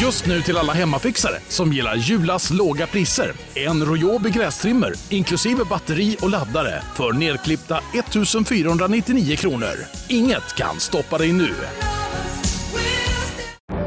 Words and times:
Just 0.00 0.26
nu 0.26 0.42
till 0.42 0.56
alla 0.56 0.72
hemmafixare 0.72 1.40
som 1.48 1.72
gillar 1.72 1.96
Julas 1.96 2.50
låga 2.50 2.86
priser. 2.86 3.32
En 3.54 3.84
Royobi 3.84 4.30
grästrimmer 4.30 4.92
inklusive 5.08 5.64
batteri 5.64 6.16
och 6.20 6.30
laddare 6.30 6.82
för 6.94 7.12
nedklippta 7.12 7.80
1 7.94 8.48
499 8.48 9.36
kronor. 9.36 9.74
Inget 10.08 10.56
kan 10.56 10.80
stoppa 10.80 11.18
dig 11.18 11.32
nu. 11.32 11.54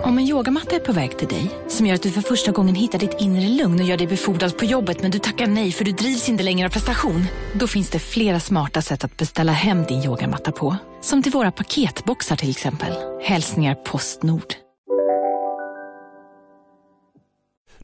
Om 0.03 0.17
en 0.17 0.27
yogamatta 0.27 0.75
är 0.75 0.79
på 0.79 0.91
väg 0.91 1.17
till 1.17 1.27
dig, 1.27 1.51
som 1.67 1.85
gör 1.85 1.95
att 1.95 2.03
du 2.03 2.11
för 2.11 2.21
första 2.21 2.51
gången 2.51 2.75
hittar 2.75 2.99
ditt 2.99 3.15
inre 3.19 3.47
lugn 3.47 3.79
och 3.79 3.85
gör 3.85 3.97
dig 3.97 4.07
befordrad 4.07 4.57
på 4.57 4.65
jobbet 4.65 5.01
men 5.01 5.11
du 5.11 5.19
tackar 5.19 5.47
nej 5.47 5.71
för 5.71 5.85
du 5.85 5.91
drivs 5.91 6.29
inte 6.29 6.43
längre 6.43 6.67
av 6.67 6.71
prestation. 6.71 7.25
Då 7.53 7.67
finns 7.67 7.89
det 7.89 7.99
flera 7.99 8.39
smarta 8.39 8.81
sätt 8.81 9.03
att 9.03 9.17
beställa 9.17 9.51
hem 9.51 9.83
din 9.83 10.03
yogamatta 10.03 10.51
på. 10.51 10.75
Som 11.01 11.23
till 11.23 11.31
våra 11.31 11.51
paketboxar 11.51 12.35
till 12.35 12.49
exempel. 12.49 12.93
Hälsningar 13.23 13.75
Postnord. 13.75 14.60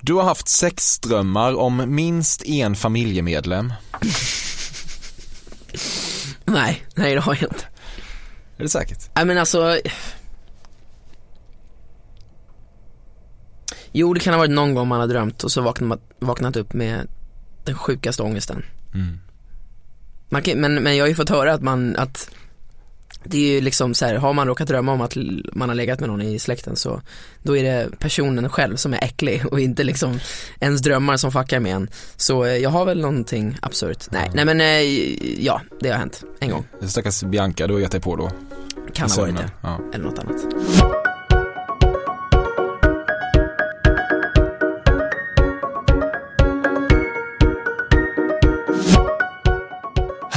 Du 0.07 0.13
har 0.13 0.23
haft 0.23 0.47
sexdrömmar 0.47 1.55
om 1.55 1.95
minst 1.95 2.45
en 2.45 2.75
familjemedlem. 2.75 3.73
Nej, 6.45 6.85
nej 6.95 7.15
det 7.15 7.21
har 7.21 7.33
jag 7.33 7.43
inte. 7.43 7.65
Är 8.57 8.63
det 8.63 8.69
säkert? 8.69 9.09
Nej 9.15 9.25
men 9.25 9.37
alltså 9.37 9.79
Jo 13.91 14.13
det 14.13 14.19
kan 14.19 14.33
ha 14.33 14.37
varit 14.37 14.51
någon 14.51 14.75
gång 14.75 14.87
man 14.87 14.99
har 14.99 15.07
drömt 15.07 15.43
och 15.43 15.51
så 15.51 15.61
vaknat, 15.61 16.01
vaknat 16.19 16.55
upp 16.55 16.73
med 16.73 17.07
den 17.63 17.75
sjukaste 17.75 18.23
ångesten. 18.23 18.65
Mm. 18.93 19.19
Kan, 20.43 20.59
men, 20.61 20.83
men 20.83 20.97
jag 20.97 21.03
har 21.03 21.09
ju 21.09 21.15
fått 21.15 21.29
höra 21.29 21.53
att 21.53 21.61
man, 21.61 21.95
att 21.95 22.29
det 23.29 23.37
är 23.37 23.53
ju 23.53 23.61
liksom 23.61 23.93
så 23.93 24.05
här, 24.05 24.15
har 24.15 24.33
man 24.33 24.47
råkat 24.47 24.67
drömma 24.67 24.91
om 24.91 25.01
att 25.01 25.17
man 25.53 25.69
har 25.69 25.75
legat 25.75 25.99
med 25.99 26.09
någon 26.09 26.21
i 26.21 26.39
släkten 26.39 26.75
så 26.75 27.01
då 27.43 27.57
är 27.57 27.63
det 27.63 27.99
personen 27.99 28.49
själv 28.49 28.75
som 28.75 28.93
är 28.93 29.03
äcklig 29.03 29.45
och 29.51 29.59
inte 29.59 29.83
liksom 29.83 30.19
ens 30.59 30.81
drömmar 30.81 31.17
som 31.17 31.31
fuckar 31.31 31.59
med 31.59 31.75
en. 31.75 31.89
Så 32.15 32.45
eh, 32.45 32.57
jag 32.57 32.69
har 32.69 32.85
väl 32.85 33.01
någonting 33.01 33.57
absurt. 33.61 34.07
Nej, 34.11 34.31
nej 34.33 34.45
men 34.45 34.61
eh, 34.61 35.43
ja, 35.45 35.61
det 35.79 35.89
har 35.89 35.97
hänt 35.97 36.23
en 36.39 36.49
gång. 36.49 36.67
Stackars 36.81 37.23
Bianca, 37.23 37.67
du 37.67 37.73
har 37.73 37.81
gett 37.81 37.91
dig 37.91 38.01
på 38.01 38.15
då. 38.15 38.31
Kan 38.93 39.09
ha 39.09 39.21
varit 39.21 39.37
det. 39.37 39.51
Ja. 39.61 39.79
Eller 39.93 40.03
något 40.03 40.19
annat. 40.19 41.06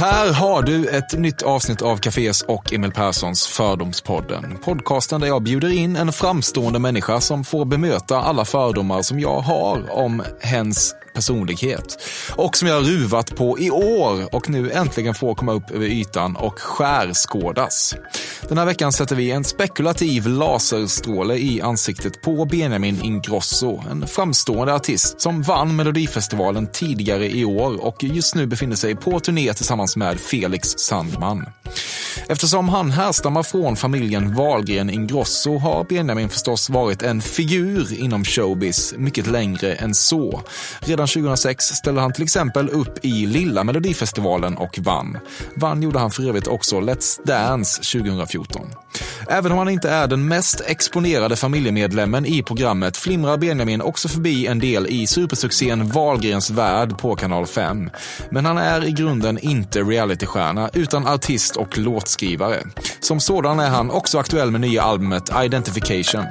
Här 0.01 0.33
har 0.33 0.61
du 0.61 0.87
ett 0.87 1.19
nytt 1.19 1.41
avsnitt 1.41 1.81
av 1.81 1.97
Cafés 1.97 2.41
och 2.41 2.73
Emil 2.73 2.91
Perssons 2.91 3.47
Fördomspodden. 3.47 4.57
Podcasten 4.63 5.21
där 5.21 5.27
jag 5.27 5.43
bjuder 5.43 5.69
in 5.69 5.95
en 5.95 6.11
framstående 6.11 6.79
människa 6.79 7.21
som 7.21 7.43
får 7.43 7.65
bemöta 7.65 8.21
alla 8.21 8.45
fördomar 8.45 9.01
som 9.01 9.19
jag 9.19 9.39
har 9.39 9.91
om 9.91 10.23
hens 10.39 10.95
personlighet. 11.13 11.97
Och 12.35 12.57
som 12.57 12.67
jag 12.67 12.75
har 12.75 12.81
ruvat 12.81 13.35
på 13.35 13.59
i 13.59 13.71
år 13.71 14.35
och 14.35 14.49
nu 14.49 14.71
äntligen 14.71 15.13
får 15.13 15.35
komma 15.35 15.51
upp 15.51 15.71
över 15.71 15.85
ytan 15.85 16.35
och 16.35 16.59
skärskådas. 16.59 17.95
Den 18.49 18.57
här 18.57 18.65
veckan 18.65 18.91
sätter 18.91 19.15
vi 19.15 19.31
en 19.31 19.43
spekulativ 19.43 20.27
laserstråle 20.27 21.37
i 21.37 21.61
ansiktet 21.61 22.21
på 22.21 22.45
Benjamin 22.45 22.99
Ingrosso, 23.03 23.83
en 23.91 24.07
framstående 24.07 24.73
artist 24.73 25.21
som 25.21 25.41
vann 25.41 25.75
Melodifestivalen 25.75 26.67
tidigare 26.71 27.29
i 27.29 27.45
år 27.45 27.85
och 27.85 28.03
just 28.03 28.35
nu 28.35 28.47
befinner 28.47 28.75
sig 28.75 28.95
på 28.95 29.19
turné 29.19 29.53
tillsammans 29.53 29.95
med 29.95 30.19
Felix 30.19 30.69
Sandman. 30.77 31.45
Eftersom 32.27 32.69
han 32.69 32.91
härstammar 32.91 33.43
från 33.43 33.75
familjen 33.75 34.35
Wahlgren 34.35 34.89
Ingrosso 34.89 35.57
har 35.57 35.83
Benjamin 35.83 36.29
förstås 36.29 36.69
varit 36.69 37.03
en 37.03 37.21
figur 37.21 37.93
inom 37.99 38.25
showbiz 38.25 38.93
mycket 38.97 39.27
längre 39.27 39.73
än 39.73 39.95
så. 39.95 40.41
Redan 40.79 41.07
2006 41.07 41.65
ställde 41.65 42.01
han 42.01 42.13
till 42.13 42.23
exempel 42.23 42.69
upp 42.69 43.05
i 43.05 43.25
Lilla 43.25 43.63
Melodifestivalen 43.63 44.57
och 44.57 44.79
vann. 44.79 45.17
Vann 45.55 45.81
gjorde 45.81 45.99
han 45.99 46.11
för 46.11 46.27
övrigt 46.27 46.47
också 46.47 46.79
Let's 46.79 47.25
Dance 47.25 47.99
2014. 47.99 48.61
Även 49.27 49.51
om 49.51 49.57
han 49.57 49.69
inte 49.69 49.89
är 49.89 50.07
den 50.07 50.27
mest 50.27 50.61
exponerade 50.65 51.35
familjemedlemmen 51.35 52.25
i 52.25 52.43
programmet 52.43 52.97
flimrar 52.97 53.37
Benjamin 53.37 53.81
också 53.81 54.07
förbi 54.07 54.47
en 54.47 54.59
del 54.59 54.87
i 54.87 55.07
supersuccén 55.07 55.87
Wahlgrens 55.87 56.49
värld 56.49 56.97
på 56.97 57.15
kanal 57.15 57.47
5. 57.47 57.89
Men 58.29 58.45
han 58.45 58.57
är 58.57 58.85
i 58.85 58.91
grunden 58.91 59.37
inte 59.37 59.79
realitystjärna 59.79 60.69
utan 60.73 61.07
artist 61.07 61.55
och 61.55 61.77
låtskrivare. 61.77 62.63
Som 62.99 63.19
sådan 63.19 63.59
är 63.59 63.69
han 63.69 63.91
också 63.91 64.19
aktuell 64.19 64.51
med 64.51 64.61
nya 64.61 64.81
albumet 64.81 65.31
Identification. 65.43 66.25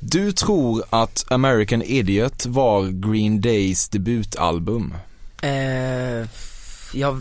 Du 0.00 0.32
tror 0.32 0.84
att 0.90 1.32
American 1.32 1.82
Idiot 1.82 2.46
var 2.46 3.10
Green 3.10 3.40
Days 3.40 3.88
debutalbum. 3.88 4.94
Eh, 5.42 6.28
jag, 6.94 7.20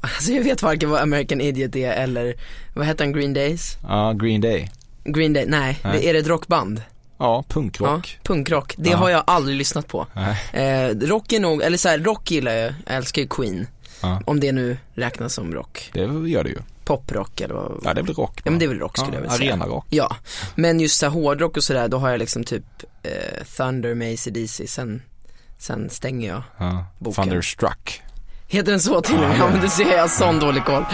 alltså 0.00 0.32
jag 0.32 0.44
vet 0.44 0.62
varken 0.62 0.90
vad 0.90 1.00
American 1.00 1.40
Idiot 1.40 1.76
är 1.76 1.92
eller, 1.92 2.34
vad 2.74 2.86
heter 2.86 3.04
han, 3.04 3.12
Green 3.12 3.32
Days? 3.34 3.76
Ja, 3.88 4.12
Green 4.12 4.40
Day. 4.40 4.70
Green 5.04 5.32
Day, 5.32 5.44
nej, 5.48 5.78
Nej. 5.84 5.92
Det, 6.00 6.08
är 6.08 6.12
det 6.12 6.18
ett 6.18 6.26
rockband? 6.26 6.82
Ja, 7.18 7.44
punkrock. 7.48 8.18
Ja, 8.18 8.20
punkrock. 8.22 8.74
Det 8.78 8.90
Ja. 8.90 8.96
har 8.96 9.10
jag 9.10 9.24
aldrig 9.26 9.56
lyssnat 9.56 9.88
på. 9.88 10.06
Eh, 10.52 10.88
rock 10.88 11.32
är 11.32 11.40
nog, 11.40 11.62
eller 11.62 11.78
så 11.78 11.88
här, 11.88 11.98
rock 11.98 12.30
gillar 12.30 12.52
jag, 12.52 12.74
jag 12.86 12.96
älskar 12.96 13.22
ju 13.22 13.28
Queen. 13.28 13.66
Ja. 14.02 14.22
Om 14.26 14.40
det 14.40 14.52
nu 14.52 14.76
räknas 14.94 15.34
som 15.34 15.54
rock. 15.54 15.90
Det 15.92 16.00
gör 16.28 16.44
det 16.44 16.50
ju. 16.50 16.58
Poprock 16.84 17.40
eller 17.40 17.54
vad? 17.54 17.80
Ja, 17.84 17.94
det 17.94 18.00
är 18.00 18.04
väl 18.04 18.14
rock. 18.14 18.40
Ja 18.44 18.50
men 18.50 18.58
det 18.58 18.64
är 18.64 18.68
väl 18.68 18.78
rock 18.78 18.98
skulle 18.98 19.12
ja, 19.12 19.14
jag 19.16 19.22
vilja 19.22 19.36
säga. 19.36 19.52
Arenarock. 19.52 19.86
Ja, 19.90 20.16
men 20.54 20.80
just 20.80 20.98
så 20.98 21.06
här 21.06 21.12
hårdrock 21.12 21.56
och 21.56 21.64
sådär, 21.64 21.88
då 21.88 21.98
har 21.98 22.10
jag 22.10 22.18
liksom 22.18 22.44
typ 22.44 22.64
eh, 23.02 23.44
Thunder 23.56 23.94
med 23.94 24.14
AC/DC, 24.14 24.66
sen, 24.66 25.02
sen 25.58 25.90
stänger 25.90 26.28
jag. 26.28 26.42
Ja. 26.58 26.84
Boken. 26.98 27.24
Thunderstruck. 27.24 28.02
Heter 28.52 28.70
den 28.70 28.80
så 28.80 29.00
till 29.00 29.14
och 29.14 29.20
med? 29.20 29.38
Ja 29.38 29.50
men 29.50 29.60
du 29.60 29.68
ser, 29.68 29.90
jag 29.90 30.00
har 30.00 30.08
sån 30.08 30.38
dålig 30.38 30.64
koll. 30.64 30.84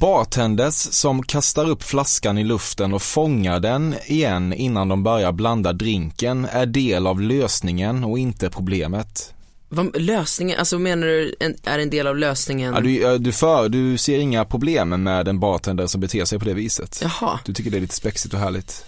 Bartenders 0.00 0.74
som 0.74 1.22
kastar 1.22 1.68
upp 1.70 1.82
flaskan 1.82 2.38
i 2.38 2.44
luften 2.44 2.94
och 2.94 3.02
fångar 3.02 3.60
den 3.60 3.94
igen 4.06 4.52
innan 4.52 4.88
de 4.88 5.02
börjar 5.02 5.32
blanda 5.32 5.72
drinken 5.72 6.44
är 6.52 6.66
del 6.66 7.06
av 7.06 7.20
lösningen 7.20 8.04
och 8.04 8.18
inte 8.18 8.50
problemet. 8.50 9.34
Vad, 9.68 10.00
lösningen, 10.02 10.58
alltså 10.58 10.78
menar 10.78 11.06
du 11.06 11.34
en, 11.40 11.54
är 11.64 11.78
en 11.78 11.90
del 11.90 12.06
av 12.06 12.16
lösningen? 12.16 12.74
Ja, 12.74 12.80
du, 12.80 13.18
du, 13.18 13.32
för, 13.32 13.68
du 13.68 13.98
ser 13.98 14.18
inga 14.18 14.44
problem 14.44 14.88
med 14.88 15.28
en 15.28 15.40
bartender 15.40 15.86
som 15.86 16.00
beter 16.00 16.24
sig 16.24 16.38
på 16.38 16.44
det 16.44 16.54
viset. 16.54 17.00
Jaha, 17.02 17.38
Du 17.44 17.52
tycker 17.52 17.70
det 17.70 17.76
är 17.76 17.80
lite 17.80 17.94
spexigt 17.94 18.34
och 18.34 18.40
härligt. 18.40 18.84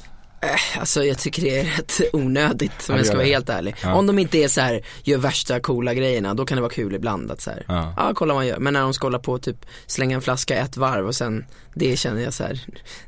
Alltså 0.78 1.04
jag 1.04 1.18
tycker 1.18 1.42
det 1.42 1.58
är 1.60 1.64
rätt 1.64 2.00
onödigt 2.12 2.72
om 2.88 2.94
Ja, 2.94 2.96
jag 2.96 3.06
ska 3.06 3.16
vara 3.16 3.26
helt 3.26 3.48
ärlig. 3.48 3.74
Ja. 3.82 3.94
Om 3.94 4.06
de 4.06 4.18
inte 4.18 4.38
är 4.38 4.48
så 4.48 4.60
här, 4.60 4.82
gör 5.02 5.18
värsta 5.18 5.60
coola 5.60 5.94
grejerna, 5.94 6.34
då 6.34 6.46
kan 6.46 6.56
det 6.56 6.62
vara 6.62 6.72
kul 6.72 6.94
ibland 6.94 7.30
att 7.30 7.40
så 7.40 7.50
här, 7.50 7.64
Ja. 7.68 7.94
ja 7.96 8.12
kolla 8.14 8.34
vad 8.34 8.38
man 8.40 8.46
gör. 8.46 8.58
Men 8.58 8.72
när 8.72 8.80
de 8.80 8.94
ska 8.94 9.06
hålla 9.06 9.18
på 9.18 9.38
typ 9.38 9.66
slänga 9.86 10.14
en 10.16 10.22
flaska 10.22 10.56
ett 10.56 10.76
varv 10.76 11.06
och 11.06 11.14
sen, 11.14 11.44
det 11.74 11.96
känner 11.98 12.20
jag 12.22 12.34
så 12.34 12.42
här, 12.44 12.60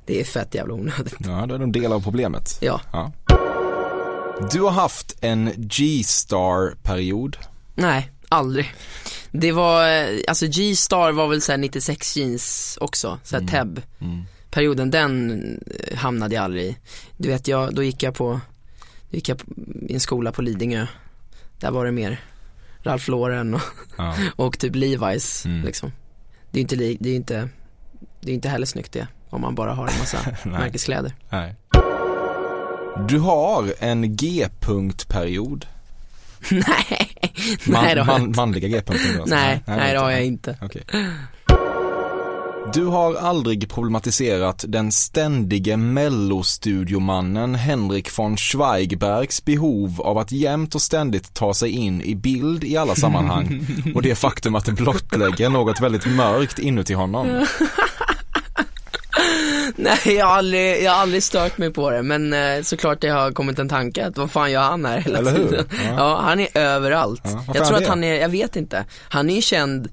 det 0.07 0.21
är 0.21 0.25
fett 0.25 0.55
jävla 0.55 0.75
onödigt. 0.75 1.15
Ja, 1.19 1.47
då 1.49 1.55
är 1.55 1.59
de 1.59 1.73
del 1.73 1.93
av 1.93 2.03
problemet. 2.03 2.59
Ja, 2.61 2.81
Ja. 2.93 3.13
Du 4.53 4.61
har 4.61 4.71
haft 4.71 5.17
en 5.21 5.51
G-star-period. 5.57 7.37
nej, 7.75 8.11
aldrig. 8.29 8.75
Det 9.31 9.53
var, 9.53 9.89
eh, 9.89 10.19
alltså 10.29 10.47
G-star 10.47 11.13
var 11.13 11.29
väl 11.29 11.41
så 11.43 11.53
här 11.53 11.59
96 11.59 12.17
jeans 12.17 12.79
också, 12.81 13.19
så 13.25 13.37
här 13.41 13.47
Teb. 13.47 13.83
Mm. 14.01 14.25
Perioden, 14.51 14.91
den 14.91 15.31
eh, 15.91 15.97
hamnade 15.99 16.35
jag 16.35 16.45
aldrig 16.45 16.65
i. 16.65 16.77
Du 17.17 17.29
vet, 17.29 17.49
jag, 17.49 17.75
då 17.75 17.83
gick 17.83 18.03
jag 18.03 18.15
på, 18.15 18.41
då 19.11 19.15
gick 19.17 19.29
jag 19.29 19.39
på, 19.39 19.45
i 19.89 19.95
en 19.95 20.01
skola 20.01 20.33
på 20.33 20.43
Lidingö. 20.43 20.87
Där 21.61 21.71
var 21.71 21.85
det 21.87 21.93
mer 21.93 22.21
Ralph 22.83 23.11
Lauren 23.11 23.55
och, 23.55 23.61
Ja. 23.99 24.15
och 24.37 24.59
typ 24.59 24.75
Levi's 24.75 25.47
Mm. 25.47 25.67
liksom. 25.67 25.93
Det 26.51 26.59
är 26.59 26.61
inte, 26.61 26.77
det 26.77 27.11
är 27.11 27.15
inte, 27.17 27.49
det 28.21 28.31
är 28.31 28.35
inte 28.35 28.49
heller 28.49 28.67
snyggt 28.67 28.93
det, 28.93 29.07
om 29.31 29.41
man 29.41 29.55
bara 29.55 29.73
har 29.75 29.87
en 29.89 29.99
massa 29.99 30.19
Nej. 30.45 30.53
märkeskläder. 30.53 31.15
Nej. 31.31 31.55
Du 33.09 33.19
har 33.19 33.75
en 33.79 34.17
G-punkt-period. 34.17 35.67
nej, 36.51 36.63
Man, 37.67 37.85
nej 37.85 37.95
det 37.95 38.01
har 38.03 38.13
jag 38.13 38.21
man, 38.21 38.29
inte. 38.29 38.37
manliga 38.41 38.69
G-punkter 38.69 39.15
då, 39.17 39.21
alltså. 39.23 39.35
Nej, 39.37 39.63
nej 39.67 39.93
det 39.93 39.99
har 39.99 40.11
jag 40.11 40.25
inte. 40.25 40.57
inte. 40.63 40.81
Du 42.75 42.85
har 42.85 43.15
aldrig 43.15 43.71
problematiserat 43.71 44.65
den 44.69 44.93
ständige 44.93 45.77
mellostudiomannen 45.77 47.55
Henrik 47.55 48.19
von 48.19 48.37
Schweigbergs 48.37 49.45
behov 49.45 50.01
av 50.01 50.19
att 50.19 50.33
jämt 50.33 50.75
och 50.75 50.83
ständigt 50.83 51.35
ta 51.35 51.55
sig 51.55 51.71
in 51.71 52.03
i 52.03 52.15
bild 52.15 52.65
i 52.65 52.77
alla 52.77 52.95
sammanhang 52.95 53.67
och 53.95 54.03
det 54.03 54.15
faktum 54.15 54.55
att 54.55 54.65
det 54.65 54.73
blottlägger 54.73 55.49
något 55.49 55.81
väldigt 55.81 56.07
mörkt 56.07 56.59
inuti 56.59 56.95
honom. 56.95 57.27
Nej 59.77 59.99
jag 60.05 60.27
har 60.27 60.37
aldrig, 60.37 60.83
jag 60.83 60.93
har 60.93 60.99
aldrig 60.99 61.23
stört 61.23 61.59
mig 61.59 61.73
på 61.73 61.91
det 61.91 62.03
men 62.03 62.33
eh, 62.33 62.63
såklart 62.63 63.01
det 63.01 63.09
har 63.09 63.33
kommit 63.33 63.59
en 63.59 63.69
tanke 63.69 64.07
att 64.07 64.17
vad 64.17 64.31
fan 64.31 64.51
gör 64.53 64.63
han 64.63 64.85
här 64.85 64.99
hela 64.99 65.19
Eller 65.19 65.31
hur? 65.33 65.49
tiden? 65.49 65.67
Ja. 65.71 65.95
Ja. 65.97 66.21
han 66.23 66.41
är 66.41 66.59
överallt. 66.59 67.23
Ja, 67.25 67.45
jag 67.55 67.67
tror 67.67 67.77
att 67.77 67.87
han 67.87 68.05
är, 68.05 68.15
jag 68.15 68.29
vet 68.29 68.57
inte. 68.57 68.85
Han 69.09 69.31
är 69.31 69.35
ju 69.35 69.43
känd 69.43 69.89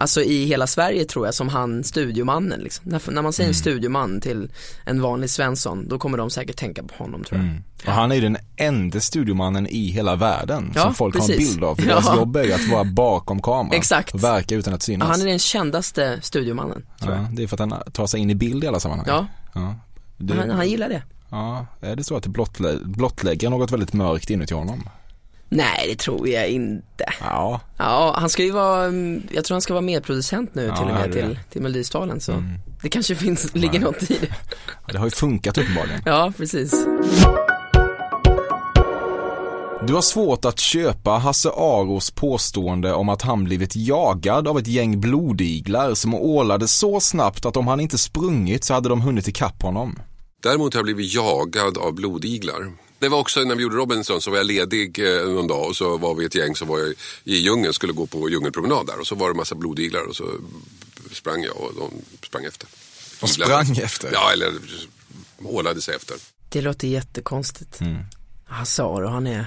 Alltså 0.00 0.22
i 0.22 0.44
hela 0.44 0.66
Sverige 0.66 1.04
tror 1.04 1.26
jag 1.26 1.34
som 1.34 1.48
han 1.48 1.84
studiomannen 1.84 2.60
liksom. 2.60 2.84
när, 2.88 3.10
när 3.10 3.22
man 3.22 3.32
säger 3.32 3.48
en 3.48 3.50
Mm. 3.50 3.60
studioman 3.60 4.20
till 4.20 4.50
en 4.84 5.02
vanlig 5.02 5.30
Svensson 5.30 5.88
då 5.88 5.98
kommer 5.98 6.18
de 6.18 6.30
säkert 6.30 6.56
tänka 6.56 6.82
på 6.82 7.04
honom 7.04 7.24
tror 7.24 7.40
jag. 7.40 7.48
Mm. 7.48 7.62
Och 7.86 7.92
han 7.92 8.10
är 8.10 8.14
ju 8.14 8.20
den 8.20 8.36
enda 8.56 9.00
studiomannen 9.00 9.66
i 9.66 9.86
hela 9.90 10.16
världen 10.16 10.72
Ja, 10.74 10.82
som 10.82 10.94
folk 10.94 11.14
har 11.14 11.22
en 11.22 11.26
precis. 11.28 11.50
bild 11.52 11.64
av. 11.64 11.74
För 11.74 11.82
Ja. 11.88 11.88
deras 11.88 12.16
jobb 12.16 12.36
är 12.36 12.44
ju 12.44 12.52
att 12.52 12.68
vara 12.68 12.84
bakom 12.84 13.42
kameran. 13.42 13.72
Exakt. 13.78 14.14
Och 14.14 14.24
verka 14.24 14.54
utan 14.54 14.74
att 14.74 14.80
Ja, 14.82 14.84
synas. 14.92 15.08
han 15.08 15.20
är 15.20 15.26
den 15.26 15.38
kändaste 15.38 16.18
studiomannen 16.22 16.82
tror 17.00 17.14
ja, 17.14 17.26
det 17.32 17.42
är 17.42 17.46
för 17.46 17.56
att 17.56 17.70
han 17.70 17.92
tar 17.92 18.06
sig 18.06 18.20
in 18.20 18.30
i 18.30 18.34
bild 18.34 18.64
i 18.64 18.66
alla 18.66 18.80
sammanhang. 18.80 19.06
jag. 19.08 19.16
Ja, 19.54 19.60
Ja. 19.60 19.74
Det, 20.16 20.34
han, 20.34 20.50
han 20.50 20.68
gillar 20.68 20.88
det. 20.88 21.02
ja, 21.30 21.66
är 21.80 21.96
det 21.96 22.04
så 22.04 22.16
att 22.16 22.22
det 22.22 22.28
blottlä, 22.28 22.78
blottlägger 22.84 23.50
något 23.50 23.70
väldigt 23.72 23.92
mörkt 23.92 24.30
inuti 24.30 24.54
honom? 24.54 24.88
Nej 25.52 25.86
det 25.88 25.98
tror 25.98 26.28
jag 26.28 26.48
inte. 26.48 27.04
Ja, 27.20 27.60
Ja, 27.76 28.14
han 28.18 28.28
ska 28.30 28.42
ju 28.42 28.50
vara, 28.50 28.84
mm, 28.84 29.22
jag 29.30 29.44
tror 29.44 29.54
han 29.54 29.62
ska 29.62 29.72
vara 29.74 29.80
medproducent 29.82 30.54
nu 30.54 30.64
Ja, 30.64 30.76
till 30.76 30.86
och 30.86 30.94
med 30.94 31.12
till, 31.12 31.38
till 31.50 31.62
Melodifestivalen 31.62 32.20
så 32.20 32.32
Mm. 32.32 32.44
det 32.82 32.88
kanske 32.88 33.14
finns, 33.14 33.54
ligger 33.54 33.80
något 33.80 34.02
i 34.10 34.18
det. 34.20 34.34
det 34.92 34.98
har 34.98 35.06
ju 35.06 35.10
funkat 35.10 35.58
uppenbarligen. 35.58 36.00
Ja, 36.04 36.32
precis. 36.36 36.72
Du 39.86 39.94
har 39.94 40.02
svårt 40.02 40.44
att 40.44 40.58
köpa 40.58 41.10
Hasse 41.10 41.48
Aros 41.50 42.10
påstående 42.10 42.92
om 42.92 43.08
att 43.08 43.22
han 43.22 43.44
blivit 43.44 43.76
jagad 43.76 44.48
av 44.48 44.58
ett 44.58 44.66
gäng 44.66 45.00
blodiglar 45.00 45.94
som 45.94 46.14
ålade 46.14 46.68
så 46.68 47.00
snabbt 47.00 47.46
att 47.46 47.56
om 47.56 47.66
han 47.68 47.80
inte 47.80 47.98
sprungit 47.98 48.64
så 48.64 48.74
hade 48.74 48.88
de 48.88 49.00
hunnit 49.00 49.28
ikapp 49.28 49.62
honom. 49.62 49.98
Däremot 50.42 50.74
har 50.74 50.78
jag 50.78 50.84
blivit 50.84 51.14
jagad 51.14 51.78
av 51.78 51.94
blodiglar. 51.94 52.72
Det 53.00 53.08
var 53.08 53.18
också 53.18 53.40
när 53.40 53.54
vi 53.54 53.62
gjorde 53.62 53.76
Robinson 53.76 54.20
så 54.20 54.30
var 54.30 54.36
jag 54.36 54.46
ledig 54.46 54.98
eh, 54.98 55.26
någon 55.28 55.46
dag 55.46 55.66
och 55.68 55.76
så 55.76 55.96
var 55.96 56.14
vi 56.14 56.24
ett 56.24 56.34
gäng 56.34 56.56
som 56.56 56.68
var 56.68 56.78
i, 56.78 56.94
i 57.24 57.36
djungeln, 57.36 57.74
skulle 57.74 57.92
gå 57.92 58.06
på 58.06 58.28
djungelpromenad 58.30 58.86
där 58.86 59.00
och 59.00 59.06
så 59.06 59.14
var 59.14 59.26
det 59.26 59.32
en 59.32 59.36
massa 59.36 59.54
blodiglar 59.54 60.08
och 60.08 60.16
så 60.16 60.24
sprang 61.12 61.42
jag 61.42 61.56
och 61.56 61.72
de 61.78 61.90
sprang 62.26 62.44
efter. 62.44 62.68
De 63.20 63.26
sprang 63.28 63.76
efter? 63.76 64.10
Ja, 64.12 64.32
eller 64.32 64.52
ålade 65.44 65.80
sig 65.80 65.94
efter. 65.94 66.16
Det 66.48 66.60
låter 66.60 66.88
jättekonstigt. 66.88 67.80
Mm. 67.80 67.96
Hasse 68.44 68.82
Aro, 68.82 69.08
han 69.08 69.26
är, 69.26 69.46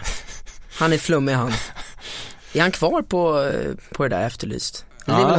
han 0.77 0.93
är 0.93 0.97
flummig 0.97 1.33
han. 1.33 1.51
Är 2.53 2.61
han 2.61 2.71
kvar 2.71 3.01
på, 3.01 3.51
på 3.91 4.03
det 4.03 4.09
där 4.09 4.27
Efterlyst? 4.27 4.85
Eller 5.05 5.15
det 5.17 5.21
är 5.23 5.27
Ja, 5.27 5.27
väl? 5.35 5.37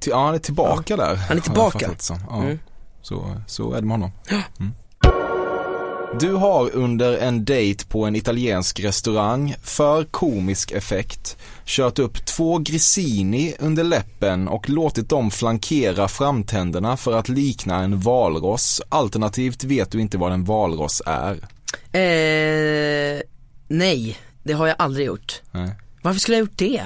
Till- 0.00 0.10
Ja, 0.10 0.24
han 0.26 0.34
är 0.34 0.38
tillbaka 0.38 0.96
där. 0.96 1.04
är 1.04 1.16
har 1.16 1.34
jag 1.34 1.44
tillbaka? 1.44 1.94
Ja. 2.08 2.42
Mm. 2.42 2.58
Så, 3.02 3.42
så 3.46 3.72
är 3.72 3.76
det 3.80 3.86
med 3.86 3.90
honom. 3.94 4.10
Mm. 4.60 4.72
Du 6.12 6.32
har 6.32 6.70
under 6.76 7.18
en 7.18 7.44
dejt 7.44 7.84
på 7.88 8.04
en 8.04 8.16
italiensk 8.16 8.80
restaurang, 8.80 9.54
för 9.62 10.04
komisk 10.04 10.70
effekt, 10.72 11.36
kört 11.64 11.98
upp 11.98 12.26
två 12.26 12.58
grissini 12.58 13.54
under 13.58 13.84
läppen 13.84 14.48
och 14.48 14.70
låtit 14.70 15.08
dem 15.08 15.30
flankera 15.30 16.08
framtänderna 16.08 16.96
för 16.96 17.12
att 17.12 17.28
likna 17.28 17.76
en 17.76 18.00
valross. 18.00 18.82
Alternativt 18.88 19.64
vet 19.64 19.90
du 19.90 20.00
inte 20.00 20.18
vad 20.18 20.32
en 20.32 20.44
valross 20.44 21.02
är. 21.06 21.32
Eh, 21.92 23.20
nej, 23.68 24.18
det 24.42 24.52
har 24.52 24.66
jag 24.66 24.76
aldrig 24.78 25.06
gjort. 25.06 25.42
Nej. 25.50 25.70
Varför 26.02 26.20
skulle 26.20 26.36
jag 26.36 26.44
ha 26.44 26.48
gjort 26.50 26.58
det? 26.58 26.82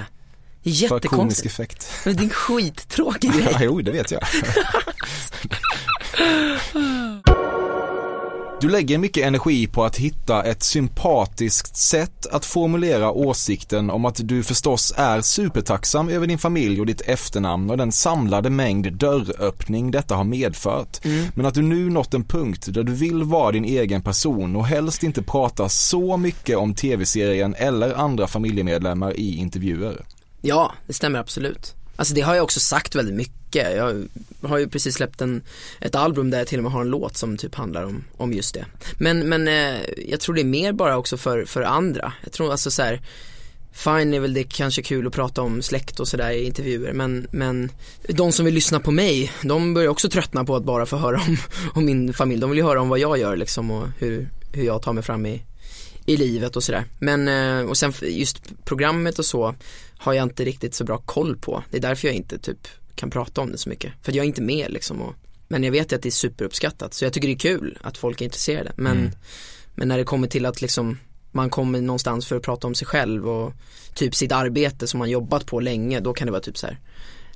Det 0.63 0.69
är 0.69 0.73
För 0.73 0.87
komisk 0.87 1.03
jättekonstigt. 1.03 1.45
effekt. 1.45 1.91
Men 2.05 2.15
det 2.15 2.21
är 2.21 2.23
en 2.23 2.29
skittråkig 2.29 3.31
grej. 3.33 3.57
jo, 3.59 3.81
det 3.81 3.91
vet 3.91 4.11
jag. 4.11 4.21
Du 8.63 8.69
lägger 8.69 8.97
mycket 8.97 9.25
energi 9.25 9.67
på 9.67 9.83
att 9.83 9.97
hitta 9.97 10.43
ett 10.43 10.63
sympatiskt 10.63 11.77
sätt 11.77 12.25
att 12.31 12.45
formulera 12.45 13.11
åsikten 13.11 13.89
om 13.89 14.05
att 14.05 14.27
du 14.27 14.43
förstås 14.43 14.93
är 14.97 15.21
supertacksam 15.21 16.09
över 16.09 16.27
din 16.27 16.37
familj 16.37 16.79
och 16.79 16.85
ditt 16.85 17.01
efternamn 17.01 17.69
och 17.69 17.77
den 17.77 17.91
samlade 17.91 18.49
mängd 18.49 18.93
dörröppning 18.93 19.91
detta 19.91 20.15
har 20.15 20.23
medfört. 20.23 21.05
Men 21.35 21.45
att 21.45 21.53
du 21.53 21.61
nu 21.61 21.89
nått 21.89 22.13
en 22.13 22.23
punkt 22.23 22.67
där 22.69 22.83
du 22.83 22.93
vill 22.93 23.23
vara 23.23 23.51
din 23.51 23.65
egen 23.65 24.01
person 24.01 24.55
och 24.55 24.65
helst 24.65 25.03
inte 25.03 25.23
prata 25.23 25.69
så 25.69 26.17
mycket 26.17 26.57
om 26.57 26.75
tv-serien 26.75 27.55
eller 27.57 27.93
andra 27.93 28.27
familjemedlemmar 28.27 29.19
i 29.19 29.35
intervjuer. 29.37 30.05
Ja, 30.41 30.73
det 30.87 30.93
stämmer 30.93 31.19
absolut. 31.19 31.75
Alltså 31.95 32.13
det 32.13 32.21
har 32.21 32.35
jag 32.35 32.43
också 32.43 32.59
sagt 32.59 32.95
väldigt 32.95 33.15
mycket. 33.15 33.42
Jag 33.59 34.07
har 34.41 34.57
ju 34.57 34.67
precis 34.67 34.95
släppt 34.95 35.21
en, 35.21 35.41
ett 35.79 35.95
album 35.95 36.29
där 36.29 36.37
jag 36.37 36.47
till 36.47 36.59
och 36.59 36.63
med 36.63 36.71
har 36.71 36.81
en 36.81 36.89
låt 36.89 37.17
som 37.17 37.37
typ 37.37 37.55
handlar 37.55 37.83
om, 37.83 38.03
om 38.17 38.33
just 38.33 38.53
det. 38.53 38.65
Men, 38.97 39.29
men 39.29 39.47
eh, 39.47 39.81
jag 40.07 40.19
tror 40.19 40.35
det 40.35 40.41
är 40.41 40.45
mer 40.45 40.73
bara 40.73 40.97
också 40.97 41.17
för, 41.17 41.45
för 41.45 41.61
andra. 41.61 42.13
Jag 42.23 42.31
tror 42.31 42.51
alltså 42.51 42.71
så 42.71 42.81
här, 42.81 43.01
Fine 43.73 44.13
är 44.13 44.19
väl 44.19 44.33
det 44.33 44.43
kanske 44.43 44.81
kul 44.81 45.07
att 45.07 45.13
prata 45.13 45.41
om 45.41 45.61
släkt 45.61 45.99
och 45.99 46.07
sådär 46.07 46.31
i 46.31 46.45
intervjuer 46.45 46.93
men, 46.93 47.27
men 47.31 47.71
de 48.07 48.31
som 48.31 48.45
vill 48.45 48.53
lyssna 48.53 48.79
på 48.79 48.91
mig, 48.91 49.31
de 49.43 49.73
börjar 49.73 49.89
också 49.89 50.09
tröttna 50.09 50.45
på 50.45 50.55
att 50.55 50.63
bara 50.63 50.85
få 50.85 50.97
höra 50.97 51.21
om, 51.27 51.37
om 51.73 51.85
min 51.85 52.13
familj. 52.13 52.41
De 52.41 52.49
vill 52.49 52.59
ju 52.59 52.65
höra 52.65 52.81
om 52.81 52.89
vad 52.89 52.99
jag 52.99 53.17
gör 53.17 53.35
liksom 53.35 53.71
och 53.71 53.87
hur, 53.97 54.29
hur 54.53 54.63
jag 54.63 54.81
tar 54.81 54.93
mig 54.93 55.03
fram 55.03 55.25
i, 55.25 55.43
i 56.05 56.17
livet 56.17 56.55
och 56.55 56.63
sådär. 56.63 56.85
Men, 56.99 57.27
eh, 57.27 57.69
och 57.69 57.77
sen 57.77 57.93
just 58.01 58.65
programmet 58.65 59.19
och 59.19 59.25
så 59.25 59.55
har 59.97 60.13
jag 60.13 60.23
inte 60.23 60.45
riktigt 60.45 60.75
så 60.75 60.83
bra 60.83 60.97
koll 60.97 61.37
på. 61.37 61.63
Det 61.71 61.77
är 61.77 61.81
därför 61.81 62.07
jag 62.07 62.15
inte 62.15 62.39
typ 62.39 62.67
kan 62.95 63.09
prata 63.09 63.41
om 63.41 63.51
det 63.51 63.57
så 63.57 63.69
mycket. 63.69 63.93
För 64.01 64.11
jag 64.11 64.23
är 64.23 64.27
inte 64.27 64.41
med 64.41 64.71
liksom. 64.71 65.01
Och, 65.01 65.13
men 65.47 65.63
jag 65.63 65.71
vet 65.71 65.93
att 65.93 66.01
det 66.01 66.09
är 66.09 66.11
superuppskattat. 66.11 66.93
Så 66.93 67.05
jag 67.05 67.13
tycker 67.13 67.27
det 67.27 67.33
är 67.33 67.57
kul 67.57 67.77
att 67.81 67.97
folk 67.97 68.21
är 68.21 68.25
intresserade. 68.25 68.71
Men, 68.75 69.11
men 69.75 69.87
när 69.87 69.97
det 69.97 70.03
kommer 70.03 70.27
till 70.27 70.45
att 70.45 70.61
liksom 70.61 70.97
man 71.31 71.49
kommer 71.49 71.81
någonstans 71.81 72.25
för 72.27 72.35
att 72.35 72.43
prata 72.43 72.67
om 72.67 72.75
sig 72.75 72.87
själv 72.87 73.29
och 73.29 73.53
typ 73.93 74.15
sitt 74.15 74.31
arbete 74.31 74.87
som 74.87 74.97
man 74.97 75.09
jobbat 75.09 75.45
på 75.45 75.59
länge, 75.59 75.99
då 75.99 76.13
kan 76.13 76.25
det 76.25 76.31
vara 76.31 76.41
typ 76.41 76.57
så 76.57 76.67
här 76.67 76.79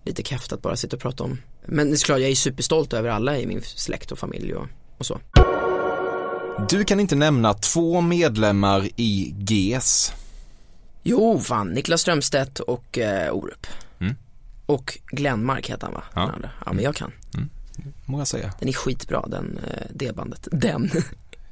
lite 0.04 0.24
kräft 0.24 0.54
att 0.54 0.62
bara 0.62 0.76
sitta 0.76 0.96
och 0.96 1.02
prata 1.02 1.24
om. 1.24 1.42
Men 1.66 1.90
det 1.90 1.96
är 1.96 2.06
klart, 2.06 2.20
jag 2.20 2.30
är 2.30 2.36
superstolt 2.36 2.94
över 2.94 3.10
alla 3.10 3.38
i 3.38 3.48
min 3.48 3.62
släkt 3.62 4.12
och 4.12 4.20
familj 4.20 4.54
och, 4.56 4.68
och 4.98 5.06
så. 5.06 5.20
Du 6.70 6.84
kan 6.84 7.00
inte 7.00 7.16
nämna 7.16 7.54
två 7.54 8.02
medlemmar 8.02 8.90
i 8.96 9.36
GES. 9.38 10.14
Jo, 11.04 11.40
fan, 11.40 11.68
Niklas 11.68 12.02
Strömstedt 12.02 12.60
och 12.60 12.98
eh, 12.98 13.34
Orup. 13.34 13.68
Mm. 14.68 14.76
Och 14.80 14.98
Glenmark 15.08 15.70
heter 15.70 15.88
han 15.88 15.94
va? 15.94 16.04
Ja. 16.14 16.22
Den 16.22 16.30
andra. 16.30 16.50
ja 16.66 16.74
men 16.74 16.84
jag 16.84 16.96
kan. 16.96 17.12
Må 18.06 18.20
jag 18.20 18.28
säga. 18.28 18.54
Den 18.60 18.70
är 18.70 18.74
skitbra 18.74 19.26
den, 19.28 19.60
eh, 19.68 19.88
det 19.94 20.16
bandet. 20.16 20.48
Den. 20.52 20.92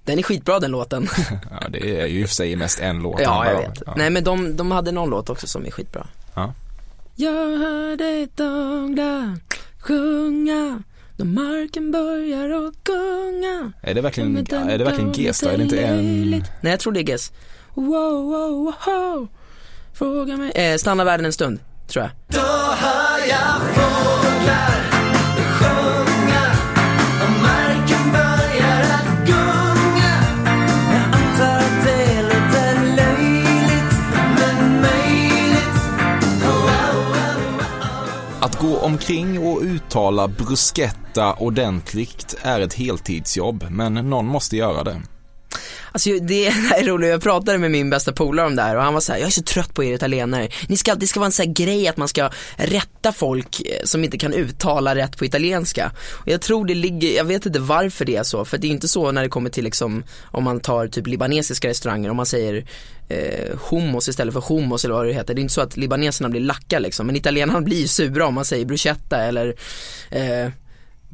Den 0.05 0.19
är 0.19 0.23
skitbra 0.23 0.59
den 0.59 0.71
låten. 0.71 1.07
Ja, 1.51 1.67
det 1.69 2.01
är 2.01 2.05
ju 2.05 2.19
i 2.21 2.23
och 2.25 2.27
för 2.27 2.35
sig 2.35 2.55
mest 2.55 2.79
en 2.79 2.99
låt. 2.99 3.21
ja, 3.21 3.51
jag 3.51 3.61
vet. 3.61 3.83
Ja. 3.85 3.93
Nej 3.97 4.09
men 4.09 4.23
de, 4.23 4.55
de 4.57 4.71
hade 4.71 4.91
någon 4.91 5.09
låt 5.09 5.29
också 5.29 5.47
som 5.47 5.65
är 5.65 5.71
skitbra. 5.71 6.07
Ja. 6.33 6.53
Jag 7.15 7.57
hörde 7.57 8.07
ett 8.07 8.39
ögla 8.39 9.37
sjunga 9.79 10.83
då 11.17 11.25
marken 11.25 11.91
börjar 11.91 12.49
att 12.67 12.83
gunga. 12.83 13.71
Är 13.81 13.93
det 13.93 14.01
verkligen, 14.01 14.37
är 14.37 14.77
det 14.77 14.83
verkligen 14.83 15.13
GES 15.13 15.39
då? 15.39 15.49
Är 15.49 15.57
det 15.57 15.63
inte 15.63 15.79
en... 15.79 16.29
Nej 16.61 16.71
jag 16.71 16.79
tror 16.79 16.93
det 16.93 16.99
är 16.99 17.03
Gess. 17.03 17.31
Wow, 17.73 18.23
wow, 18.23 18.73
wow. 18.85 19.27
Fråga 19.93 20.37
mig. 20.37 20.51
Eh, 20.51 20.77
stanna 20.77 21.03
världen 21.03 21.25
en 21.25 21.33
stund, 21.33 21.59
tror 21.87 22.03
jag. 22.05 22.11
Att 38.41 38.59
gå 38.59 38.77
omkring 38.77 39.39
och 39.39 39.61
uttala 39.61 40.27
bruschetta 40.27 41.33
ordentligt 41.33 42.35
är 42.41 42.59
ett 42.59 42.73
heltidsjobb, 42.73 43.65
men 43.69 43.93
någon 43.93 44.25
måste 44.25 44.57
göra 44.57 44.83
det. 44.83 45.01
Alltså 45.95 46.09
det 46.21 46.45
är 46.77 46.83
roligt, 46.83 47.09
jag 47.09 47.21
pratade 47.21 47.57
med 47.57 47.71
min 47.71 47.89
bästa 47.89 48.13
polare 48.13 48.47
om 48.47 48.55
det 48.55 48.61
här 48.61 48.75
och 48.75 48.83
han 48.83 48.93
var 48.93 49.01
så 49.01 49.11
här: 49.11 49.19
jag 49.19 49.27
är 49.27 49.31
så 49.31 49.41
trött 49.41 49.73
på 49.73 49.83
er 49.83 49.93
italienare. 49.93 50.49
Ni 50.67 50.77
ska, 50.77 50.95
det 50.95 51.07
ska 51.07 51.19
vara 51.19 51.25
en 51.25 51.31
sån 51.31 51.45
här 51.45 51.53
grej 51.53 51.87
att 51.87 51.97
man 51.97 52.07
ska 52.07 52.29
rätta 52.55 53.13
folk 53.13 53.61
eh, 53.61 53.83
som 53.83 54.03
inte 54.03 54.17
kan 54.17 54.33
uttala 54.33 54.95
rätt 54.95 55.17
på 55.17 55.25
italienska. 55.25 55.91
Och 56.11 56.27
jag 56.27 56.41
tror 56.41 56.65
det 56.65 56.75
ligger, 56.75 57.15
jag 57.15 57.23
vet 57.23 57.45
inte 57.45 57.59
varför 57.59 58.05
det 58.05 58.15
är 58.15 58.23
så, 58.23 58.45
för 58.45 58.57
det 58.57 58.67
är 58.67 58.71
inte 58.71 58.87
så 58.87 59.11
när 59.11 59.23
det 59.23 59.29
kommer 59.29 59.49
till 59.49 59.63
liksom, 59.63 60.03
om 60.23 60.43
man 60.43 60.59
tar 60.59 60.87
typ 60.87 61.07
libanesiska 61.07 61.67
restauranger, 61.67 62.09
om 62.09 62.17
man 62.17 62.25
säger 62.25 62.65
eh, 63.09 63.57
hummus 63.69 64.07
istället 64.07 64.33
för 64.33 64.41
hummus 64.41 64.85
eller 64.85 64.95
vad 64.95 65.05
det 65.05 65.13
heter. 65.13 65.33
Det 65.33 65.39
är 65.39 65.43
inte 65.43 65.53
så 65.53 65.61
att 65.61 65.77
libaneserna 65.77 66.29
blir 66.29 66.41
lacka 66.41 66.79
liksom, 66.79 67.07
men 67.07 67.15
italienarna 67.15 67.61
blir 67.61 67.81
ju 67.81 67.87
sura 67.87 68.27
om 68.27 68.33
man 68.33 68.45
säger 68.45 68.65
bruschetta 68.65 69.23
eller 69.23 69.55
eh, 70.09 70.49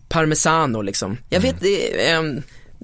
parmesano 0.09 0.81
liksom. 0.81 1.17
Jag 1.29 1.39
vet, 1.39 1.59
det, 1.59 2.09
eh, 2.09 2.21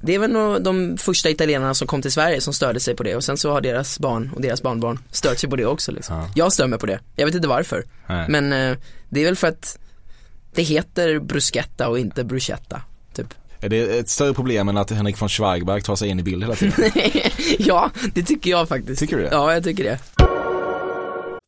det 0.01 0.16
är 0.16 0.20
väl 0.20 0.32
nog 0.32 0.62
de 0.62 0.98
första 0.98 1.30
italienarna 1.30 1.74
som 1.74 1.88
kom 1.88 2.01
till 2.01 2.12
Sverige 2.12 2.42
som 2.42 2.54
störde 2.54 2.80
sig 2.80 2.96
på 2.96 3.04
det 3.04 3.16
och 3.16 3.24
sen 3.24 3.38
så 3.38 3.51
har 3.51 3.62
deras 3.62 4.00
barn 4.00 4.32
och 4.36 4.42
deras 4.42 4.62
barnbarn 4.62 5.00
stört 5.12 5.38
sig 5.38 5.50
på 5.50 5.56
det 5.56 5.66
också 5.66 5.92
liksom. 5.92 6.16
Ja. 6.16 6.30
Jag 6.36 6.54
stör 6.54 6.68
mig 6.68 6.80
på 6.80 6.86
det, 6.86 7.00
jag 7.16 7.25
vet 7.25 7.36
inte 7.36 7.48
varför. 7.48 7.84
Nej. 8.08 8.30
Men 8.30 8.54
eh, 8.54 8.77
det 9.10 9.22
är 9.22 9.25
väl 9.25 9.36
för 9.36 9.48
att 9.48 9.80
det 10.54 10.62
heter 10.62 11.20
bruschetta 11.20 11.89
och 11.89 12.00
inte 12.00 12.24
bruschetta, 12.24 12.82
typ. 13.13 13.34
Är 13.60 13.70
det 13.70 14.00
ett 14.00 14.10
större 14.10 14.34
problem 14.34 14.70
än 14.70 14.77
att 14.77 14.92
Henrik 14.92 15.22
von 15.22 15.30
Schweigberg 15.30 15.82
tar 15.82 15.96
sig 15.96 16.10
in 16.10 16.20
i 16.20 16.24
bild 16.24 16.44
hela 16.44 16.56
tiden? 16.56 16.92
ja, 17.60 17.92
det 18.13 18.24
tycker 18.24 18.51
jag 18.51 18.70
faktiskt. 18.70 19.00
Tycker 19.00 19.18
du 19.18 19.24
det? 19.24 19.30
Ja, 19.32 19.54
jag 19.54 19.63
tycker 19.63 19.84
det. 19.84 20.26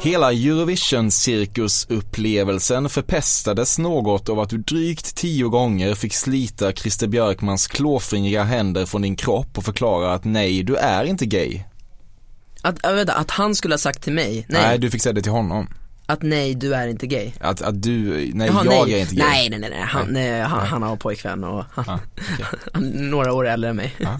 Hela 0.00 0.32
Eurovision-cirkusupplevelsen 0.32 2.88
förpestades 2.88 3.78
något 3.78 4.28
av 4.28 4.40
att 4.40 4.50
du 4.50 4.58
drygt 4.58 5.16
tio 5.16 5.48
gånger 5.48 5.94
fick 5.94 6.14
slita 6.14 6.72
Christer 6.72 7.06
Björkmans 7.06 7.66
klåfingriga 7.66 8.42
händer 8.42 8.86
från 8.86 9.02
din 9.02 9.16
kropp 9.16 9.58
och 9.58 9.64
förklara 9.64 10.14
att 10.14 10.24
nej, 10.24 10.62
du 10.62 10.76
är 10.76 11.04
inte 11.04 11.26
gay. 11.26 11.62
Att, 12.62 12.86
äh, 12.86 12.92
vänta, 12.92 13.12
att 13.14 13.30
han 13.30 13.54
skulle 13.54 13.74
ha 13.74 13.78
sagt 13.78 14.02
till 14.02 14.12
mig, 14.12 14.46
nej, 14.48 14.62
Nej, 14.62 14.78
du 14.78 14.90
fick 14.90 15.02
säga 15.02 15.12
det 15.12 15.22
till 15.22 15.32
honom. 15.32 15.68
att 16.06 16.22
nej 16.22 16.54
du 16.54 16.74
är 16.74 16.88
inte 16.88 17.06
gay. 17.06 17.32
Att, 17.40 17.62
att 17.62 17.82
du, 17.82 18.30
nej 18.34 18.46
Jaha, 18.48 18.64
jag 18.64 18.86
nej. 18.86 18.94
är 18.94 18.98
inte 18.98 19.14
gay. 19.14 19.26
Nej 19.28 19.50
nej 19.50 19.58
nej, 19.58 19.70
nej. 19.70 19.82
Han, 19.82 20.06
nej. 20.10 20.40
Han, 20.40 20.66
han 20.66 20.82
har 20.82 20.96
pojkvän 20.96 21.44
och 21.44 21.64
han, 21.70 21.84
Ja, 21.86 21.98
okej. 22.12 22.46
han 22.72 22.84
är 22.84 22.88
några 23.02 23.32
år 23.32 23.46
äldre 23.48 23.70
än 23.70 23.76
mig. 23.76 23.94
Ja. 23.98 24.18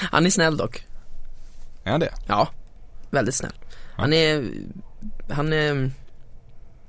Han 0.00 0.26
är 0.26 0.30
snäll 0.30 0.56
dock. 0.56 0.84
Är 1.84 1.90
han 1.90 2.00
det? 2.00 2.12
Ja, 2.26 2.48
väldigt 3.10 3.34
snäll. 3.34 3.52
Han 3.96 4.12
är, 4.12 4.44
han 5.28 5.52
är, 5.52 5.90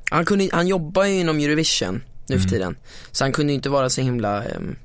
han 0.10 0.26
kunde, 0.26 0.50
han 0.52 0.68
jobbar 0.68 1.04
ju 1.06 1.20
inom 1.20 1.38
Eurovision 1.40 2.04
nu 2.28 2.36
Mm. 2.36 2.42
för 2.44 2.50
tiden. 2.50 2.78
Så 3.12 3.24
han 3.24 3.32
kunde 3.32 3.52
ju 3.54 3.56
inte 3.56 3.70
vara 3.70 3.90
så 3.90 4.02
himla, 4.02 4.44
ehm, 4.44 4.76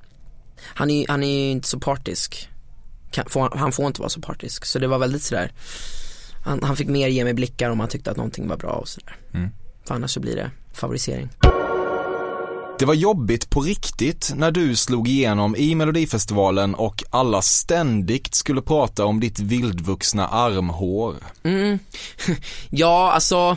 han 0.59 0.90
är, 0.90 1.09
han 1.09 1.23
är 1.23 1.45
ju 1.45 1.50
inte 1.50 1.68
så 1.68 1.80
partisk. 1.80 2.49
Kan, 3.11 3.25
får, 3.28 3.50
han 3.56 3.73
får 3.73 3.87
inte 3.87 4.00
vara 4.00 4.09
så 4.11 4.21
partisk. 4.21 4.64
Så 4.64 4.78
det 4.78 4.87
var 4.87 4.99
väldigt 4.99 5.23
sådär, 5.23 5.52
han, 6.45 6.62
han 6.62 6.76
fick 6.76 6.88
mer 6.88 7.09
ge 7.09 7.25
mig 7.25 7.35
blickar 7.35 7.71
om 7.71 7.80
han 7.80 7.88
tyckte 7.88 8.11
att 8.11 8.16
någonting 8.16 8.49
var 8.49 8.56
bra 8.56 8.71
och 8.73 8.88
sådär. 8.88 9.16
Mm. 9.35 9.49
För 9.85 9.95
annars 9.95 10.11
så 10.11 10.21
blir 10.21 10.37
det 10.37 10.50
favorisering. 10.73 11.28
Det 12.78 12.85
var 12.85 12.95
jobbigt 12.95 13.50
på 13.50 13.61
riktigt 13.61 14.33
när 14.37 14.50
du 14.50 14.76
slog 14.76 15.09
igenom 15.09 15.56
i 15.56 15.75
Melodifestivalen 15.75 16.75
och 16.75 17.04
alla 17.11 17.42
ständigt 17.42 18.35
skulle 18.35 18.62
prata 18.62 19.04
om 19.04 19.21
ditt 19.21 19.38
vildvuxna 19.38 20.28
armhår. 20.28 21.14
Mm. 21.42 21.78
Ja, 22.71 23.12
alltså 23.12 23.56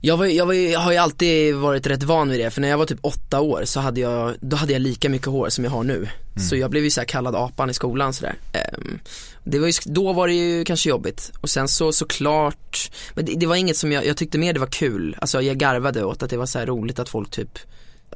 jag, 0.00 0.16
var, 0.16 0.26
jag, 0.26 0.46
var, 0.46 0.54
jag 0.54 0.80
har 0.80 0.92
ju 0.92 0.98
alltid 0.98 1.54
varit 1.54 1.86
rätt 1.86 2.02
van 2.02 2.28
vid 2.28 2.40
det, 2.40 2.50
för 2.50 2.60
när 2.60 2.68
jag 2.68 2.78
var 2.78 2.86
typ 2.86 2.98
åtta 3.02 3.40
år 3.40 3.62
så 3.64 3.80
hade 3.80 4.00
jag, 4.00 4.34
då 4.40 4.56
hade 4.56 4.72
jag 4.72 4.82
lika 4.82 5.08
mycket 5.08 5.28
hår 5.28 5.48
som 5.48 5.64
jag 5.64 5.70
har 5.70 5.84
nu. 5.84 6.08
Så 6.48 6.56
jag 6.56 6.70
blev 6.70 6.84
ju 6.84 6.90
så 6.90 7.00
här 7.00 7.06
kallad 7.06 7.34
apan 7.36 7.70
i 7.70 7.74
skolan 7.74 8.12
sådär. 8.12 8.34
Ehm, 8.52 8.98
det 9.44 9.58
var 9.58 9.66
ju, 9.66 9.72
då 9.84 10.12
var 10.12 10.28
det 10.28 10.34
ju 10.34 10.64
kanske 10.64 10.88
jobbigt. 10.88 11.32
Och 11.40 11.50
sen 11.50 11.68
så 11.68 11.92
såklart, 11.92 12.90
men 13.14 13.24
det, 13.24 13.34
det 13.34 13.46
var 13.46 13.56
inget 13.56 13.76
som 13.76 13.92
jag, 13.92 14.06
jag 14.06 14.16
tyckte 14.16 14.38
mer 14.38 14.52
det 14.52 14.60
var 14.60 14.66
kul. 14.66 15.16
Alltså 15.20 15.42
jag 15.42 15.56
garvade 15.56 16.04
åt 16.04 16.22
att 16.22 16.30
det 16.30 16.36
var 16.36 16.46
så 16.46 16.58
här 16.58 16.66
roligt 16.66 16.98
att 16.98 17.08
folk 17.08 17.30
typ 17.30 17.58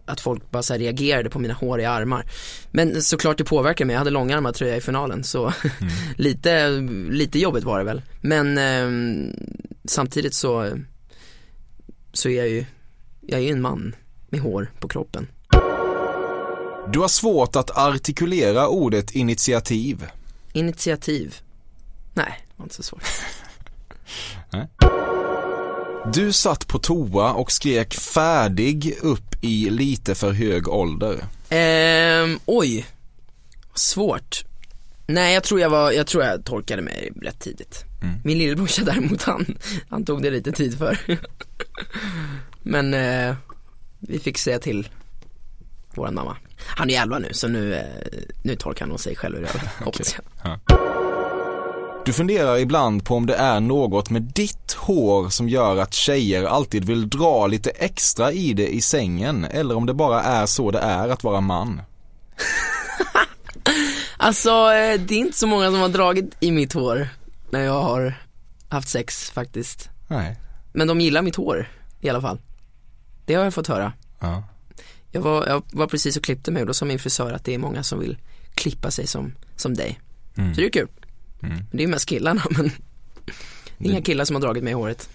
att 0.06 0.20
folk 0.20 0.50
bara 0.50 0.62
så 0.62 0.72
här 0.72 0.80
reagerade 0.80 1.30
på 1.30 1.38
mina 1.38 1.54
håriga 1.54 1.90
armar. 1.90 2.26
Men 2.70 3.02
såklart 3.02 3.38
det 3.38 3.44
påverkar 3.44 3.84
mig, 3.84 3.94
jag 3.94 3.98
hade 3.98 4.10
långärmad 4.10 4.54
tröja 4.54 4.76
i 4.76 4.80
finalen 4.80 5.24
så 5.24 5.52
lite, 6.16 6.68
lite 7.10 7.38
jobbigt 7.38 7.64
var 7.64 7.78
det 7.78 7.84
väl. 7.84 8.02
Men 8.20 8.58
ehm, 8.58 9.32
samtidigt 9.84 10.34
så, 10.34 10.70
så 12.12 12.28
är 12.28 12.36
jag 12.36 12.48
ju, 12.48 12.64
jag 13.20 13.40
är 13.40 13.44
ju 13.44 13.50
en 13.50 13.60
man 13.60 13.94
med 14.28 14.40
hår 14.40 14.70
på 14.80 14.88
kroppen. 14.88 15.26
Du 16.92 16.98
har 16.98 17.08
svårt 17.08 17.56
att 17.56 17.78
artikulera 17.78 18.68
ordet 18.68 19.10
initiativ. 19.10 20.06
Initiativ, 20.52 21.34
nej, 22.14 22.44
det 22.48 22.54
var 22.56 22.64
inte 22.64 22.74
så 22.74 22.82
svårt. 22.82 23.04
Du 26.12 26.32
satt 26.32 26.66
på 26.66 26.78
toa 26.78 27.32
och 27.32 27.52
skrek 27.52 27.94
färdig 27.94 28.94
upp 29.02 29.34
i 29.44 29.70
lite 29.70 30.14
för 30.14 30.32
hög 30.32 30.68
ålder. 30.68 31.24
Ehm, 31.48 32.38
oj, 32.46 32.86
svårt. 33.74 34.44
Nej 35.06 35.34
jag 35.34 35.42
tror 35.42 35.60
jag 35.60 35.70
var, 35.70 35.92
jag 35.92 36.06
tror 36.06 36.24
jag 36.24 36.44
torkade 36.44 36.82
mig 36.82 37.12
rätt 37.22 37.38
tidigt. 37.40 37.84
Min 38.24 38.38
lillebrorsa 38.38 38.84
däremot 38.84 39.22
han, 39.22 39.58
han 39.88 40.04
tog 40.04 40.22
det 40.22 40.30
lite 40.30 40.52
tid 40.52 40.78
för. 40.78 40.98
Men 42.62 42.94
eh, 42.94 43.34
vi 43.98 44.18
fick 44.18 44.38
säga 44.38 44.58
till 44.58 44.88
våran 45.94 46.14
mamma. 46.14 46.36
Han 46.58 46.90
är 46.90 47.02
11 47.02 47.18
nu 47.18 47.28
så 47.32 47.48
nu, 47.48 47.74
eh, 47.74 47.84
nu 48.42 48.56
torkar 48.56 48.80
han 48.80 48.88
nog 48.88 49.00
sig 49.00 49.16
själv 49.16 49.36
i 49.36 49.38
röven, 49.38 49.68
hoppas 49.84 50.16
jag. 50.42 50.58
Du 52.06 52.12
funderar 52.12 52.58
ibland 52.58 53.04
på 53.04 53.14
om 53.16 53.26
det 53.26 53.34
är 53.34 53.60
något 53.60 54.10
med 54.10 54.22
ditt 54.22 54.72
hår 54.72 55.28
som 55.28 55.48
gör 55.48 55.76
att 55.76 55.94
tjejer 55.94 56.44
alltid 56.44 56.84
vill 56.84 57.08
dra 57.08 57.46
lite 57.46 57.70
extra 57.70 58.32
i 58.32 58.52
det 58.52 58.74
i 58.74 58.80
sängen 58.80 59.44
eller 59.44 59.76
om 59.76 59.86
det 59.86 59.94
bara 59.94 60.22
är 60.22 60.46
så 60.46 60.70
det 60.70 60.78
är 60.78 61.08
att 61.08 61.24
vara 61.24 61.40
man. 61.40 61.80
Alltså 64.16 64.50
eh, 64.50 65.00
det 65.00 65.14
är 65.14 65.18
inte 65.18 65.38
så 65.38 65.46
många 65.46 65.70
som 65.70 65.80
har 65.80 65.88
dragit 65.88 66.36
i 66.40 66.50
mitt 66.50 66.72
hår 66.72 67.08
när 67.50 67.60
jag 67.60 67.82
har 67.82 68.14
haft 68.68 68.88
sex 68.88 69.30
faktiskt. 69.30 69.88
Nej. 70.08 70.36
Men 70.72 70.86
de 70.86 71.00
gillar 71.00 71.22
mitt 71.22 71.36
hår 71.36 71.68
i 72.00 72.08
alla 72.08 72.20
fall. 72.20 72.40
Det 73.24 73.34
har 73.34 73.44
jag 73.44 73.54
fått 73.54 73.66
höra. 73.66 73.92
Ja. 74.20 74.42
Jag 75.10 75.20
var, 75.20 75.46
jag 75.46 75.62
var 75.72 75.86
precis 75.86 76.16
och 76.16 76.24
klippte 76.24 76.50
mig 76.50 76.62
och 76.62 76.66
då 76.66 76.74
sa 76.74 76.84
min 76.84 76.98
frisör 76.98 77.32
att 77.32 77.44
det 77.44 77.54
är 77.54 77.58
många 77.58 77.82
som 77.82 78.00
vill 78.00 78.18
klippa 78.54 78.90
sig 78.90 79.06
som, 79.06 79.34
som 79.56 79.74
dig. 79.74 80.00
Mm. 80.36 80.54
Så 80.54 80.60
det 80.60 80.66
är 80.66 80.70
kul. 80.70 80.88
Men 81.40 81.64
det 81.70 81.82
är 81.82 81.86
mest 81.88 82.06
killarna 82.08 82.42
men 82.50 82.70
det 83.78 83.88
är 83.88 83.92
inga 83.92 84.02
killar 84.02 84.24
som 84.24 84.36
har 84.36 84.40
dragit 84.40 84.64
mig 84.64 84.70
i 84.70 84.74
håret. 84.74 85.08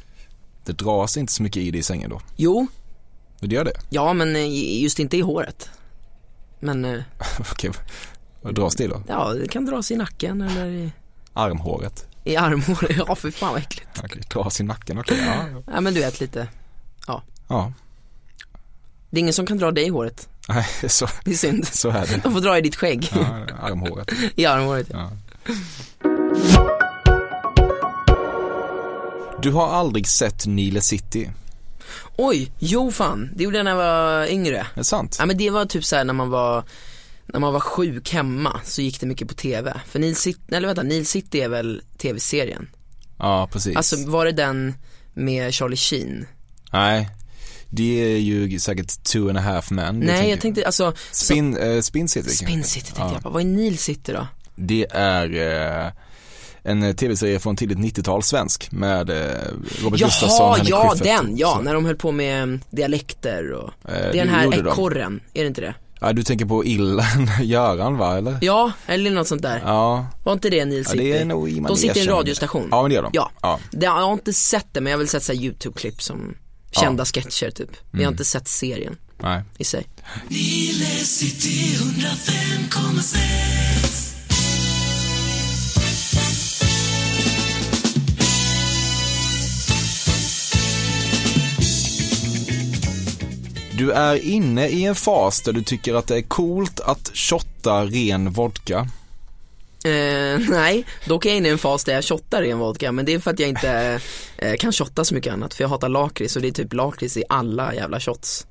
Det 0.66 0.72
dras 0.74 1.18
inte 1.18 1.34
så 1.34 1.44
mycket 1.44 1.64
i 1.64 1.72
det 1.72 1.78
i 1.78 1.84
sängen 1.84 2.10
då. 2.10 2.22
Jo, 2.36 2.68
Det 3.40 3.56
gör 3.56 3.64
det? 3.66 3.74
ja 3.90 4.14
men 4.14 4.36
eh, 4.36 4.82
just 4.84 5.00
inte 5.00 5.18
i 5.18 5.22
håret. 5.22 5.70
Men 6.60 6.86
eh, 6.86 7.02
Okej, 7.40 7.72
vad 8.42 8.56
dras 8.56 8.76
det 8.76 8.88
då? 8.88 9.04
ja, 9.08 9.34
det 9.34 9.48
kan 9.48 9.66
dras 9.66 9.92
i 9.92 9.96
nacken 9.96 10.42
eller 10.42 10.66
i, 10.66 10.92
Armhåret? 11.34 12.08
i 12.24 12.36
armhåret. 12.36 12.98
Ja 13.08 13.16
för 13.16 13.32
fan 13.32 13.52
vad 13.54 13.62
äckligt. 13.62 14.30
Dras 14.30 14.60
i 14.60 14.64
nacken, 14.64 15.00
okej. 15.00 15.18
Ja, 15.26 15.46
ja. 15.52 15.64
Ja 15.74 15.82
men 15.82 15.94
du 15.94 16.00
vet 16.00 16.20
lite. 16.20 16.48
ja. 17.08 17.24
Det 19.10 19.18
är 19.18 19.20
ingen 19.20 19.34
som 19.34 19.46
kan 19.46 19.58
dra 19.58 19.72
dig 19.72 19.86
i 19.86 19.90
håret. 19.90 20.30
Nej, 20.50 20.66
så, 20.90 21.08
Det 21.26 21.32
är 21.32 21.36
synd. 21.36 21.68
så 21.68 21.90
är 21.90 22.08
det. 22.08 22.20
De 22.24 22.34
får 22.34 22.40
dra 22.42 22.58
i 22.58 22.62
ditt 22.62 22.76
skägg. 22.76 23.10
Ja, 23.16 23.46
armhåret. 23.62 24.12
I 24.36 24.46
armhåret 24.46 24.88
ja. 24.92 25.12
Ja. 26.01 26.01
Du 29.42 29.52
har 29.52 29.68
aldrig 29.68 30.08
sett 30.08 30.46
Nile 30.46 30.82
City, 30.82 31.30
Oj, 32.18 32.52
jo 32.60 32.92
fan. 32.92 33.30
Det 33.36 33.44
gjorde 33.44 33.58
jag 33.58 33.64
när 33.64 33.72
jag 33.72 33.78
var 33.78 34.28
yngre. 34.28 34.58
är 34.58 34.66
det 34.76 34.84
sant? 34.84 35.16
Ja 35.20 35.26
men 35.26 35.38
det 35.38 35.50
var 35.50 35.66
typ 35.66 35.86
såhär 35.86 36.04
när 36.04 36.14
man 36.14 36.30
var 36.30 36.64
när 37.26 37.40
man 37.40 37.54
var 37.54 37.60
sjuk 37.60 38.14
hemma 38.14 38.62
så 38.64 38.82
gick 38.82 39.00
det 39.00 39.06
mycket 39.06 39.28
på 39.28 39.34
tv. 39.34 39.82
För 39.88 40.00
Neil 40.00 40.16
City, 40.16 40.40
eller 40.56 40.68
vänta, 40.68 40.84
Neil 40.84 41.06
City 41.06 41.42
är 41.42 41.50
väl 41.50 41.82
tv-serien? 41.98 42.70
Ja, 43.18 43.50
precis. 43.52 43.76
Alltså 43.76 43.96
var 44.08 44.26
det 44.26 44.32
den 44.32 44.74
med 45.14 45.54
Charlie 45.54 45.76
Sheen? 45.78 46.26
Nej, 46.72 47.10
det 47.70 48.14
är 48.14 48.18
ju 48.18 48.60
säkert 48.60 49.04
two 49.04 49.30
and 49.30 49.38
a 49.38 49.42
half 49.42 49.72
men. 49.72 50.00
Nej 50.00 50.30
jag 50.30 50.42
tänkte 50.42 50.66
alltså 50.66 50.94
Spin, 51.12 51.58
eh, 51.58 51.82
Spin 51.82 52.10
City. 52.10 52.30
så, 52.30 52.36
Spin 52.46 52.64
City 52.64 52.86
tänkte 52.86 53.02
Ja. 53.02 53.14
jag 53.14 53.24
på. 53.24 53.30
Vad 53.30 53.42
är 53.42 53.46
Neil 53.46 53.78
City 53.78 54.12
då? 54.12 54.28
Det 54.56 54.88
är 54.92 55.34
eh, 55.86 55.92
en 56.64 56.84
eh, 56.84 56.96
tv-serie 56.96 57.40
från 57.40 57.56
tidigt 57.56 57.78
90-tal 57.78 58.24
svensk 58.24 58.72
med 58.72 59.10
eh, 59.10 59.16
Robert 59.84 60.00
Gustafsson, 60.00 60.38
Jaha, 60.48 60.56
Henrik 60.56 60.70
ja 60.72 60.90
Schyffert 60.90 61.04
den, 61.26 61.38
ja, 61.38 61.54
så. 61.56 61.62
när 61.62 61.74
de 61.74 61.86
höll 61.86 61.96
på 61.96 62.12
med 62.12 62.44
mm, 62.44 62.62
dialekter 62.70 63.52
och 63.52 63.72
Det 63.86 63.92
är 63.92 64.14
den 64.14 64.30
här 64.30 64.44
gjorde 64.44 64.62
de. 64.62 64.68
ekorren, 64.72 65.20
är 65.34 65.42
det 65.42 65.48
inte 65.48 65.62
det? 65.62 65.74
Ja, 66.04 66.14
du 66.14 66.24
tänker 66.24 66.46
på 66.46 66.66
Illan 66.66 67.06
Göran 67.44 67.98
va, 67.98 68.18
eller? 68.18 68.38
Ja, 68.42 68.72
eller 68.88 69.12
något 69.12 69.28
sånt 69.28 69.42
där. 69.42 69.62
Ja, 69.66 70.06
Var 70.24 70.34
inte 70.34 70.50
det 70.50 70.66
Neil 70.66 70.84
ja 70.86 70.92
City? 70.92 71.04
det 71.12 71.18
är 71.18 71.26
nog 71.26 71.64
De 71.68 71.78
sitter 71.78 71.98
i 71.98 72.02
en 72.02 72.08
radiostation. 72.08 72.68
Ja, 72.72 72.82
men 72.82 72.90
det 72.90 72.96
gör 72.96 73.04
de. 73.04 73.12
Ja. 73.14 73.32
ja. 73.42 73.60
Det, 73.72 73.86
jag 73.86 73.92
har 73.92 74.14
inte 74.14 74.34
sett 74.34 74.68
det 74.72 74.82
men 74.82 74.92
jag 74.92 74.98
har 74.98 75.00
väl 75.00 75.08
sett 75.08 75.24
såhär 75.24 75.40
YouTube-klipp 75.40 76.02
som 76.02 76.36
kända 76.72 77.06
sketcher 77.06 77.50
typ. 77.52 77.70
Men 77.70 77.78
jag 77.92 77.94
Mm. 78.00 78.06
har 78.06 78.12
inte 78.12 78.26
sett 78.26 78.48
serien. 78.48 78.96
Nej. 79.24 79.42
i 79.58 79.64
sig. 79.64 79.88
Du 93.82 93.92
är 93.92 94.16
inne 94.16 94.68
i 94.68 94.86
en 94.86 94.96
fas 94.96 95.42
där 95.42 95.54
du 95.54 95.64
tycker 95.64 95.94
att 95.94 96.08
det 96.08 96.18
är 96.18 96.22
coolt 96.22 96.80
att 96.80 97.12
shotta 97.14 97.86
ren 97.86 98.32
vodka. 98.32 98.88
Eh, 99.86 100.40
nej, 100.50 100.86
dock 101.06 101.26
är 101.26 101.30
jag 101.30 101.38
inne 101.38 101.48
i 101.48 101.52
en 101.52 101.58
fas 101.58 101.84
där 101.84 101.94
jag 101.94 102.04
shottar 102.04 102.42
ren 102.42 102.60
vodka 102.60 102.92
men 102.92 103.06
det 103.06 103.14
är 103.14 103.20
för 103.20 103.32
att 103.32 103.40
jag 103.40 103.50
inte 103.50 104.00
eh, 104.38 104.56
kan 104.56 104.72
shotta 104.72 105.06
så 105.06 105.14
mycket 105.14 105.34
annat 105.34 105.54
för 105.54 105.64
jag 105.64 105.70
hatar 105.70 105.90
lakrits 105.90 106.36
och 106.36 106.42
det 106.42 106.48
är 106.48 106.52
typ 106.52 106.74
lakrits 106.74 107.18
i 107.18 107.24
alla 107.30 107.76
jävla 107.76 108.00
shots. 108.00 108.48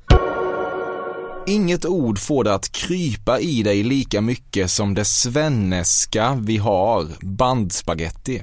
Inget 1.46 1.84
ord 1.84 2.18
får 2.18 2.44
det 2.44 2.54
att 2.54 2.72
krypa 2.72 3.40
i 3.40 3.62
dig 3.62 3.82
lika 3.82 4.20
mycket 4.20 4.70
som 4.70 4.94
det 4.94 5.04
svenneska 5.04 6.38
vi 6.40 6.56
har, 6.56 7.06
bandspaghetti. 7.20 8.42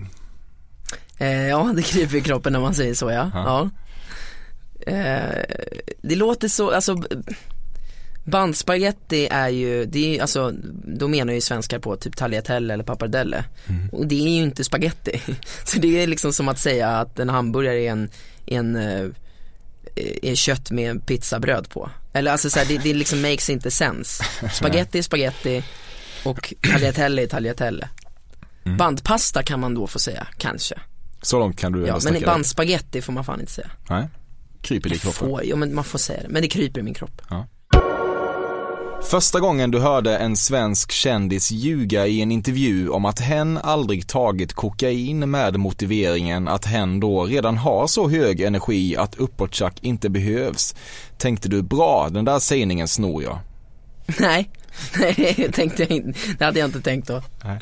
Eh, 1.18 1.48
ja, 1.48 1.72
det 1.76 1.82
kryper 1.82 2.16
i 2.16 2.22
kroppen 2.22 2.54
när 2.54 2.60
man 2.60 2.76
säger 2.76 2.94
så 2.94 3.12
ja. 3.12 3.32
ja. 3.34 3.70
Eh, 4.88 5.44
det 6.02 6.16
låter 6.16 6.48
så, 6.48 6.72
alltså 6.72 7.04
bandspaghetti 8.24 9.28
är 9.32 9.50
ju, 9.50 9.86
det 9.86 10.18
är 10.18 10.22
alltså, 10.22 10.54
då 10.86 11.08
menar 11.08 11.34
ju 11.34 11.42
svenskar 11.42 11.80
på 11.80 11.96
typ 11.96 12.16
tagliatelle 12.16 12.74
eller 12.74 12.84
pappardelle. 12.84 13.46
Och 13.92 14.08
det 14.08 14.16
är 14.16 14.30
ju 14.30 14.44
inte 14.44 14.64
spaghetti. 14.64 15.22
Så 15.64 15.80
det 15.80 16.04
är 16.04 16.08
liksom 16.08 16.34
som 16.34 16.48
att 16.48 16.60
säga 16.60 16.90
att 16.90 17.20
en 17.20 17.30
hamburgare 17.30 17.80
är 17.80 17.92
en, 17.92 18.10
en 18.46 18.76
eh, 18.76 19.06
är 20.22 20.36
kött 20.36 20.72
med 20.72 21.06
pizzabröd 21.06 21.70
på. 21.70 21.90
Eller 22.14 22.32
alltså 22.32 22.50
så 22.50 22.60
här, 22.60 22.66
det, 22.66 22.78
det 22.78 22.94
liksom 22.94 23.22
makes 23.22 23.50
inte 23.50 23.72
sense. 23.72 24.24
Spaghetti 24.54 24.98
är 24.98 25.04
spaghetti 25.04 25.64
och 26.24 26.54
tagliatelle 26.72 27.22
är 27.22 27.28
tagliatelle. 27.28 27.90
Bandpasta 28.78 29.44
kan 29.44 29.60
man 29.60 29.74
då 29.74 29.88
få 29.88 30.00
säga, 30.00 30.28
kanske. 30.38 30.76
Så 31.22 31.40
långt 31.40 31.60
kan 31.60 31.72
du 31.72 31.88
Ja, 31.88 32.00
men 32.04 32.22
bandspaghetti 32.22 33.02
får 33.02 33.14
man 33.14 33.24
fan 33.24 33.40
inte 33.40 33.52
säga. 33.52 33.70
Nej. 33.90 34.08
Kryper 34.68 34.94
i 34.94 34.98
kroppen. 34.98 35.30
Får, 35.30 35.42
jo 35.44 35.56
men 35.56 35.76
man 35.76 35.84
får 35.84 36.00
säga 36.00 36.22
det, 36.22 36.30
men 36.30 36.42
det 36.42 36.48
kryper 36.48 36.80
i 36.80 36.84
min 36.84 36.94
kropp. 36.94 37.22
Första 39.04 39.40
gången 39.40 39.72
du 39.72 39.80
hörde 39.80 40.18
en 40.18 40.36
svensk 40.36 40.92
kändis 40.92 41.52
ljuga 41.52 42.08
i 42.08 42.22
en 42.22 42.32
intervju 42.32 42.90
om 42.90 43.06
att 43.06 43.20
hen 43.20 43.58
aldrig 43.58 44.08
tagit 44.08 44.54
kokain 44.54 45.32
med 45.32 45.60
motiveringen 45.60 46.48
att 46.48 46.66
hen 46.66 47.00
då 47.00 47.26
redan 47.26 47.58
har 47.58 47.88
så 47.88 48.10
hög 48.10 48.42
energi 48.42 48.98
att 48.98 49.16
uppåttjack 49.16 49.78
inte 49.82 50.10
behövs, 50.10 50.76
tänkte 51.18 51.50
du 51.50 51.62
bra, 51.62 52.10
den 52.12 52.26
där 52.26 52.40
sägningen 52.40 52.88
snor 52.88 53.24
jag. 53.24 53.40
Nej, 54.20 54.50
nej 55.00 55.34
det 55.38 55.52
tänkte 55.54 55.84
jag 55.84 55.92
inte, 55.92 56.20
det 56.40 56.46
hade 56.46 56.60
jag 56.60 56.68
inte 56.68 56.82
tänkt 56.82 57.08
då. 57.08 57.24
Nej. 57.44 57.60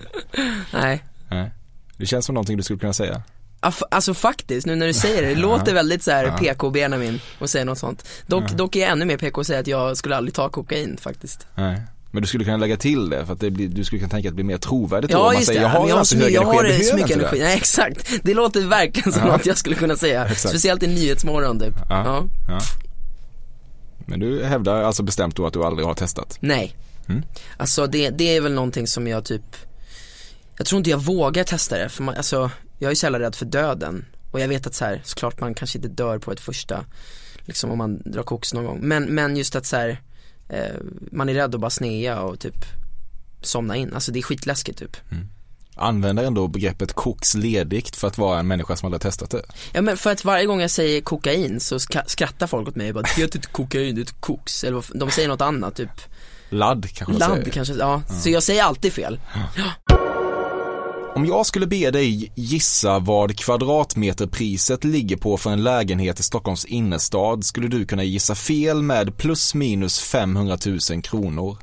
Nej. 0.73 1.03
Nej. 1.29 1.51
Det 1.97 2.05
känns 2.05 2.25
som 2.25 2.35
någonting 2.35 2.57
du 2.57 2.63
skulle 2.63 2.79
kunna 2.79 2.93
säga. 2.93 3.23
Ja, 3.65 3.73
Alltså 3.91 4.13
faktiskt, 4.13 4.67
nu 4.67 4.75
när 4.75 4.87
du 4.87 4.93
säger 4.93 5.21
det, 5.21 5.27
det 5.27 5.35
låter 5.35 5.73
väldigt 5.73 6.03
så 6.03 6.11
här 6.11 6.37
PK 6.37 6.69
Benjamin 6.69 7.19
och 7.39 7.49
säga 7.49 7.65
något 7.65 7.77
sånt. 7.77 8.07
Dock, 8.27 8.51
dock 8.51 8.75
är 8.75 8.79
jag 8.79 8.89
ännu 8.89 9.05
mer 9.05 9.17
PK 9.17 9.41
och 9.41 9.47
säga 9.47 9.59
att 9.59 9.67
jag 9.67 9.97
skulle 9.97 10.15
aldrig 10.15 10.33
ta 10.33 10.49
kokain 10.49 10.97
faktiskt. 11.01 11.47
Nej. 11.55 11.81
Men 12.11 12.21
du 12.21 12.27
skulle 12.27 12.43
kunna 12.43 12.57
lägga 12.57 12.77
till 12.77 13.09
det 13.09 13.25
för 13.25 13.33
att 13.33 13.39
det 13.39 13.51
blir, 13.51 13.67
du 13.67 13.83
skulle 13.83 13.99
kunna 13.99 14.09
tänka 14.09 14.29
att 14.29 14.31
det 14.31 14.35
blir 14.35 14.45
mer 14.45 14.57
trovärdigt 14.57 15.11
då 15.11 15.17
om 15.19 15.25
Ja 15.25 15.33
man 15.33 15.41
säger 15.43 15.59
det, 15.59 15.65
jag 15.65 15.69
har 15.69 15.89
jag 15.89 15.95
har 15.95 16.03
så 16.03 16.17
hög 16.17 16.31
jag 16.33 16.43
energi, 16.43 16.57
har 16.57 16.65
jag 16.73 16.85
så 16.85 16.95
mycket 16.95 17.17
energi. 17.17 17.39
Nej 17.39 17.57
exakt, 17.57 18.19
det 18.23 18.33
låter 18.33 18.61
verkligen 18.67 19.13
som 19.13 19.21
Ja. 19.27 19.31
något 19.31 19.45
jag 19.45 19.57
skulle 19.57 19.75
kunna 19.75 19.95
säga. 19.95 20.25
Exakt. 20.25 20.49
Speciellt 20.49 20.83
i 20.83 20.87
Nyhetsmorgon 20.87 21.59
typ. 21.59 21.73
Ja. 21.89 22.03
Ja. 22.05 22.23
Ja. 22.47 22.59
Men 24.05 24.19
du 24.19 24.43
hävdar 24.43 24.83
alltså 24.83 25.03
bestämt 25.03 25.35
då 25.35 25.47
att 25.47 25.53
du 25.53 25.63
aldrig 25.63 25.87
har 25.87 25.93
testat? 25.93 26.37
Nej. 26.39 26.75
Mm. 27.09 27.23
Alltså 27.57 27.87
det, 27.87 28.09
det 28.09 28.35
är 28.35 28.41
väl 28.41 28.53
någonting 28.53 28.87
som 28.87 29.07
jag 29.07 29.25
typ 29.25 29.55
Jag 30.57 30.67
tror 30.67 30.77
inte 30.77 30.89
jag 30.89 30.97
vågar 30.97 31.43
testa 31.43 31.77
det 31.77 31.89
för 31.89 32.03
man, 32.03 32.15
alltså 32.15 32.51
Jag 32.79 32.91
är 32.91 32.95
så 32.95 33.05
jävla 33.05 33.19
rädd 33.19 33.35
för 33.35 33.45
döden. 33.45 34.05
Och 34.31 34.39
jag 34.39 34.47
vet 34.47 34.67
att 34.67 34.75
så 34.75 34.85
här, 34.85 35.01
såklart 35.03 35.39
man 35.39 35.53
kanske 35.53 35.77
inte 35.77 35.87
dör 35.89 36.19
på 36.19 36.31
ett 36.31 36.39
första 36.39 36.85
Liksom 37.45 37.71
om 37.71 37.77
man 37.77 38.01
drar 38.05 38.23
koks 38.23 38.53
någon 38.53 38.65
gång. 38.65 38.79
Men, 38.81 39.03
men 39.03 39.37
just 39.37 39.55
att 39.55 39.65
så 39.65 39.75
här, 39.75 40.01
eh, 40.49 40.75
Man 41.11 41.29
är 41.29 41.33
rädd 41.33 41.55
att 41.55 41.61
bara 41.61 41.69
snea 41.69 42.21
och 42.21 42.39
typ 42.39 42.65
Somna 43.41 43.75
in, 43.75 43.93
alltså 43.93 44.11
det 44.11 44.19
är 44.19 44.23
skitläskigt 44.23 44.79
typ. 44.79 44.97
Använder 45.75 46.23
ändå 46.23 46.47
begreppet 46.47 46.93
koks 46.93 47.35
ledigt 47.35 47.95
för 47.95 48.07
att 48.07 48.17
vara 48.17 48.39
en 48.39 48.47
människa 48.47 48.75
som 48.75 48.85
aldrig 48.85 49.03
har 49.03 49.11
testat 49.11 49.29
det. 49.29 49.41
Ja 49.73 49.81
men 49.81 49.97
för 49.97 50.11
att 50.11 50.25
varje 50.25 50.45
gång 50.45 50.61
jag 50.61 50.71
säger 50.71 51.01
kokain 51.01 51.59
så 51.59 51.79
skrattar 52.05 52.47
folk 52.47 52.67
åt 52.67 52.75
mig 52.75 52.87
och 52.87 52.93
bara 52.93 53.01
Det 53.01 53.21
heter 53.21 53.37
inte 53.37 53.47
kokain, 53.47 53.95
det 53.95 54.01
heter 54.01 54.13
koks. 54.19 54.63
Eller 54.63 54.85
de 54.93 55.11
säger 55.11 55.27
något 55.27 55.41
annat 55.41 55.75
typ. 55.75 55.89
Ladd 56.49 56.89
kanske 56.93 57.19
Ladd 57.19 57.31
säger. 57.31 57.51
kanske, 57.51 57.73
ja. 57.73 58.01
Så 58.21 58.29
jag 58.29 58.43
säger 58.43 58.63
alltid 58.63 58.93
fel 58.93 59.19
Om 61.15 61.25
jag 61.25 61.45
skulle 61.45 61.67
be 61.67 61.91
dig 61.91 62.31
gissa 62.35 62.99
vad 62.99 63.37
kvadratmeterpriset 63.39 64.83
ligger 64.83 65.17
på 65.17 65.37
för 65.37 65.49
en 65.49 65.63
lägenhet 65.63 66.19
i 66.19 66.23
Stockholms 66.23 66.65
innerstad 66.65 67.45
skulle 67.45 67.67
du 67.67 67.85
kunna 67.85 68.03
gissa 68.03 68.35
fel 68.35 68.81
med 68.81 69.17
plus 69.17 69.53
minus 69.53 69.99
500 69.99 70.57
000 70.91 71.01
kronor. 71.01 71.57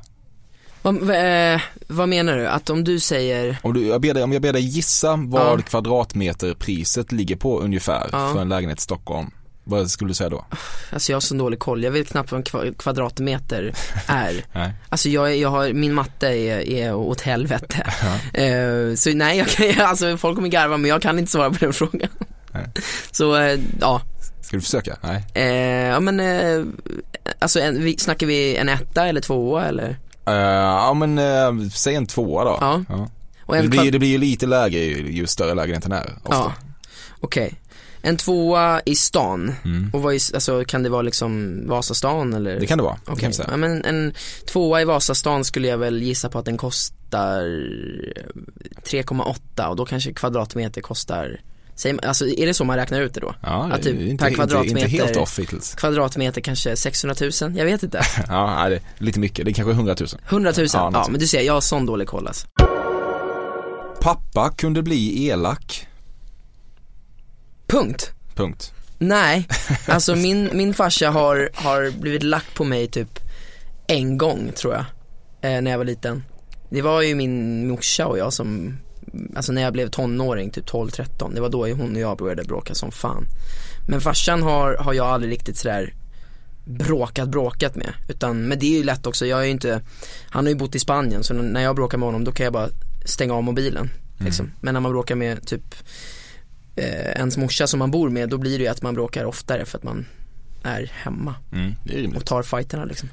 Vad, 0.81 0.95
eh, 0.95 1.61
vad 1.87 2.09
menar 2.09 2.37
du? 2.37 2.47
Att 2.47 2.69
om 2.69 2.83
du 2.83 2.99
säger, 2.99 3.57
Om, 3.63 3.73
du, 3.73 3.87
jag 3.87 4.01
ber 4.01 4.13
dig, 4.13 4.23
om 4.23 4.31
jag 4.33 4.41
ber 4.41 4.53
dig 4.53 4.61
gissa 4.61 5.15
vad 5.15 5.59
Ja. 5.59 5.63
kvadratmeterpriset 5.63 7.11
ligger 7.11 7.35
på 7.35 7.59
ungefär 7.59 8.09
Ja. 8.11 8.31
för 8.33 8.41
en 8.41 8.49
lägenhet 8.49 8.79
i 8.79 8.81
Stockholm. 8.81 9.31
Vad 9.63 9.91
skulle 9.91 10.09
du 10.09 10.13
säga 10.13 10.29
då? 10.29 10.45
alltså 10.91 11.11
jag 11.11 11.15
har 11.15 11.21
så 11.21 11.35
dålig 11.35 11.59
koll, 11.59 11.83
jag 11.83 11.91
vet 11.91 12.07
knappt 12.09 12.31
vad 12.31 12.39
en 12.39 12.43
kva- 12.43 12.77
kvadratmeter 12.77 13.73
är. 14.07 14.45
Nej. 14.53 14.73
Alltså 14.89 15.09
jag, 15.09 15.37
jag 15.37 15.49
har, 15.49 15.73
min 15.73 15.93
matte 15.93 16.27
är, 16.27 16.69
är 16.69 16.93
åt 16.93 17.21
helvete. 17.21 17.85
Eh, 18.33 18.95
så 18.95 19.09
nej, 19.13 19.37
jag 19.37 19.47
kan, 19.47 19.85
alltså 19.87 20.17
folk 20.17 20.35
kommer 20.35 20.49
garva 20.49 20.77
men 20.77 20.89
jag 20.89 21.01
kan 21.01 21.19
inte 21.19 21.31
svara 21.31 21.49
på 21.49 21.57
den 21.59 21.73
frågan. 21.73 22.09
Nej. 22.51 22.65
Så 23.11 23.35
eh, 23.35 23.59
ja, 23.81 24.01
Ska 24.41 24.57
du 24.57 24.61
försöka? 24.61 24.97
Nej. 25.01 25.25
eh, 25.33 25.87
ja 25.87 25.99
men 25.99 26.21
alltså 27.39 27.59
en, 27.59 27.83
vi, 27.83 27.97
snackar 27.97 28.27
vi 28.27 28.55
en 28.55 28.69
etta 28.69 29.07
eller 29.07 29.21
tvåa 29.21 29.65
eller? 29.65 29.97
Ja 30.25 30.93
men 30.93 31.19
uh, 31.19 31.69
säg 31.69 31.95
en 31.95 32.05
tvåa 32.05 32.43
då. 32.43 32.57
Ja. 32.61 32.83
En 33.55 33.63
Det, 33.63 33.67
blir, 33.69 33.91
det 33.91 33.99
blir 33.99 34.09
ju 34.09 34.17
lite 34.17 34.45
lägre 34.45 34.79
ju, 34.79 35.11
ju 35.11 35.27
större 35.27 35.53
lägenheten 35.53 35.91
är. 35.91 36.13
Ofta. 36.23 36.35
Ja, 36.35 36.53
okej. 37.19 37.53
En 38.05 38.17
tvåa 38.17 38.81
i 38.85 38.95
stan, 38.95 39.55
Mm. 39.65 39.89
och 39.93 40.01
vad 40.01 40.13
är, 40.15 40.35
alltså 40.35 40.63
kan 40.67 40.83
det 40.83 40.89
vara 40.89 41.01
liksom 41.01 41.61
Vasastan 41.67 42.33
eller? 42.33 42.59
Det 42.59 42.67
kan 42.67 42.77
det 42.77 42.83
vara. 42.83 42.97
det 43.05 43.27
vi 43.27 43.33
säga. 43.33 43.47
ja, 43.51 43.57
men 43.57 43.85
en 43.85 44.13
tvåa 44.51 44.81
i 44.81 44.85
Vasastan 44.85 45.43
skulle 45.45 45.67
jag 45.67 45.77
väl 45.77 46.01
gissa 46.03 46.29
på 46.29 46.39
att 46.39 46.45
den 46.45 46.57
kostar 46.57 47.41
3,8 48.85 49.67
och 49.69 49.75
då 49.75 49.85
kanske 49.85 50.13
kvadratmeter 50.13 50.81
kostar 50.81 51.41
alltså 52.03 52.27
är 52.27 52.45
det 52.45 52.53
så 52.53 52.63
man 52.63 52.75
räknar 52.77 53.01
ut 53.01 53.13
det 53.13 53.19
då? 53.19 53.35
Ja, 53.41 53.69
Att 53.73 53.81
typ 53.83 53.97
det 53.97 54.05
inte, 54.05 54.23
per 54.25 54.31
inte, 54.31 54.41
inte 54.43 54.55
kvadratmeter- 54.55 54.87
helt 54.87 55.17
off 55.17 55.39
hittills. 55.39 55.75
Kvadratmeter 55.75 56.41
kanske 56.41 56.75
600 56.75 57.15
000? 57.41 57.57
Jag 57.57 57.65
vet 57.65 57.83
inte. 57.83 58.01
Ja, 58.27 58.55
nej, 58.55 58.69
det 58.69 58.75
är 58.75 58.81
lite 59.05 59.19
mycket. 59.19 59.45
Det 59.45 59.51
är 59.51 59.53
kanske 59.53 59.71
100 59.71 59.95
000. 59.99 60.09
100 60.29 60.53
000? 60.57 60.67
Ja, 60.73 60.89
Ja, 60.93 61.07
men 61.11 61.19
du 61.19 61.27
ser, 61.27 61.41
jag 61.41 61.53
har 61.53 61.61
sån 61.61 61.85
dålig 61.85 62.07
koll 62.07 62.27
alltså. 62.27 62.47
Pappa 64.01 64.49
kunde 64.57 64.81
bli 64.83 65.27
elak. 65.27 65.87
Punkt. 67.73 68.11
Punkt. 68.35 68.73
Nej, 68.97 69.47
alltså 69.87 70.15
min, 70.15 70.49
min 70.53 70.73
farsa 70.73 71.09
har, 71.09 71.49
har 71.53 71.91
blivit 71.99 72.23
lack 72.23 72.55
på 72.55 72.63
mig 72.63 72.87
typ 72.87 73.19
en 73.87 74.17
gång 74.17 74.51
tror 74.55 74.73
jag, 74.73 74.85
eh, 75.41 75.61
när 75.61 75.71
jag 75.71 75.77
var 75.77 75.85
liten. 75.85 76.23
Det 76.69 76.81
var 76.81 77.01
ju 77.01 77.15
min 77.15 77.67
morsa 77.67 78.07
och 78.07 78.17
jag 78.17 78.33
som, 78.33 78.77
alltså 79.35 79.51
när 79.51 79.61
jag 79.61 79.73
blev 79.73 79.89
tonåring, 79.89 80.51
typ 80.51 80.65
12-13, 80.65 81.35
det 81.35 81.41
var 81.41 81.49
då 81.49 81.67
hon 81.67 81.95
och 81.95 82.01
jag 82.01 82.17
började 82.17 82.43
bråka 82.43 82.75
som 82.75 82.91
fan. 82.91 83.25
Men 83.87 84.01
farsan 84.01 84.43
har, 84.43 84.75
har 84.75 84.93
jag 84.93 85.07
aldrig 85.07 85.31
riktigt 85.31 85.57
sådär 85.57 85.93
bråkat, 86.65 87.29
bråkat 87.29 87.75
med. 87.75 87.93
Utan, 88.09 88.47
men 88.47 88.59
det 88.59 88.65
är 88.65 88.77
ju 88.77 88.83
lätt 88.83 89.07
också, 89.07 89.25
jag 89.25 89.39
är 89.39 89.45
ju 89.45 89.51
inte, 89.51 89.81
han 90.29 90.45
har 90.45 90.49
ju 90.49 90.57
bott 90.57 90.75
i 90.75 90.79
Spanien 90.79 91.23
så 91.23 91.33
när 91.33 91.61
jag 91.61 91.75
bråkar 91.75 91.97
med 91.97 92.07
honom 92.07 92.23
då 92.23 92.31
kan 92.31 92.43
jag 92.43 92.53
bara 92.53 92.69
stänga 93.05 93.33
av 93.33 93.43
mobilen. 93.43 93.89
Liksom. 94.17 94.51
Men 94.61 94.73
när 94.73 94.81
man 94.81 94.91
bråkar 94.91 95.15
med 95.15 95.47
typ 95.47 95.75
eh, 96.75 97.11
ens 97.11 97.37
morsa 97.37 97.67
som 97.67 97.79
man 97.79 97.91
bor 97.91 98.09
med, 98.09 98.29
då 98.29 98.37
blir 98.37 98.57
det 98.57 98.63
ju 98.63 98.69
att 98.69 98.81
man 98.81 98.93
bråkar 98.93 99.25
oftare 99.25 99.65
för 99.65 99.77
att 99.77 99.83
man 99.83 100.05
är 100.63 100.91
hemma 100.93 101.35
Mm, 101.53 101.73
är 101.85 102.17
och 102.17 102.25
tar 102.25 102.43
fighterna 102.43 102.85
liksom. 102.85 103.09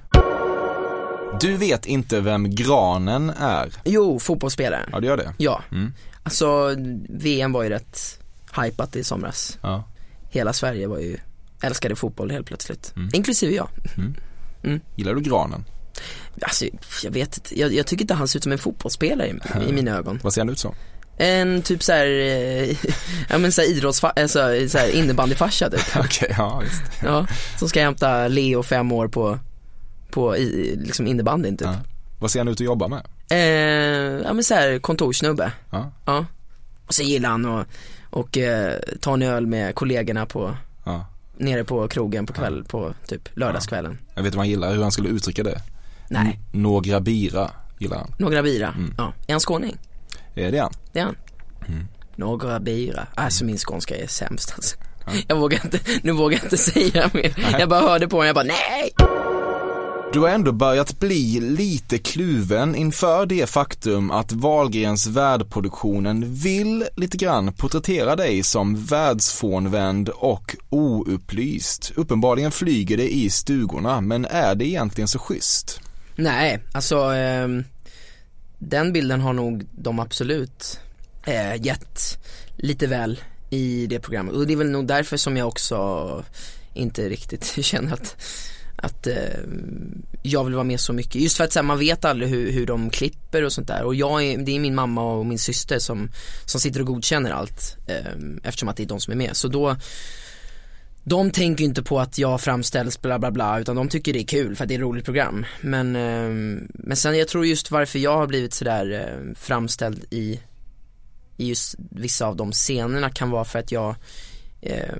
Du 1.40 1.57
vet 1.57 1.87
inte 1.87 2.20
vem 2.20 2.51
Granen 2.55 3.31
är? 3.31 3.73
Jo, 3.85 4.18
fotbollsspelare. 4.18 4.88
Ja, 4.92 5.01
du 5.01 5.07
gör 5.07 5.16
det. 5.16 5.35
Ja. 5.38 5.62
Mm. 5.73 5.92
Alltså, 6.23 6.75
VM 7.09 7.53
var 7.53 7.62
ju 7.62 7.68
rätt 7.68 8.20
hypat 8.64 8.96
i 8.96 9.05
somras. 9.05 9.59
Ja. 9.62 9.85
Hela 10.31 10.53
Sverige 10.53 10.87
var 10.87 10.99
ju, 10.99 11.16
älskade 11.62 11.96
fotboll 11.96 12.31
helt 12.31 12.46
plötsligt. 12.46 12.92
Mm. 12.96 13.11
Inklusive 13.12 13.55
jag. 13.55 13.68
Gillar 14.94 15.14
du 15.14 15.20
Granen? 15.20 15.64
Alltså, 16.42 16.64
jag 17.05 17.11
vet 17.11 17.37
inte, 17.37 17.61
jag, 17.61 17.73
jag 17.73 17.87
tycker 17.87 18.03
inte 18.03 18.14
han 18.14 18.29
ser 18.29 18.38
ut 18.38 18.42
som 18.42 18.53
en 18.53 18.59
fotbollsspelare 18.59 19.29
i, 19.29 19.68
i 19.68 19.73
mina 19.73 19.90
ögon. 19.99 20.20
Vad 20.23 20.33
ser 20.33 20.40
han 20.40 20.51
ut 20.51 20.59
som? 20.59 20.75
En 21.20 21.62
typ 21.62 21.83
såhär, 21.83 22.06
eh, 22.06 22.76
ja 23.28 23.38
men 23.38 23.52
såhär 23.52 23.68
idrottsfa, 23.68 24.11
alltså 24.11 24.38
såhär 24.68 24.88
innebandyfarsa 24.94 25.70
typ. 25.70 25.80
Okej, 25.96 26.35
ja 26.38 26.61
visst. 26.64 26.83
Ja, 27.02 27.26
som 27.59 27.68
ska 27.68 27.83
hämta 27.83 28.28
Leo 28.28 28.62
fem 28.62 28.92
år 28.92 29.09
på 29.09 29.38
på 30.11 30.37
i, 30.37 30.76
liksom 30.76 31.06
innebandyn 31.06 31.56
typ. 31.56 31.68
Ja. 31.68 31.74
Vad 32.20 32.30
ser 32.30 32.40
han 32.40 32.48
ut 32.48 32.54
att 32.54 32.61
jobba 32.61 32.88
med? 32.88 33.02
Eh, 33.30 34.22
ja 34.26 34.33
men 34.33 34.44
såhär 34.44 34.78
kontorssnubbe. 34.78 35.52
Ja. 35.70 35.92
Ja. 36.06 36.26
Och 36.87 36.94
så 36.94 37.02
gillar 37.02 37.28
han 37.30 37.46
att 37.46 37.66
och, 38.11 38.38
eh, 38.38 38.74
ta 39.00 39.14
en 39.14 39.22
öl 39.22 39.46
med 39.46 39.74
kollegorna 39.74 40.26
på, 40.26 40.56
Ja. 40.85 41.06
nere 41.37 41.64
på 41.64 41.88
krogen 41.88 42.26
på 42.26 42.33
kväll, 42.33 42.64
på 42.64 42.94
typ 43.06 43.28
lördagskvällen. 43.35 43.98
Jag 44.14 44.22
vet 44.22 44.35
vad 44.35 44.40
han 44.40 44.48
gillar, 44.50 44.74
hur 44.74 44.83
han 44.83 44.92
skulle 44.92 45.09
uttrycka 45.09 45.42
det. 45.42 45.61
Nej, 46.09 46.40
N- 46.52 46.62
några 46.62 47.00
bira 47.00 47.50
gillar 47.78 47.96
han. 47.98 48.14
några 48.18 48.42
bira. 48.42 48.68
Mm. 48.68 48.94
Ja. 48.98 49.12
Är 49.26 49.33
han 49.33 49.40
skåning? 49.40 49.76
Är 50.34 50.52
det 50.52 50.58
han? 50.58 50.72
Det 50.92 51.00
är 51.00 51.04
han. 51.04 51.16
Mm. 51.68 51.86
Några 52.16 52.60
bira. 52.60 53.06
Alltså 53.14 53.44
min 53.44 53.58
skånska 53.58 53.96
är 53.96 54.06
sämst 54.06 54.52
alltså. 54.56 54.76
Jag 55.28 55.36
vågar 55.36 55.64
inte, 55.64 55.80
nu 56.02 56.12
vågar 56.12 56.38
jag 56.38 56.44
inte 56.44 56.56
säga 56.56 57.10
mer. 57.14 57.56
Jag 57.58 57.68
bara 57.68 57.80
hörde 57.80 58.08
på 58.08 58.16
honom, 58.16 58.26
jag 58.26 58.34
bara 58.34 58.44
nej. 58.44 58.92
Du 60.12 60.20
har 60.20 60.28
ändå 60.28 60.52
börjat 60.52 60.98
bli 60.98 61.40
lite 61.40 61.98
kluven 61.98 62.74
inför 62.74 63.26
det 63.26 63.50
faktum 63.50 64.10
att 64.10 64.32
Wahlgrens 64.32 65.06
värdproduktionen 65.06 66.34
vill 66.34 66.84
lite 66.96 67.16
grann 67.16 67.52
porträttera 67.52 68.16
dig 68.16 68.42
som 68.42 68.84
världsfrånvänd 68.84 70.08
och 70.08 70.56
oupplyst. 70.70 71.92
Uppenbarligen 71.96 72.50
flyger 72.52 72.96
det 72.96 73.14
i 73.14 73.30
stugorna, 73.30 74.00
men 74.00 74.24
är 74.24 74.54
det 74.54 74.66
egentligen 74.66 75.08
så 75.08 75.18
schysst? 75.18 75.80
Nej, 76.16 76.60
alltså 76.72 76.96
ehm, 76.96 77.64
den 78.61 78.92
bilden 78.92 79.20
har 79.20 79.33
nog 79.33 79.66
de 79.73 79.99
absolut 79.99 80.81
eh, 81.27 81.62
gett 81.62 82.18
lite 82.57 82.87
väl 82.87 83.20
i 83.51 83.87
det 83.87 84.01
programmet 84.01 84.35
och 84.35 84.46
det 84.46 84.53
är 84.53 84.57
väl 84.57 84.70
nog 84.70 84.87
därför 84.87 85.16
som 85.16 85.37
jag 85.37 85.49
också 85.49 86.25
inte 86.75 87.09
riktigt 87.09 87.44
känner 87.64 87.92
att 87.92 88.16
att 88.83 89.07
eh, 89.07 89.38
jag 90.23 90.44
vill 90.44 90.55
vara 90.55 90.64
med 90.64 90.81
så 90.81 90.92
mycket. 90.92 91.14
Just 91.14 91.37
för 91.37 91.44
att 91.44 91.53
så 91.53 91.59
här, 91.59 91.64
man 91.64 91.79
vet 91.79 92.05
aldrig 92.05 92.31
hur, 92.31 92.53
hur 92.53 92.66
de 92.66 92.90
klipper 92.90 93.44
och 93.44 93.53
sånt 93.53 93.68
där. 93.68 93.83
Och 93.83 93.94
jag 93.94 94.25
är, 94.25 94.38
det 94.38 94.57
är 94.57 94.61
min 94.61 94.75
mamma 94.75 95.12
och 95.12 95.27
min 95.27 95.38
syster 95.38 95.79
som, 95.79 96.11
som 96.44 96.61
sitter 96.61 96.81
och 96.81 96.87
godkänner 96.87 97.31
allt. 97.31 97.77
Eh, 97.87 98.12
eftersom 98.42 98.68
att 98.68 98.77
det 98.77 98.83
är 98.83 98.87
de 98.87 99.01
som 99.01 99.12
är 99.12 99.16
med. 99.16 99.37
Så 99.37 99.49
då 99.49 99.77
de 101.04 101.30
tänker 101.30 101.62
ju 101.64 101.68
inte 101.68 101.82
på 101.82 102.00
att 102.00 102.18
jag 102.18 102.40
framställs 102.40 103.00
bla 103.00 103.18
bla 103.18 103.30
bla 103.30 103.60
utan 103.60 103.76
de 103.76 103.88
tycker 103.88 104.12
det 104.12 104.20
är 104.20 104.26
kul 104.26 104.56
för 104.56 104.64
att 104.64 104.68
det 104.68 104.74
är 104.74 104.78
ett 104.78 104.82
roligt 104.82 105.04
program. 105.04 105.46
Men, 105.60 105.96
eh, 105.96 106.60
men 106.74 106.96
sen 106.96 107.18
jag 107.18 107.28
tror 107.28 107.46
just 107.46 107.70
varför 107.70 107.98
jag 107.98 108.16
har 108.16 108.26
blivit 108.26 108.54
sådär 108.54 108.92
eh, 108.92 109.34
framställd 109.34 110.04
i, 110.10 110.40
i 111.36 111.48
just 111.48 111.74
vissa 111.78 112.26
av 112.26 112.36
de 112.36 112.52
scenerna 112.52 113.10
kan 113.10 113.30
vara 113.30 113.44
för 113.44 113.58
att 113.58 113.72
jag 113.72 113.94
eh, 114.60 114.94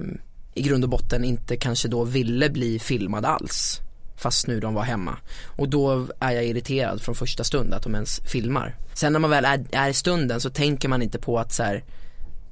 i 0.55 0.63
grund 0.63 0.85
och 0.85 0.91
botten 0.91 1.25
inte 1.25 1.57
kanske 1.57 1.89
då 1.89 2.05
ville 2.05 2.51
bli 2.51 2.79
filmad 2.79 3.25
alls. 3.25 3.81
Fast 4.17 4.47
nu 4.47 4.61
de 4.61 4.75
var 4.75 4.83
hemma. 4.83 5.17
Och 5.45 5.69
då 5.69 6.09
är 6.21 6.31
jag 6.31 6.45
irriterad 6.45 7.03
från 7.03 7.15
första 7.15 7.45
stund 7.45 7.75
att 7.75 7.83
de 7.83 7.95
ens 7.95 8.21
filmar. 8.21 8.77
Sen 8.95 9.13
när 9.13 9.21
man 9.21 9.31
väl 9.31 9.45
är, 9.45 9.67
är 9.73 9.89
i 9.89 9.95
stunden 9.95 10.41
så 10.41 10.51
tänker 10.51 10.89
man 10.89 11.03
inte 11.03 11.19
på 11.19 11.39
att 11.39 11.53
så 11.53 11.63
här, 11.63 11.85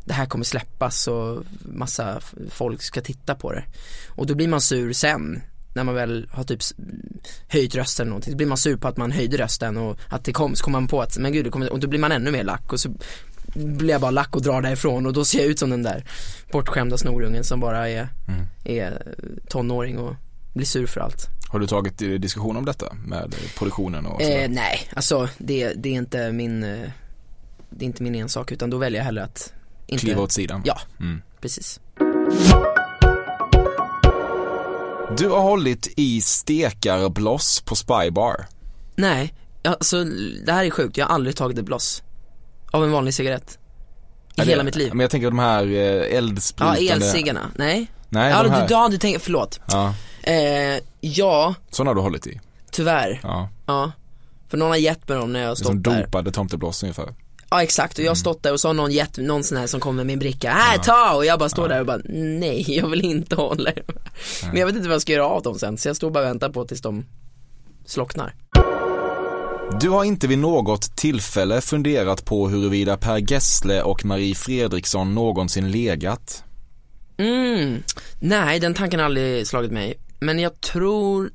det 0.09 0.15
här 0.15 0.27
kommer 0.27 0.45
släppas 0.45 1.09
och 1.09 1.43
massa 1.61 2.21
folk 2.51 2.83
ska 2.83 3.01
titta 3.01 3.35
på 3.35 3.53
det. 3.53 3.65
Och 4.09 4.27
då 4.27 4.35
blir 4.35 4.49
man 4.49 4.61
sur 4.61 4.93
sen 4.93 5.43
när 5.75 5.85
man 5.85 5.95
väl 5.95 6.29
har 6.33 6.45
typ 6.45 6.61
höjt 7.49 7.75
rösten 7.75 8.05
eller 8.05 8.11
någonting. 8.11 8.33
Då 8.33 8.37
blir 8.37 8.47
man 8.47 8.59
sur 8.59 8.77
på 8.77 8.89
att 8.89 8.97
man 8.97 9.13
höjde 9.13 9.37
rösten 9.37 9.77
och 9.77 9.99
att 10.09 10.25
det 10.25 10.33
kom, 10.33 10.55
så 10.55 10.65
kommer 10.65 10.81
man 10.81 10.89
på 10.89 11.03
att, 11.03 11.19
men 11.19 11.33
gud 11.33 11.45
det 11.45 11.51
kommer, 11.51 11.73
och 11.73 11.81
då 11.81 11.89
blir 11.89 12.01
man 12.01 12.13
ännu 12.13 12.31
mer 12.31 12.45
lack 12.45 12.73
och 12.73 12.81
så 12.81 12.91
blir 13.55 13.91
jag 13.91 14.01
bara 14.01 14.11
lack 14.11 14.37
och 14.37 14.43
drar 14.43 14.63
därifrån 14.63 15.07
och 15.07 15.13
då 15.13 15.25
ser 15.25 15.39
jag 15.39 15.49
ut 15.49 15.59
som 15.59 15.71
den 15.71 15.83
där 15.83 16.05
bortskämda 16.53 16.99
snorungen 16.99 17.45
som 17.45 17.61
bara 17.61 17.89
är, 17.89 18.09
är 18.65 19.15
tonåring 19.49 19.99
och 19.99 20.15
blir 20.55 20.67
sur 20.67 20.87
för 20.87 21.01
allt. 21.01 21.29
Har 21.49 21.59
du 21.59 21.67
tagit 21.67 22.03
eh, 22.03 22.09
diskussion 22.09 22.57
om 22.57 22.65
detta 22.65 22.95
med 23.07 23.35
produktionen 23.59 24.07
och 24.07 24.23
sådär? 24.23 24.43
Eh, 24.43 24.49
nej, 24.51 24.89
alltså 24.95 25.29
det, 25.39 25.73
det 25.77 25.89
är 25.89 25.95
inte 25.95 26.33
min, 26.33 26.63
eh, 26.63 26.91
det 27.71 27.85
är 27.85 27.87
inte 27.87 28.03
min 28.03 28.15
ensak 28.15 28.53
utan 28.53 28.71
då 28.71 28.79
väljer 28.79 29.01
jag 29.01 29.05
hellre 29.05 29.25
att 29.25 29.53
inte 29.89 30.05
Kliva 30.05 30.23
åt 30.23 30.33
sidan? 30.33 30.63
Ja, 30.65 30.79
Mm. 31.01 31.23
precis. 31.41 31.81
Du 35.17 35.29
har 35.29 35.41
hållit 35.41 35.89
i 35.97 36.21
stekarbloss 36.21 37.61
på 37.61 37.77
Spybar. 37.77 38.47
Nej, 38.97 39.35
alltså 39.65 40.05
det 40.47 40.53
här 40.53 40.65
är 40.65 40.71
sjukt, 40.71 40.97
jag 40.97 41.07
har 41.07 41.15
aldrig 41.15 41.37
tagit 41.37 41.59
ett 41.59 41.65
bloss 41.65 42.03
Av 42.71 42.85
en 42.85 42.91
vanlig 42.93 43.15
cigarett 43.15 43.59
I 44.37 44.41
Är 44.41 44.45
hela 44.45 44.59
det- 44.59 44.65
mitt 44.65 44.77
liv 44.77 44.91
Men 44.95 45.01
jag 45.01 45.11
tänker 45.11 45.31
de 45.31 45.39
här 45.39 45.67
eh, 45.67 45.73
Ja, 45.73 46.05
eldsprutande 46.05 46.81
elciggarna, 46.93 47.51
nej 47.57 47.87
Nej, 48.09 48.31
Ja, 48.31 48.43
de 48.43 48.49
du, 48.49 48.55
här. 48.55 48.67
ja, 48.71 48.89
du 48.91 48.99
tänker, 48.99 49.19
förlåt 49.19 49.61
Ja, 49.69 49.95
eh, 50.23 50.81
Ja, 51.01 51.55
sådana 51.71 51.91
har 51.91 51.95
du 51.95 52.01
hållit 52.01 52.27
i. 52.27 52.41
tyvärr, 52.71 53.21
Ja, 53.23 53.49
ja 53.67 53.93
För 54.49 54.57
någon 54.59 54.69
har 54.71 54.77
gett 54.77 55.09
mig 55.09 55.19
dem 55.19 55.33
när 55.33 55.41
jag 55.41 55.47
har 55.49 55.55
det 55.55 55.61
är 55.63 55.65
som 55.65 55.83
stått 55.83 55.85
där 55.95 56.03
dopade 56.05 56.33
tomtebloss 56.33 56.83
ungefär. 56.83 57.15
Ja 57.51 57.63
exakt, 57.63 57.99
och 57.99 58.05
jag 58.05 58.11
har 58.11 58.15
stått 58.15 58.43
där 58.43 58.53
och 58.53 58.61
så 58.61 58.69
har 58.69 58.75
någon 58.75 58.93
gett, 58.93 59.19
någon 59.19 59.45
sån 59.45 59.59
här 59.59 59.67
som 59.67 59.81
kommer 59.81 59.97
med 59.97 60.07
min 60.07 60.19
bricka, 60.19 60.51
här 60.51 60.79
ta! 60.79 61.15
Och 61.15 61.25
jag 61.25 61.39
bara 61.39 61.49
står 61.49 61.69
där 61.69 61.81
och 61.81 61.87
bara, 61.87 62.01
nej 62.05 62.65
jag 62.77 62.89
vill 62.89 63.05
inte 63.05 63.37
hålla 63.37 63.71
i 63.71 63.83
de 63.87 63.93
här. 63.93 64.13
Men 64.51 64.57
jag 64.57 64.67
vet 64.67 64.77
inte 64.77 64.89
vad 64.89 64.95
jag 64.95 65.03
ska 65.03 65.13
göra 65.13 65.27
av 65.27 65.43
dem 65.43 65.59
sen, 65.59 65.79
så 65.79 65.89
jag 65.89 65.97
står 65.97 66.11
bara 66.11 66.25
och 66.25 66.31
väntar 66.31 66.49
på 66.49 66.65
tills 66.65 66.81
de 66.81 67.05
slocknar 67.87 68.35
Du 69.81 69.91
har 69.91 70.05
inte 70.05 70.27
vid 70.27 70.39
något 70.39 70.97
tillfälle 70.97 71.61
funderat 71.61 72.25
på 72.25 72.49
huruvida 72.49 72.97
Per 72.97 73.33
Gessle 73.33 73.83
och 73.83 74.05
Marie 74.05 74.35
Fredriksson 74.35 75.15
någonsin 75.15 75.71
legat. 75.71 76.45
Mm, 77.19 77.83
nej 78.21 78.61
den 78.61 78.75
tanken 78.75 79.01
har 79.01 79.07
aldrig 79.07 79.47
slagit 79.47 79.73
mig. 79.73 79.95
Men 80.21 80.39
jag 80.39 80.61
tror, 80.61 81.31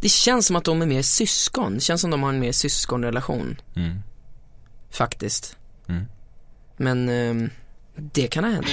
det 0.00 0.08
känns 0.08 0.46
som 0.46 0.56
att 0.56 0.64
de 0.64 0.82
är 0.82 0.86
mer 0.86 1.02
syskon. 1.02 1.74
Det 1.74 1.80
känns 1.80 2.00
som 2.00 2.10
de 2.10 2.22
har 2.22 2.30
en 2.30 2.40
mer 2.40 2.52
syskonrelation. 2.52 3.60
Mm. 3.76 4.02
Faktiskt. 4.90 5.56
Mm. 5.88 6.04
Men 6.76 7.08
ehm, 7.08 7.50
det 7.94 8.26
kan 8.26 8.44
ha 8.44 8.50
hänt. 8.50 8.66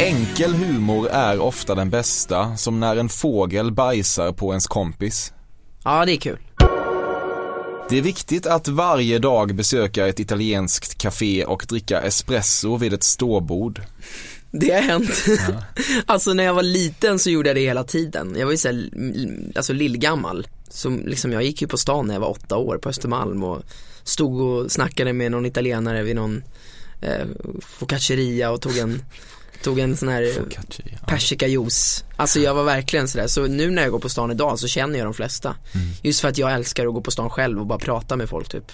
Enkel 0.00 0.54
humor 0.54 1.08
är 1.08 1.40
ofta 1.40 1.74
den 1.74 1.90
bästa, 1.90 2.56
som 2.56 2.80
när 2.80 2.96
en 2.96 3.08
fågel 3.08 3.72
bajsar 3.72 4.32
på 4.32 4.50
ens 4.50 4.66
kompis. 4.66 5.32
Ja 5.84 6.04
det 6.04 6.12
är 6.12 6.16
kul. 6.16 6.38
Det 7.90 7.98
är 7.98 8.02
viktigt 8.02 8.46
att 8.46 8.68
varje 8.68 9.18
dag 9.18 9.54
besöka 9.54 10.06
ett 10.06 10.20
italienskt 10.20 10.98
café 10.98 11.44
och 11.44 11.66
dricka 11.68 12.00
espresso 12.00 12.76
vid 12.76 12.92
ett 12.92 13.02
ståbord. 13.02 13.82
Det 14.50 14.70
har 14.70 14.80
hänt. 14.80 15.10
alltså 16.06 16.32
när 16.32 16.44
jag 16.44 16.54
var 16.54 16.62
liten 16.62 17.18
så 17.18 17.30
gjorde 17.30 17.48
jag 17.48 17.56
det 17.56 17.60
hela 17.60 17.84
tiden. 17.84 18.34
Jag 18.38 18.46
var 18.46 18.52
ju 18.52 18.58
såhär, 18.58 18.90
alltså 19.56 19.72
lillgammal. 19.72 20.46
Så 20.68 20.90
liksom 20.90 21.32
jag 21.32 21.42
gick 21.42 21.62
ju 21.62 21.68
på 21.68 21.78
stan 21.78 22.06
när 22.06 22.14
jag 22.14 22.20
var 22.20 22.30
åtta 22.30 22.56
år 22.56 22.78
på 22.78 22.88
Östermalm 22.88 23.44
och 23.44 23.62
stod 24.02 24.40
och 24.40 24.72
snackade 24.72 25.12
med 25.12 25.32
någon 25.32 25.46
italienare 25.46 26.02
vid 26.02 26.16
någon 26.16 26.42
eh, 27.00 27.26
focacceria 27.60 28.50
och 28.50 28.60
tog 28.60 28.78
en, 28.78 29.02
tog 29.62 29.78
en 29.78 29.96
sån 29.96 30.08
här 30.08 30.34
persikajuice. 31.06 32.04
Alltså 32.16 32.40
jag 32.40 32.54
var 32.54 32.64
verkligen 32.64 33.08
sådär, 33.08 33.26
så 33.26 33.46
nu 33.46 33.70
när 33.70 33.82
jag 33.82 33.90
går 33.92 33.98
på 33.98 34.08
stan 34.08 34.30
idag 34.30 34.58
så 34.58 34.68
känner 34.68 34.98
jag 34.98 35.06
de 35.06 35.14
flesta. 35.14 35.56
Just 36.02 36.20
för 36.20 36.28
att 36.28 36.38
jag 36.38 36.52
älskar 36.52 36.86
att 36.86 36.94
gå 36.94 37.00
på 37.00 37.10
stan 37.10 37.30
själv 37.30 37.60
och 37.60 37.66
bara 37.66 37.78
prata 37.78 38.16
med 38.16 38.28
folk 38.28 38.48
typ. 38.48 38.72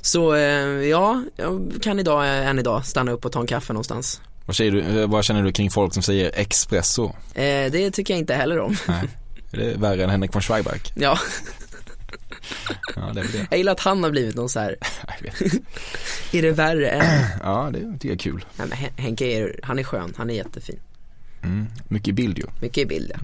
Så 0.00 0.34
eh, 0.34 0.40
ja, 0.88 1.22
jag 1.36 1.72
kan 1.82 1.98
idag, 1.98 2.24
eh, 2.24 2.48
än 2.48 2.58
idag, 2.58 2.86
stanna 2.86 3.12
upp 3.12 3.24
och 3.24 3.32
ta 3.32 3.40
en 3.40 3.46
kaffe 3.46 3.72
någonstans. 3.72 4.20
Vad, 4.46 4.56
säger 4.56 4.72
du, 4.72 4.80
eh, 5.00 5.06
vad 5.08 5.24
känner 5.24 5.42
du 5.42 5.52
kring 5.52 5.70
folk 5.70 5.94
som 5.94 6.02
säger 6.02 6.30
espresso? 6.40 7.04
Eh, 7.34 7.70
det 7.72 7.90
tycker 7.90 8.14
jag 8.14 8.18
inte 8.18 8.34
heller 8.34 8.58
om. 8.58 8.76
Nej. 8.88 9.08
Är 9.52 9.56
det 9.58 9.74
värre 9.78 10.04
än 10.04 10.10
Henrik 10.10 10.34
von 10.34 10.42
Schweiberg? 10.42 10.80
Ja, 10.94 11.18
Ja, 12.96 13.02
det 13.14 13.20
är 13.20 13.24
det. 13.32 13.46
jag 13.50 13.58
gillar 13.58 13.72
att 13.72 13.80
han 13.80 14.02
har 14.02 14.10
blivit 14.10 14.34
någon 14.36 14.48
så 14.48 14.60
här. 14.60 14.76
Är 16.36 16.42
det 16.42 16.50
värre 16.52 16.88
än? 16.88 17.24
Ja, 17.42 17.70
det 17.72 17.78
tycker 17.78 18.08
jag 18.08 18.14
är 18.14 18.18
kul. 18.18 18.44
Nej 18.56 18.68
men 18.68 18.78
Hen- 18.78 18.92
Henke 18.96 19.24
är, 19.24 19.60
han 19.62 19.78
är 19.78 19.82
skön, 19.84 20.14
han 20.16 20.30
är 20.30 20.34
jättefin. 20.34 20.78
Mm. 21.42 21.66
Mycket 21.88 22.14
bild 22.14 22.38
ju. 22.38 22.44
Mycket 22.60 22.88
bild 22.88 23.12
ja. 23.14 23.20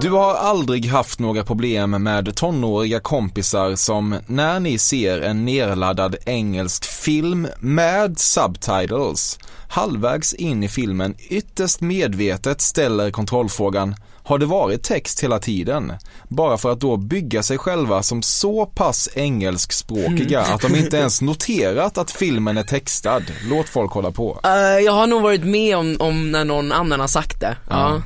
Du 0.00 0.10
har 0.10 0.34
aldrig 0.34 0.86
haft 0.86 1.18
några 1.18 1.44
problem 1.44 1.90
med 2.02 2.34
tonåriga 2.36 3.00
kompisar 3.00 3.76
som 3.76 4.16
när 4.26 4.60
ni 4.60 4.78
ser 4.78 5.20
en 5.20 5.44
nerladdad 5.44 6.16
engelsk 6.26 6.84
film 6.84 7.48
med 7.60 8.18
subtitles 8.18 9.38
halvvägs 9.68 10.34
in 10.34 10.62
i 10.62 10.68
filmen 10.68 11.14
ytterst 11.30 11.80
medvetet 11.80 12.60
ställer 12.60 13.10
kontrollfrågan 13.10 13.94
har 14.24 14.38
det 14.38 14.46
varit 14.46 14.82
text 14.82 15.22
hela 15.22 15.38
tiden? 15.38 15.92
Bara 16.28 16.58
för 16.58 16.72
att 16.72 16.80
då 16.80 16.96
bygga 16.96 17.42
sig 17.42 17.58
själva 17.58 18.02
som 18.02 18.22
så 18.22 18.66
pass 18.66 19.08
engelskspråkiga 19.14 20.40
att 20.40 20.60
de 20.60 20.74
inte 20.74 20.96
ens 20.96 21.20
noterat 21.22 21.98
att 21.98 22.10
filmen 22.10 22.58
är 22.58 22.62
textad. 22.62 23.22
Låt 23.50 23.68
folk 23.68 23.92
hålla 23.92 24.10
på. 24.10 24.40
Eh, 24.44 24.50
jag 24.84 24.92
har 24.92 25.06
nog 25.06 25.22
varit 25.22 25.44
med 25.44 25.76
om, 25.76 25.96
om 25.98 26.30
när 26.30 26.44
någon 26.44 26.72
annan 26.72 27.00
har 27.00 27.08
sagt 27.08 27.40
det. 27.40 27.56
Ja. 27.68 27.76
Ja. 27.76 28.02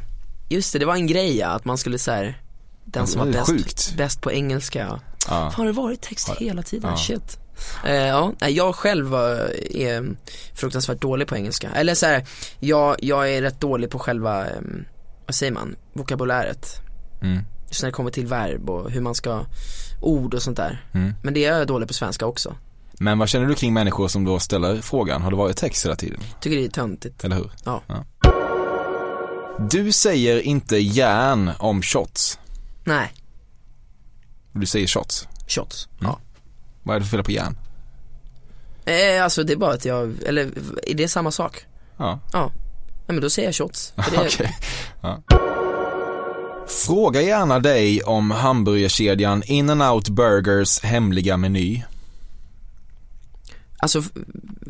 Just 0.48 0.72
det, 0.72 0.78
det 0.78 0.86
var 0.86 0.94
en 0.94 1.06
grej 1.06 1.36
ja, 1.36 1.48
att 1.48 1.64
man 1.64 1.78
skulle 1.78 1.98
här 2.06 2.40
den 2.84 3.06
som 3.06 3.18
var 3.18 3.32
bäst, 3.32 3.96
bäst 3.96 4.20
på 4.20 4.32
engelska. 4.32 4.78
Ja. 4.78 5.00
Fan, 5.28 5.52
har 5.52 5.66
det 5.66 5.72
varit 5.72 6.00
text 6.00 6.30
hela 6.38 6.62
tiden? 6.62 6.90
Ja. 6.90 6.96
Shit. 6.96 7.38
Eh, 7.84 7.94
ja, 7.94 8.32
jag 8.48 8.74
själv 8.74 9.06
var, 9.06 9.52
är 9.76 10.16
fruktansvärt 10.54 11.00
dålig 11.00 11.28
på 11.28 11.36
engelska. 11.36 11.70
Eller 11.74 11.94
så 11.94 12.06
här, 12.06 12.26
jag, 12.60 12.96
jag 12.98 13.32
är 13.32 13.42
rätt 13.42 13.60
dålig 13.60 13.90
på 13.90 13.98
själva, 13.98 14.46
em, 14.46 14.84
vad 15.26 15.34
säger 15.34 15.52
man, 15.52 15.76
vokabuläret. 15.92 16.80
Mm. 17.22 17.38
Just 17.68 17.82
när 17.82 17.88
det 17.88 17.92
kommer 17.92 18.10
till 18.10 18.26
verb 18.26 18.70
och 18.70 18.90
hur 18.90 19.00
man 19.00 19.14
ska, 19.14 19.44
ord 20.00 20.34
och 20.34 20.42
sånt 20.42 20.56
där. 20.56 20.84
Mm. 20.92 21.14
Men 21.22 21.34
det 21.34 21.44
är 21.44 21.58
jag 21.58 21.66
dålig 21.66 21.88
på 21.88 21.94
svenska 21.94 22.26
också. 22.26 22.56
Men 22.98 23.18
vad 23.18 23.28
känner 23.28 23.46
du 23.46 23.54
kring 23.54 23.72
människor 23.74 24.08
som 24.08 24.24
då 24.24 24.38
ställer 24.38 24.80
frågan, 24.80 25.22
har 25.22 25.30
det 25.30 25.36
varit 25.36 25.56
text 25.56 25.84
hela 25.84 25.96
tiden? 25.96 26.20
Tycker 26.40 26.56
det 26.56 26.64
är 26.64 26.68
töntigt. 26.68 27.24
Eller 27.24 27.36
hur? 27.36 27.50
Ja. 27.64 27.82
Du 29.70 29.92
säger 29.92 30.40
inte 30.40 30.76
järn 30.78 31.50
om 31.58 31.82
shots. 31.82 32.38
Nej, 32.84 33.12
Du 34.52 34.66
säger 34.66 34.86
shots. 34.86 35.28
shots. 35.48 35.88
Mm. 36.00 36.10
Ja. 36.10 36.18
Vad 36.82 36.96
är 36.96 37.00
det 37.00 37.06
för 37.06 37.16
fel 37.16 37.24
på 37.24 37.30
järn? 37.32 37.58
Eh, 38.84 39.24
alltså 39.24 39.42
det 39.44 39.52
är 39.52 39.56
bara 39.56 39.74
att 39.74 39.84
jag, 39.84 40.14
eller 40.26 40.50
är 40.86 40.94
det 40.94 41.08
samma 41.08 41.30
sak? 41.30 41.66
Ja, 41.96 42.20
Ja. 42.32 42.50
Nej 43.06 43.14
men 43.14 43.20
då 43.20 43.30
säger 43.30 43.48
jag 43.48 43.54
shots. 43.54 43.92
Ja. 45.00 45.22
Fråga 46.68 47.22
gärna 47.22 47.58
dig 47.58 48.02
om 48.02 48.30
hamburgerkedjan 48.30 49.42
In-N-Out 49.46 50.08
Burgers 50.08 50.80
hemliga 50.82 51.36
meny. 51.36 51.82
Alltså, 53.78 54.02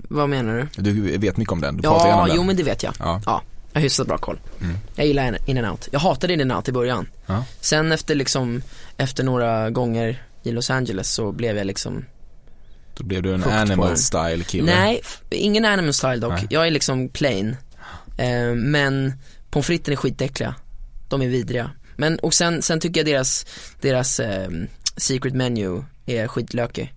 vad 0.09 0.29
menar 0.29 0.69
du? 0.77 0.83
Du 0.83 1.19
vet 1.19 1.37
mycket 1.37 1.53
om 1.53 1.61
den, 1.61 1.77
du 1.77 1.83
pratar 1.83 2.07
gärna 2.07 2.17
Ja, 2.19 2.23
om 2.23 2.29
den. 2.29 2.37
jo 2.37 2.43
men 2.43 2.57
det 2.57 2.63
vet 2.63 2.83
jag. 2.83 2.95
Ja. 2.99 3.21
Ja, 3.27 3.43
jag 3.73 3.81
har 3.81 3.83
hyfsat 3.83 4.07
bra 4.07 4.19
koll. 4.19 4.39
Mm. 4.61 4.77
Jag 4.95 5.07
gillar 5.07 5.39
in 5.49 5.59
and 5.59 5.67
out. 5.67 5.89
Jag 5.93 6.01
hatade 6.01 6.33
in 6.33 6.41
and 6.41 6.53
out 6.53 6.69
i 6.69 6.73
början. 6.73 7.09
Ja. 7.27 7.45
Sen 7.61 7.93
efter 7.93 8.15
liksom, 8.15 8.63
efter 8.97 9.25
några 9.25 9.71
gånger 9.71 10.23
i 10.43 10.51
Los 10.53 10.71
Angeles 10.71 11.13
så 11.15 11.33
blev 11.33 11.57
jag 11.57 11.67
liksom 11.67 12.05
Då 12.97 13.05
blev 13.05 13.23
du 13.23 13.35
en 13.35 13.45
animal 13.45 13.97
style 13.97 14.45
kille. 14.45 14.75
Nej, 14.75 15.01
ingen 15.31 15.65
animal 15.65 15.93
style 15.95 16.17
dock. 16.17 16.33
Nej. 16.33 16.47
Jag 16.51 16.67
är 16.67 16.71
liksom 16.71 17.09
plain. 17.09 17.57
Eh, 18.17 18.55
men 18.55 19.13
pommes 19.51 19.67
fritesen 19.67 19.93
är 19.93 19.97
skitäckliga. 19.97 20.55
De 21.09 21.23
är 21.23 21.29
vidriga. 21.29 21.71
Men, 21.97 22.19
och 22.19 22.35
sen, 22.35 22.63
sen 22.63 22.81
tycker 22.81 23.01
jag 23.01 23.07
deras, 23.07 23.47
deras 23.81 24.21
eh, 24.21 24.49
secret 24.97 25.35
menu 25.35 25.83
är 26.07 26.29
skitlökig. 26.29 26.93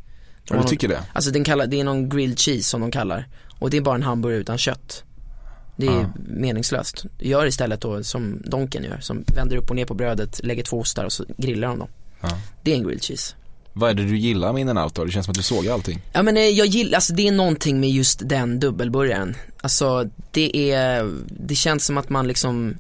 Ja, 0.50 0.58
du 0.62 0.64
tycker 0.64 0.88
det? 0.88 0.94
någon, 0.94 1.04
alltså 1.14 1.32
den 1.32 1.44
kallar, 1.44 1.68
det 1.68 1.80
är 1.80 1.84
någon 1.84 2.10
grilled 2.10 2.40
cheese 2.40 2.70
som 2.70 2.82
de 2.82 2.92
kallar. 2.92 3.28
Och 3.60 3.70
det 3.70 3.78
är 3.78 3.82
bara 3.82 3.96
en 3.96 4.04
hamburgare 4.04 4.42
utan 4.42 4.58
kött. 4.58 5.04
Det 5.78 5.88
är 5.88 5.92
Ja. 5.92 6.10
meningslöst. 6.28 7.06
Gör 7.20 7.46
istället 7.46 7.82
då 7.82 8.04
som 8.04 8.42
Donken 8.46 8.84
gör, 8.84 9.00
som 9.00 9.24
vänder 9.36 9.58
upp 9.58 9.70
och 9.70 9.76
ner 9.76 9.86
på 9.86 9.94
brödet, 9.94 10.44
lägger 10.44 10.64
två 10.64 10.80
ostar 10.80 11.06
och 11.06 11.12
så 11.14 11.26
grillar 11.38 11.68
de 11.68 11.80
dem. 11.80 11.90
Ja. 12.22 12.30
Det 12.64 12.72
är 12.72 12.76
en 12.76 12.84
grilled 12.84 13.04
cheese. 13.04 13.36
Vad 13.80 13.90
är 13.90 13.94
det 13.94 14.04
du 14.04 14.18
gillar 14.18 14.54
med 14.54 14.62
In-N-Out 14.62 14.96
då? 14.96 15.06
Det 15.06 15.12
känns 15.12 15.26
som 15.26 15.32
att 15.32 15.38
du 15.38 15.44
sågar 15.44 15.74
allting. 15.74 16.02
Ja 16.14 16.24
men 16.24 16.38
eh, 16.38 16.44
jag 16.44 16.68
gillar, 16.68 16.96
alltså 16.96 17.14
det 17.14 17.28
är 17.28 17.32
någonting 17.32 17.80
med 17.80 17.90
just 17.90 18.30
den 18.30 18.60
dubbelburgaren. 18.60 19.36
Alltså 19.62 20.10
det 20.32 20.72
är, 20.72 21.12
det 21.30 21.56
känns 21.56 21.86
som 21.86 21.98
att 21.98 22.10
man 22.10 22.28
liksom, 22.28 22.76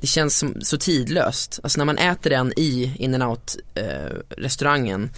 det 0.00 0.06
känns 0.06 0.38
som, 0.38 0.54
så 0.60 0.78
tidlöst. 0.78 1.60
Alltså 1.62 1.78
när 1.78 1.84
man 1.84 1.98
äter 1.98 2.30
den 2.30 2.52
i 2.56 2.94
in 2.98 3.14
and 3.14 3.22
out 3.22 3.56
eh, 3.74 4.16
restaurangen 4.36 5.10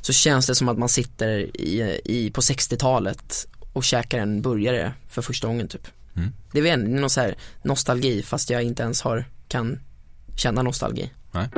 så 0.00 0.12
känns 0.12 0.46
det 0.46 0.54
som 0.54 0.68
att 0.68 0.78
man 0.78 0.88
sitter 0.88 1.38
i, 1.38 2.00
i, 2.04 2.30
på 2.30 2.40
60-talet 2.40 3.46
och 3.72 3.84
käkar 3.84 4.18
en 4.18 4.42
burgare 4.42 4.92
för 5.08 5.22
första 5.22 5.46
gången 5.46 5.68
typ. 5.68 5.86
Mm. 6.16 6.32
Det 6.52 6.58
är 6.58 6.62
väl 6.62 6.88
någon 6.88 7.10
så 7.10 7.20
här 7.20 7.34
nostalgi 7.62 8.22
fast 8.22 8.50
jag 8.50 8.62
inte 8.62 8.82
ens 8.82 9.02
har, 9.02 9.24
kan 9.48 9.80
känna 10.36 10.62
nostalgi. 10.62 11.10
Nej. 11.32 11.48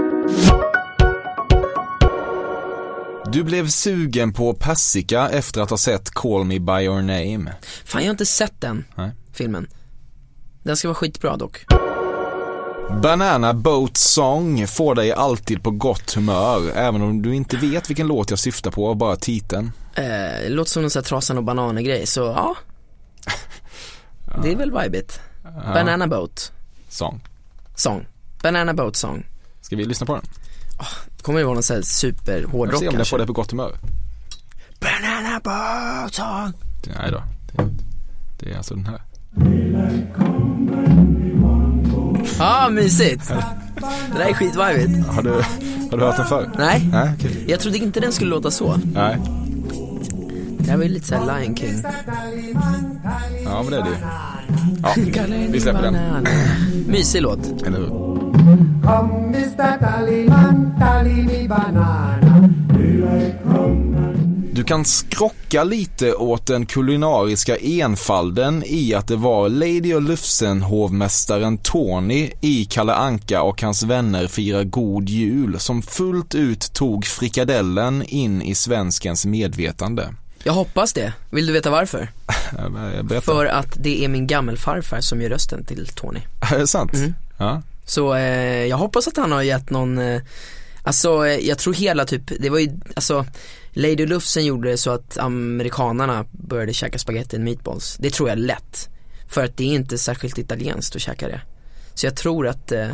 Du 3.33 3.43
blev 3.45 3.69
sugen 3.69 4.33
på 4.33 4.55
persika 4.55 5.29
efter 5.29 5.61
att 5.61 5.71
ha 5.71 5.77
sett 5.77 6.11
Call 6.11 6.45
Me 6.45 6.59
By 6.59 6.73
Your 6.85 7.03
Name. 7.03 7.53
Fan 7.85 8.03
jag 8.03 8.09
har 8.09 8.11
inte 8.11 8.27
sett 8.27 8.61
den 8.61 8.85
Nej. 8.95 9.11
filmen. 9.33 9.67
Den 10.63 10.77
ska 10.77 10.89
vara 10.89 10.95
skitbra 10.95 11.37
dock. 11.37 11.65
Banana 13.03 13.55
Boat 13.55 13.97
Song 13.97 14.67
får 14.67 14.95
dig 14.95 15.13
alltid 15.13 15.63
på 15.63 15.71
gott 15.71 16.15
humör, 16.15 16.71
även 16.75 17.03
om 17.03 17.23
du 17.23 17.35
inte 17.35 17.57
vet 17.57 17.91
vilken 17.91 18.07
låt 18.07 18.31
jag 18.31 18.39
syftar 18.39 18.71
på, 18.71 18.95
bara 18.95 19.17
titeln. 19.17 19.73
Eh, 19.95 20.51
låter 20.51 20.71
som 20.71 20.83
någon 20.83 20.91
sån 20.91 21.01
här 21.01 21.09
trasan 21.09 21.39
och 21.39 21.45
bananer 21.45 21.83
grej, 21.83 22.07
så 22.07 22.21
ja. 22.21 22.57
Det 24.43 24.53
är 24.53 24.57
väl 24.57 24.73
vibigt. 24.83 25.21
Banana 25.75 26.07
boat 26.07 26.53
Song. 26.89 27.21
song. 27.75 28.07
Banana 28.43 28.75
boat 28.75 28.97
song. 28.97 29.27
Ska 29.61 29.77
vi 29.77 29.85
lyssna 29.85 30.07
på 30.07 30.15
den? 30.15 30.23
Kommer 31.23 31.39
det 31.39 31.45
vara 31.45 31.55
någon 31.55 31.63
sån 31.63 31.77
här 31.77 31.83
super 31.83 32.41
Jag 32.41 32.49
hårdrock 32.49 32.81
se 32.81 32.89
om 32.89 32.95
kanske? 32.95 33.11
får 33.11 33.19
dig 33.19 33.27
på 33.27 33.33
gott 33.33 33.51
humör. 33.51 33.77
Banana 34.81 35.41
boat 35.45 36.15
song. 36.15 36.53
Nej 36.97 37.11
då, 37.11 37.23
det, 37.53 37.69
det 38.39 38.53
är 38.53 38.57
alltså 38.57 38.75
den 38.75 38.87
här. 38.87 39.03
Ja, 42.39 42.67
ah, 42.67 42.71
mysigt. 42.71 43.29
Det 43.29 44.19
där 44.19 44.29
är 44.29 44.33
skitvibigt. 44.35 45.07
Har 45.09 45.23
du, 45.23 45.31
har 45.91 45.99
du 45.99 46.05
hört 46.05 46.17
den 46.17 46.27
förr? 46.27 46.51
Nej, 46.59 46.89
Nej, 46.93 47.11
okej. 47.19 47.45
jag 47.49 47.61
trodde 47.61 47.79
inte 47.79 48.01
den 48.01 48.13
skulle 48.13 48.31
låta 48.31 48.51
så. 48.51 48.81
Nej. 48.95 49.19
Det 50.65 50.71
här 50.71 50.77
var 50.77 50.85
ju 50.85 50.91
lite 50.91 51.07
såhär 51.07 51.41
Lion 51.41 51.57
King. 51.57 51.83
Ja, 53.45 53.63
men 53.63 53.71
det 53.71 53.77
är 53.77 53.83
det. 53.83 53.99
Ja, 54.83 54.95
vi 55.53 55.61
släpper 55.61 55.83
den. 55.83 56.27
Mysig 56.87 57.23
låt. 57.23 57.63
Eller 57.67 57.79
hur? 57.79 58.11
Mr. 59.29 59.79
Banana. 61.49 62.21
Du 64.53 64.65
kan 64.65 64.85
skrocka 64.85 65.65
lite 65.65 66.15
åt 66.15 66.47
den 66.47 66.67
kulinariska 66.67 67.57
enfalden 67.57 68.63
i 68.67 68.95
att 68.95 69.09
det 69.09 69.17
var 69.17 69.49
Lady 69.49 69.95
och 69.95 70.03
Lufsen-hovmästaren 70.03 71.59
Tony 71.63 72.31
i 72.41 72.65
Kalle 72.65 72.95
Anka 72.95 73.43
och 73.43 73.63
hans 73.63 73.83
vänner 73.83 74.27
firar 74.27 74.65
god 74.65 75.09
jul 75.09 75.61
som 75.61 75.83
fullt 75.83 76.35
ut 76.35 76.73
tog 76.73 77.05
frikadellen 77.05 78.03
in 78.03 78.43
i 78.43 78.55
svenskens 78.55 79.27
medvetande. 79.27 80.09
Jag 80.45 80.53
hoppas 80.53 80.93
det. 80.93 81.13
Vill 81.31 81.47
du 81.47 81.53
veta 81.53 81.71
varför? 81.71 82.09
För 83.21 83.47
att 83.47 83.77
det 83.77 84.05
är 84.05 84.09
min 84.09 84.27
gammelfarfar 84.27 85.01
som 85.01 85.23
gör 85.23 85.29
rösten 85.29 85.65
till 85.65 85.87
Tony. 85.87 86.21
Är 86.53 86.59
det 86.59 86.67
sant? 86.67 86.95
Mm. 86.95 87.15
Ja. 87.39 87.63
Så 87.85 88.15
eh, 88.15 88.67
jag 88.67 88.77
hoppas 88.77 89.09
att 89.09 89.17
han 89.17 89.33
har 89.33 89.43
gett 89.43 89.71
någon, 89.71 89.99
eh, 89.99 90.23
alltså 90.83 91.27
eh, 91.27 91.47
jag 91.49 91.59
tror 91.59 91.75
hela 91.75 92.05
typ, 92.05 92.23
det 92.41 92.51
var 92.51 92.59
ju, 92.59 92.71
alltså 92.95 93.27
Lady 93.73 94.07
Lufsen 94.07 94.45
gjorde 94.47 94.71
det 94.71 94.77
så 94.77 94.91
att 94.91 95.19
amerikanarna 95.19 96.25
började 96.31 96.73
käka 96.73 96.99
spaghetti 96.99 97.37
and 97.37 97.45
meatballs. 97.45 97.97
Det 98.01 98.11
tror 98.11 98.29
jag 98.29 98.39
är 98.39 98.43
lätt. 98.43 98.89
För 99.29 99.45
att 99.45 99.57
det 99.57 99.65
är 99.65 99.75
inte 99.75 99.99
särskilt 99.99 100.39
italienskt 100.39 100.97
att 100.97 101.03
käka 101.03 101.29
det. 101.29 101.41
Så 101.95 102.07
jag 102.07 102.17
tror 102.17 102.47
att, 102.49 102.73
eh, 102.73 102.89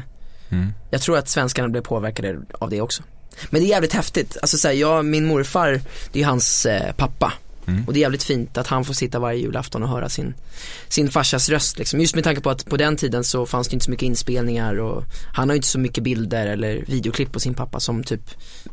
Mm. 0.49 0.73
jag 0.91 1.01
tror 1.03 1.19
att 1.19 1.29
svenskarna 1.29 1.69
blev 1.69 1.83
påverkade 1.83 2.39
av 2.53 2.71
det 2.71 2.81
också. 2.81 3.03
Men 3.51 3.61
det 3.61 3.67
är 3.67 3.71
jävligt 3.71 3.93
häftigt, 3.93 4.37
alltså 4.43 4.59
såhär, 4.59 4.75
jag, 4.75 5.05
min 5.05 5.27
morfar, 5.27 5.81
det 6.13 6.23
är 6.23 6.27
hans 6.27 6.67
eh, 6.67 6.93
pappa. 6.93 7.33
Mm. 7.69 7.85
Och 7.87 7.93
det 7.93 7.99
är 7.99 8.01
jävligt 8.01 8.23
fint 8.23 8.59
att 8.59 8.67
han 8.67 8.85
får 8.85 8.95
sitta 8.95 9.19
varje 9.19 9.39
julafton 9.41 9.83
och 9.83 9.89
höra 9.89 10.09
sin, 10.09 10.35
sin 10.89 11.11
farsas 11.11 11.49
röst 11.49 11.79
liksom. 11.79 12.01
Just 12.01 12.15
med 12.15 12.25
tanke 12.25 12.41
på 12.41 12.51
att 12.51 12.65
på 12.67 12.77
den 12.77 12.97
tiden 12.97 13.25
så 13.25 13.47
fanns 13.47 13.69
det 13.69 13.75
inte 13.75 13.85
så 13.85 13.91
mycket 13.91 14.07
inspelningar 14.07 14.79
och 14.81 15.05
han 15.33 15.49
har 15.49 15.55
ju 15.55 15.57
inte 15.57 15.69
så 15.69 15.79
mycket 15.79 16.05
bilder 16.05 16.47
eller 16.47 16.85
videoklipp 16.87 17.33
på 17.33 17.41
sin 17.41 17.55
pappa 17.55 17.81
som 17.81 18.05
typ 18.05 18.21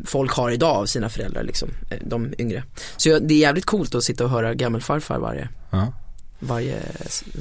folk 0.06 0.32
har 0.32 0.52
idag 0.52 0.76
av 0.78 0.86
sina 0.86 1.10
föräldrar 1.10 1.43
liksom, 1.43 1.69
eh, 1.89 1.97
de 2.06 2.34
yngre. 2.38 2.63
Så 2.97 3.19
det 3.19 3.34
är 3.34 3.38
jävligt 3.38 3.65
coolt 3.65 3.95
att 3.95 4.04
sitta 4.04 4.23
och 4.23 4.30
höra 4.30 4.54
gammelfarfar 4.54 5.19
varje, 5.19 5.47
Ja. 5.71 5.93
varje, 6.39 6.80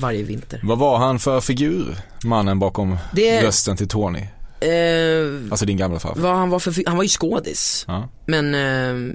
varje 0.01 0.23
vinter. 0.23 0.61
Vad 0.63 0.79
var 0.79 0.99
han 0.99 1.19
för 1.19 1.41
figur, 1.41 1.97
mannen 2.25 2.59
bakom 2.59 2.97
Det- 3.13 3.43
rösten 3.43 3.77
till 3.77 3.89
Tony? 3.89 4.27
Eh, 4.63 5.51
Alltså 5.51 5.67
din 5.67 5.77
gamla 5.77 5.99
farfar. 6.01 6.21
vad 6.21 6.37
han 6.37 6.51
var 6.51 6.59
för, 6.59 6.83
han 6.87 6.97
var 6.97 7.03
ju 7.05 7.09
skådis. 7.09 7.85
Ja. 7.89 8.09
Men, 8.27 8.55
eh, 8.55 9.15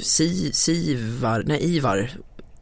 si, 0.00 0.52
Sivar, 0.52 1.42
nej 1.46 1.76
Ivar 1.76 2.10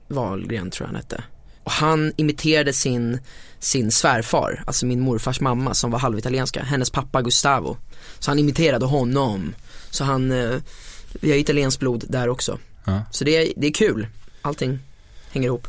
Wahlgren 0.09 0.71
tror 0.71 0.85
jag 0.85 0.89
han 0.89 0.97
hette. 0.97 1.25
Och 1.65 1.71
han 1.73 2.13
imiterade 2.17 2.73
sin, 2.73 3.19
sin 3.59 3.91
svärfar, 3.93 4.63
alltså 4.67 4.87
min 4.87 5.01
morfars 5.01 5.41
mamma 5.41 5.75
som 5.75 5.91
var 5.91 5.99
halvitalienska, 5.99 6.63
hennes 6.63 6.91
pappa 6.91 7.23
Gustavo. 7.23 7.77
Så 8.19 8.31
han 8.31 8.39
imiterade 8.39 8.87
honom. 8.87 9.55
Så 9.91 10.05
han, 10.05 10.31
eh, 10.33 10.55
vi 11.13 11.31
har 11.31 11.39
italienskt 11.39 11.81
blod 11.81 12.05
där 12.09 12.29
också. 12.29 12.59
Ja. 12.85 13.03
Så 13.11 13.25
det 13.25 13.53
det 13.57 13.67
är 13.67 13.73
kul, 13.73 14.07
allting 14.43 14.79
hänger 15.31 15.47
ihop. 15.47 15.69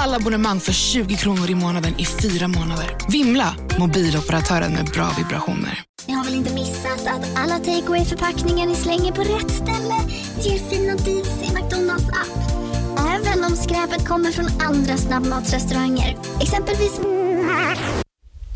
Alla 0.00 0.16
abonnemang 0.16 0.60
för 0.60 0.72
20 0.72 1.16
kronor 1.16 1.50
i 1.50 1.54
månaden 1.54 1.94
i 1.98 2.04
fyra 2.04 2.48
månader. 2.48 2.96
Vimla! 3.08 3.54
Mobiloperatören 3.78 4.72
med 4.72 4.84
bra 4.84 5.10
vibrationer. 5.18 5.82
Ni 6.06 6.12
har 6.14 6.24
väl 6.24 6.34
inte 6.34 6.54
missat 6.54 7.06
att 7.06 7.38
alla 7.38 7.58
takeaway 7.58 8.04
förpackningar 8.04 8.66
ni 8.66 8.74
slänger 8.74 9.12
på 9.12 9.20
rätt 9.22 9.50
ställe 9.50 9.94
ger 10.40 10.58
fina 10.58 10.94
deals 10.94 11.42
i 11.42 11.54
McDonalds 11.54 12.08
app. 12.08 12.50
Även 12.98 13.44
om 13.44 13.56
skräpet 13.56 14.08
kommer 14.08 14.30
från 14.30 14.46
andra 14.60 14.96
snabbmatsrestauranger. 14.96 16.16
Exempelvis... 16.40 17.00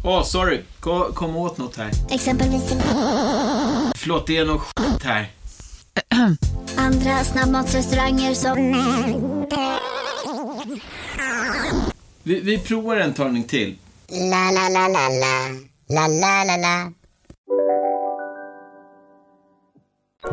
Åh, 0.05 0.18
oh, 0.20 0.24
sorry. 0.24 0.61
Kom, 0.80 1.12
kom 1.12 1.36
åt 1.36 1.59
något 1.59 1.76
här. 1.76 1.90
Exempelvis... 2.11 2.62
Förlåt, 3.95 4.26
det 4.26 4.36
är 4.36 4.45
något 4.45 4.62
skit 4.62 5.03
här. 5.05 5.30
Andra 6.76 7.24
snabbmatsrestauranger 7.24 8.34
som... 8.34 8.59
Vi, 12.22 12.40
vi 12.40 12.58
provar 12.58 12.96
en 12.96 13.14
talning 13.14 13.44
till. 13.44 13.76
La, 14.08 14.50
la, 14.50 14.68
la, 14.68 14.88
la, 14.88 15.08
la. 15.08 15.48
La, 15.88 16.06
la, 16.06 16.44
la, 16.44 16.56
la. 16.56 16.92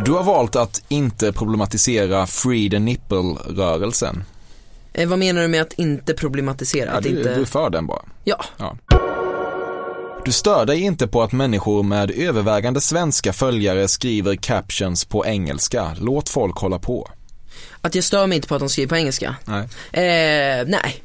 Du 0.05 0.11
har 0.11 0.23
valt 0.23 0.55
att 0.55 0.83
inte 0.87 1.33
problematisera 1.33 2.27
Free 2.27 2.69
the 2.69 2.79
Nipple-rörelsen. 2.79 4.23
Eh, 4.93 5.09
vad 5.09 5.19
menar 5.19 5.41
du 5.41 5.47
med 5.47 5.61
att 5.61 5.73
inte 5.73 6.13
problematisera? 6.13 6.89
Ja, 6.89 6.97
att 6.97 7.03
du, 7.03 7.09
inte... 7.09 7.35
du 7.35 7.41
är 7.41 7.45
för 7.45 7.69
den 7.69 7.87
bara. 7.87 8.01
Ja. 8.23 8.45
ja. 8.57 8.77
Du 10.25 10.31
stör 10.31 10.65
dig 10.65 10.81
inte 10.81 11.07
på 11.07 11.21
att 11.21 11.31
människor 11.31 11.83
med 11.83 12.11
övervägande 12.11 12.81
svenska 12.81 13.33
följare 13.33 13.87
skriver 13.87 14.35
captions 14.35 15.05
på 15.05 15.25
engelska. 15.25 15.95
Låt 15.99 16.29
folk 16.29 16.57
hålla 16.57 16.79
på. 16.79 17.09
Att 17.81 17.95
jag 17.95 18.03
stör 18.03 18.27
mig 18.27 18.35
inte 18.35 18.47
på 18.47 18.55
att 18.55 18.59
de 18.59 18.69
skriver 18.69 18.89
på 18.89 18.95
engelska? 18.95 19.35
Nej. 19.45 19.63
Eh, 19.91 20.67
nej. 20.67 21.03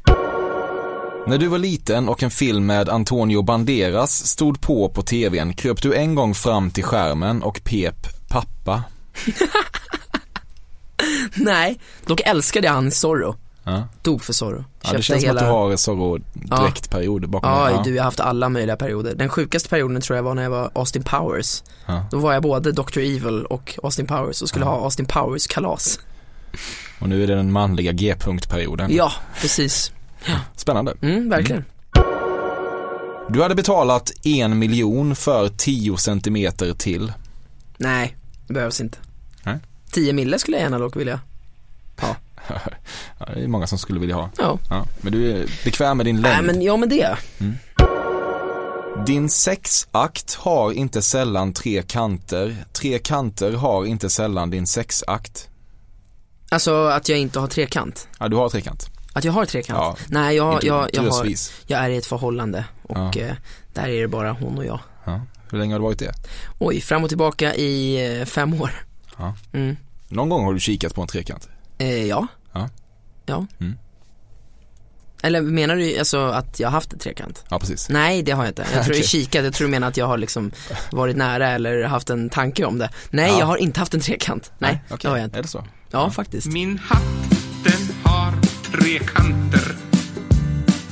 När 1.27 1.39
du 1.39 1.49
var 1.49 1.59
liten 1.59 2.09
och 2.09 2.23
en 2.23 2.31
film 2.31 2.67
med 2.67 2.89
Antonio 2.89 3.43
Banderas 3.43 4.27
stod 4.27 4.61
på 4.61 4.89
på 4.89 5.03
tvn 5.03 5.55
kröp 5.55 5.83
du 5.83 5.95
en 5.95 6.15
gång 6.15 6.35
fram 6.35 6.71
till 6.71 6.85
skärmen 6.85 7.43
och 7.43 7.61
pep 7.65 8.07
pappa. 8.29 8.83
nej, 11.35 11.79
dock 12.07 12.21
älskade 12.21 12.67
jag 12.67 12.75
han 12.75 12.89
i 12.89 12.91
Zorro. 12.91 13.37
Ja. 13.65 13.89
Dog 14.03 14.23
för 14.23 14.33
Zorro. 14.33 14.65
Ja, 14.83 14.93
det 14.93 15.03
känns 15.03 15.25
hela... 15.25 15.41
som 15.41 15.49
att 15.49 15.53
du 15.53 15.59
har 15.59 15.77
Zorro 15.77 16.19
dräktperiod 16.35 17.29
bakom 17.29 17.51
ja, 17.51 17.65
dig. 17.65 17.75
Ja, 17.75 17.83
du 17.83 17.95
jag 17.95 18.03
har 18.03 18.05
haft 18.05 18.21
alla 18.21 18.49
möjliga 18.49 18.77
perioder. 18.77 19.15
Den 19.15 19.29
sjukaste 19.29 19.69
perioden 19.69 20.01
tror 20.01 20.17
jag 20.17 20.23
var 20.23 20.35
när 20.35 20.43
jag 20.43 20.51
var 20.51 20.71
Austin 20.75 21.03
Powers. 21.03 21.63
Ja. 21.87 22.07
Då 22.11 22.19
var 22.19 22.33
jag 22.33 22.43
både 22.43 22.73
Dr. 22.73 22.99
Evil 22.99 23.45
och 23.45 23.79
Austin 23.83 24.07
Powers 24.07 24.43
och 24.43 24.49
skulle 24.49 24.65
Ja. 24.65 24.71
ha 24.71 24.85
Austin 24.85 25.07
Powers 25.07 25.47
kalas. 25.47 26.01
Och 26.99 27.09
nu 27.09 27.23
är 27.23 27.27
det 27.27 27.35
den 27.35 27.53
manliga 27.53 27.93
G-punktperioden. 27.93 28.95
Ja, 28.95 29.13
precis. 29.41 29.93
Spännande. 30.57 30.95
Mm, 31.03 31.29
verkligen. 31.29 31.65
Du 33.29 33.43
hade 33.43 33.55
betalat 33.55 34.13
en 34.25 34.59
miljon 34.59 35.17
för 35.17 35.49
10 35.49 35.97
centimeter 35.97 36.75
till. 36.75 37.13
Nej, 37.77 38.17
det 38.47 38.55
behövs 38.55 38.81
inte. 38.81 38.99
Nej. 39.43 39.59
10 39.93 40.13
mille 40.13 40.39
skulle 40.39 40.57
jag 40.57 40.65
gärna 40.65 40.79
dock 40.79 40.97
vilja 40.97 41.21
ha. 42.01 42.17
ja, 43.19 43.27
det 43.35 43.45
är 43.45 43.49
många 43.49 43.67
som 43.67 43.79
skulle 43.79 44.01
vilja 44.01 44.15
ha. 44.15 44.31
Ja. 44.39 44.59
ja 44.71 44.87
men 45.01 45.13
du 45.13 45.31
är 45.31 45.47
bekväm 45.65 45.97
med 45.97 46.07
din 46.07 46.21
längd. 46.21 46.35
Nej 46.35 46.55
men, 46.55 46.63
ja 46.63 46.77
men 46.77 46.89
det. 46.89 47.17
Mm. 47.41 47.55
Din 49.07 49.29
sexakt 49.29 50.35
har 50.35 50.73
inte 50.73 51.03
sällan 51.03 51.53
tre 51.53 51.83
kanter. 51.83 52.65
Tre 52.73 52.99
kanter 52.99 53.53
har 53.53 53.87
inte 53.87 54.11
sällan 54.11 54.51
din 54.51 54.67
sexakt. 54.67 55.49
Alltså 56.51 56.87
att 56.87 57.09
jag 57.09 57.19
inte 57.19 57.41
har 57.41 57.47
trekant. 57.47 58.09
Ja, 58.19 58.29
du 58.29 58.37
har 58.37 58.49
trekant. 58.49 58.94
Att 59.17 59.25
jag 59.25 59.33
har 59.33 59.45
trekant? 59.45 59.79
Ja, 59.79 59.97
Nej, 60.09 60.37
jag, 60.37 60.65
jag, 60.65 60.89
jag, 60.93 61.03
har, 61.03 61.27
jag 61.67 61.81
är 61.81 61.91
i 61.91 61.97
ett 61.97 62.07
förhållande 62.07 62.65
och 62.83 62.97
Ja. 62.97 63.13
eh, 63.21 63.35
där 63.73 63.89
är 63.89 64.01
det 64.01 64.09
bara 64.09 64.33
hon 64.33 64.59
och 64.59 64.65
jag. 64.65 64.81
Ja. 65.05 65.21
Hur 65.51 65.59
länge 65.59 65.75
har 65.75 65.79
du 65.79 65.85
varit 65.85 65.99
det? 65.99 66.13
Oj, 66.59 66.81
fram 66.81 67.03
och 67.03 67.09
tillbaka 67.09 67.55
i 67.55 68.07
eh, 68.21 68.25
fem 68.25 68.61
år. 68.63 68.71
Ja. 69.19 69.35
Mm. 69.53 69.77
Någon 70.09 70.29
gång 70.29 70.45
har 70.45 70.55
du 70.55 70.61
kikat 70.61 70.95
på 70.95 71.03
en 71.03 71.09
trekant? 71.09 71.49
Eh, 71.79 72.05
ja. 72.07 72.27
Ja. 72.53 72.69
Ja. 73.27 73.47
Mm. 73.61 73.79
Eller 75.23 75.41
menar 75.41 75.77
du 75.77 75.99
alltså 75.99 76.27
att 76.27 76.61
jag 76.61 76.69
har 76.69 76.73
haft 76.73 76.93
en 76.93 76.99
trekant? 76.99 77.45
Ja, 77.49 77.59
precis. 77.59 77.89
Nej, 77.89 78.23
det 78.23 78.33
har 78.33 78.45
jag 78.45 78.51
inte. 78.51 78.63
Jag 78.63 78.71
tror 78.73 78.83
Okej. 78.95 78.97
jag 79.01 79.07
kikat, 79.09 79.45
jag 79.45 79.55
tror 79.55 79.67
du 79.67 79.71
menar 79.71 79.89
att 79.89 79.97
jag 79.97 80.07
har 80.07 80.19
liksom 80.19 80.53
varit 80.93 81.17
nära 81.17 81.49
eller 81.51 81.85
haft 81.85 82.11
en 82.11 82.31
tanke 82.31 82.65
om 82.65 82.79
det. 82.79 82.91
Nej, 83.11 83.31
Ja. 83.31 83.39
jag 83.39 83.47
har 83.47 83.57
inte 83.57 83.81
haft 83.81 83.95
en 83.95 84.01
trekant. 84.01 84.53
Nej, 84.59 84.83
okej. 84.87 84.99
det 85.03 85.09
har 85.09 85.17
jag 85.17 85.25
inte. 85.27 85.39
Är 85.39 85.43
det 85.43 85.49
så? 85.49 85.65
Ja, 85.91 86.11
faktiskt. 86.11 86.47
Min 86.47 86.79
hatt 86.79 87.03
den 87.65 87.89
har 88.05 88.33
tre 88.75 88.99
kanter 88.99 89.75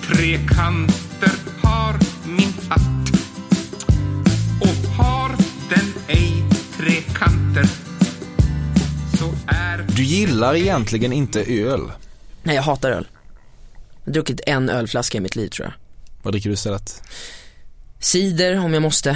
Tre 0.07 0.39
kanter 0.49 1.33
har 1.63 1.99
min 2.27 2.53
hatt 2.69 3.11
Och 4.61 4.91
har 5.05 5.29
den 5.71 5.93
ej 6.09 6.45
tre 6.77 6.93
kanter 7.19 7.65
Så 9.19 9.33
är 9.49 9.87
Du 9.97 10.03
gillar 10.05 10.55
egentligen 10.57 11.13
inte 11.13 11.43
öl. 11.45 11.93
Nej, 12.43 12.57
jag 12.57 12.63
hatar 12.63 12.91
öl. 12.91 13.07
Jag 14.05 14.11
har 14.11 14.13
druckit 14.13 14.41
en 14.47 14.69
ölflaska 14.69 15.19
i 15.19 15.21
mitt 15.21 15.37
liv 15.37 15.49
tror 15.49 15.67
jag. 15.67 15.75
Vad 16.23 16.35
dricker 16.35 16.49
du 16.49 16.55
istället? 16.55 17.03
Cider 17.99 18.59
om 18.59 18.73
jag 18.75 18.83
måste. 18.83 19.09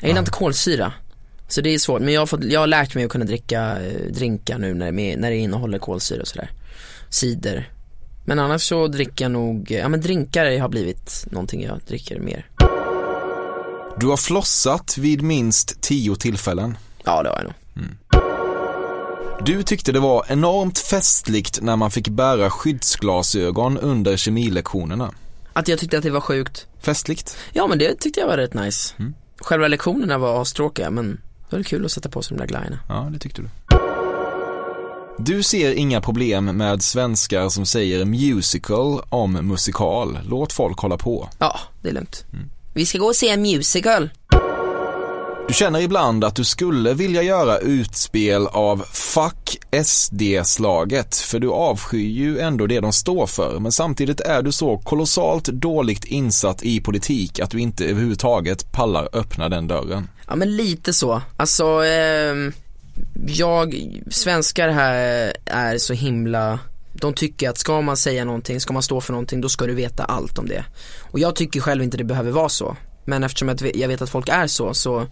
Jag 0.00 0.08
gillar 0.08 0.14
Ja. 0.16 0.18
inte 0.20 0.30
kolsyra. 0.30 0.92
Så 1.48 1.60
det 1.60 1.70
är 1.74 1.78
svårt, 1.78 2.00
men 2.02 2.14
jag 2.14 2.20
har, 2.20 2.26
fått, 2.26 2.44
jag 2.44 2.60
har 2.60 2.66
lärt 2.66 2.94
mig 2.94 3.04
att 3.04 3.10
kunna 3.10 3.24
dricka 3.24 3.80
eh, 3.80 4.12
drinkar 4.12 4.58
nu 4.58 4.74
när 4.74 4.86
det, 4.86 4.92
med- 4.92 5.18
när 5.18 5.30
det 5.30 5.36
innehåller 5.36 5.78
kolsyra 5.78 6.20
och 6.20 6.28
sådär. 6.28 6.50
Cider. 7.10 7.68
Men 8.28 8.38
annars 8.38 8.62
så 8.62 8.88
dricker 8.88 9.24
jag 9.24 9.32
nog, 9.32 9.70
ja 9.70 9.88
men 9.88 10.00
drinkar 10.00 10.58
har 10.58 10.68
blivit 10.68 11.26
någonting 11.30 11.62
jag 11.62 11.80
dricker 11.86 12.20
mer. 12.20 12.46
Du 13.96 14.06
har 14.06 14.16
flossat 14.16 14.98
vid 14.98 15.22
minst 15.22 15.80
tio 15.80 16.16
tillfällen. 16.16 16.76
Ja 17.04 17.22
det 17.22 17.28
har 17.28 17.36
jag 17.36 17.44
nog. 17.44 17.54
Du 19.46 19.62
tyckte 19.62 19.92
det 19.92 20.00
var 20.00 20.24
enormt 20.28 20.78
festligt 20.78 21.62
när 21.62 21.76
man 21.76 21.90
fick 21.90 22.08
bära 22.08 22.50
skyddsglasögon 22.50 23.78
under 23.78 24.16
kemilektionerna. 24.16 25.10
Att 25.52 25.68
jag 25.68 25.78
tyckte 25.78 25.98
att 25.98 26.04
det 26.04 26.10
var 26.10 26.20
sjukt. 26.20 26.66
Festligt? 26.80 27.36
Ja 27.52 27.66
men 27.66 27.78
det 27.78 27.94
tyckte 28.00 28.20
jag 28.20 28.26
var 28.26 28.36
rätt 28.36 28.54
nice. 28.54 28.94
Mm. 28.98 29.14
Själva 29.40 29.68
lektionerna 29.68 30.18
var 30.18 30.42
astråkiga 30.42 30.90
men 30.90 31.20
det 31.50 31.56
var 31.56 31.62
kul 31.62 31.84
att 31.84 31.92
sätta 31.92 32.08
på 32.08 32.22
sig 32.22 32.36
de 32.36 32.40
där 32.40 32.48
glajjorna. 32.48 32.78
Ja, 32.88 33.08
det 33.12 33.18
tyckte 33.18 33.42
du. 33.42 33.48
Du 35.20 35.42
ser 35.42 35.74
inga 35.74 36.00
problem 36.00 36.44
med 36.44 36.82
svenskar 36.82 37.48
som 37.48 37.66
säger 37.66 38.04
musical 38.04 39.00
om 39.08 39.32
musikal. 39.32 40.18
Låt 40.28 40.52
folk 40.52 40.78
hålla 40.78 40.96
på. 40.96 41.28
Ja, 41.38 41.60
det 41.82 41.88
är 41.88 41.92
lugnt. 41.92 42.24
Vi 42.74 42.86
ska 42.86 42.98
gå 42.98 43.06
och 43.06 43.16
se 43.16 43.28
en 43.28 43.42
musical. 43.42 44.10
Du 45.48 45.54
känner 45.54 45.80
ibland 45.80 46.24
att 46.24 46.36
du 46.36 46.44
skulle 46.44 46.94
vilja 46.94 47.22
göra 47.22 47.58
utspel 47.58 48.46
av 48.46 48.84
fuck 48.92 49.58
SD-slaget, 49.84 51.16
för 51.16 51.38
du 51.38 51.50
avskyr 51.50 52.08
ju 52.08 52.38
ändå 52.38 52.66
det 52.66 52.80
de 52.80 52.92
står 52.92 53.26
för, 53.26 53.58
men 53.60 53.72
samtidigt 53.72 54.20
är 54.20 54.42
du 54.42 54.52
så 54.52 54.78
kolossalt 54.78 55.44
dåligt 55.44 56.04
insatt 56.04 56.62
i 56.62 56.80
politik 56.80 57.40
att 57.40 57.50
du 57.50 57.60
inte 57.60 57.84
överhuvudtaget 57.84 58.72
pallar 58.72 59.08
öppna 59.12 59.48
den 59.48 59.66
dörren. 59.66 60.08
Ja 60.28 60.36
men 60.36 60.56
lite 60.56 60.92
så. 60.92 61.22
Alltså, 61.36 61.64
ehm, 61.84 62.52
jag, 63.26 63.98
svenskar 64.10 64.68
här 64.68 65.32
är 65.44 65.78
så 65.78 65.92
himla, 65.94 66.58
de 66.92 67.14
tycker 67.14 67.50
att 67.50 67.58
ska 67.58 67.80
man 67.80 67.96
säga 67.96 68.24
någonting, 68.24 68.60
ska 68.60 68.72
man 68.72 68.82
stå 68.82 69.00
för 69.00 69.12
någonting, 69.12 69.40
då 69.40 69.48
ska 69.48 69.66
du 69.66 69.74
veta 69.74 70.04
allt 70.04 70.38
om 70.38 70.48
det. 70.48 70.64
Och 71.00 71.18
jag 71.18 71.36
tycker 71.36 71.60
själv 71.60 71.82
inte 71.82 71.96
det 71.96 72.04
behöver 72.04 72.30
vara 72.30 72.48
så. 72.48 72.76
Men 73.04 73.24
eftersom 73.24 73.56
jag 73.74 73.88
vet 73.88 74.02
att 74.02 74.10
folk 74.10 74.28
är 74.28 74.46
så, 74.46 74.74
så 74.74 75.06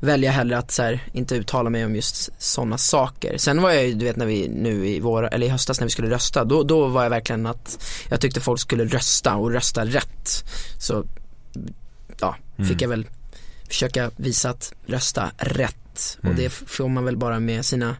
väljer 0.00 0.30
jag 0.30 0.34
hellre 0.34 0.58
att 0.58 0.70
så 0.70 0.82
här, 0.82 1.04
inte 1.12 1.36
uttala 1.36 1.70
mig 1.70 1.84
om 1.84 1.96
just 1.96 2.30
sådana 2.38 2.78
saker. 2.78 3.38
Sen 3.38 3.62
var 3.62 3.70
jag 3.70 3.86
ju, 3.86 3.94
du 3.94 4.04
vet 4.04 4.16
när 4.16 4.26
vi 4.26 4.48
nu 4.48 4.88
i 4.88 5.00
vår, 5.00 5.34
eller 5.34 5.46
i 5.46 5.50
höstas 5.50 5.80
när 5.80 5.86
vi 5.86 5.90
skulle 5.90 6.10
rösta, 6.10 6.44
då, 6.44 6.62
då 6.62 6.86
var 6.86 7.02
jag 7.02 7.10
verkligen 7.10 7.46
att 7.46 7.86
jag 8.08 8.20
tyckte 8.20 8.40
folk 8.40 8.60
skulle 8.60 8.84
rösta 8.84 9.36
och 9.36 9.52
rösta 9.52 9.84
rätt. 9.84 10.44
Så, 10.78 11.04
ja, 12.20 12.36
fick 12.56 12.66
Mm. 12.66 12.78
jag 12.78 12.88
väl 12.88 13.06
försöka 13.68 14.10
visa 14.16 14.50
att 14.50 14.72
rösta 14.86 15.30
rätt. 15.38 15.76
Och 16.18 16.24
Mm. 16.24 16.36
det 16.36 16.44
f- 16.44 16.62
får 16.66 16.88
man 16.88 17.04
väl 17.04 17.16
bara 17.16 17.40
med 17.40 17.64
sina 17.66 17.96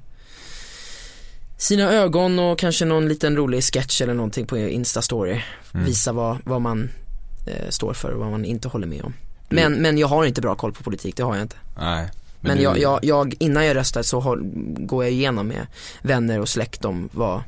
sina 1.56 1.92
ögon 1.92 2.38
och 2.38 2.58
kanske 2.58 2.84
någon 2.84 3.08
liten 3.08 3.36
rolig 3.36 3.64
sketch 3.64 4.00
eller 4.00 4.14
någonting 4.14 4.46
på 4.46 4.56
Insta-story. 4.58 5.40
Mm. 5.74 5.86
Visa 5.86 6.12
vad, 6.12 6.38
vad 6.44 6.60
man 6.62 6.90
eh, 7.46 7.68
står 7.68 7.92
för 7.94 8.10
och 8.12 8.20
vad 8.20 8.30
man 8.30 8.44
inte 8.44 8.68
håller 8.68 8.86
med 8.86 9.02
om. 9.02 9.14
Men, 9.48 9.72
men 9.74 9.98
jag 9.98 10.06
har 10.08 10.24
inte 10.24 10.40
bra 10.40 10.54
koll 10.54 10.72
på 10.72 10.82
politik, 10.82 11.16
det 11.16 11.22
har 11.22 11.34
jag 11.34 11.42
inte. 11.44 11.56
Nej. 11.78 12.10
Men, 12.40 12.56
du- 12.56 12.62
jag, 12.62 12.78
jag, 12.78 12.98
jag, 13.04 13.34
innan 13.38 13.64
jag 13.66 13.76
röstar 13.76 14.02
så 14.02 14.20
håll, 14.20 14.40
går 14.78 15.04
jag 15.04 15.12
igenom 15.12 15.46
med 15.48 15.66
vänner 16.02 16.40
och 16.40 16.48
släkt 16.48 16.84
om 16.84 17.08
vad, 17.12 17.42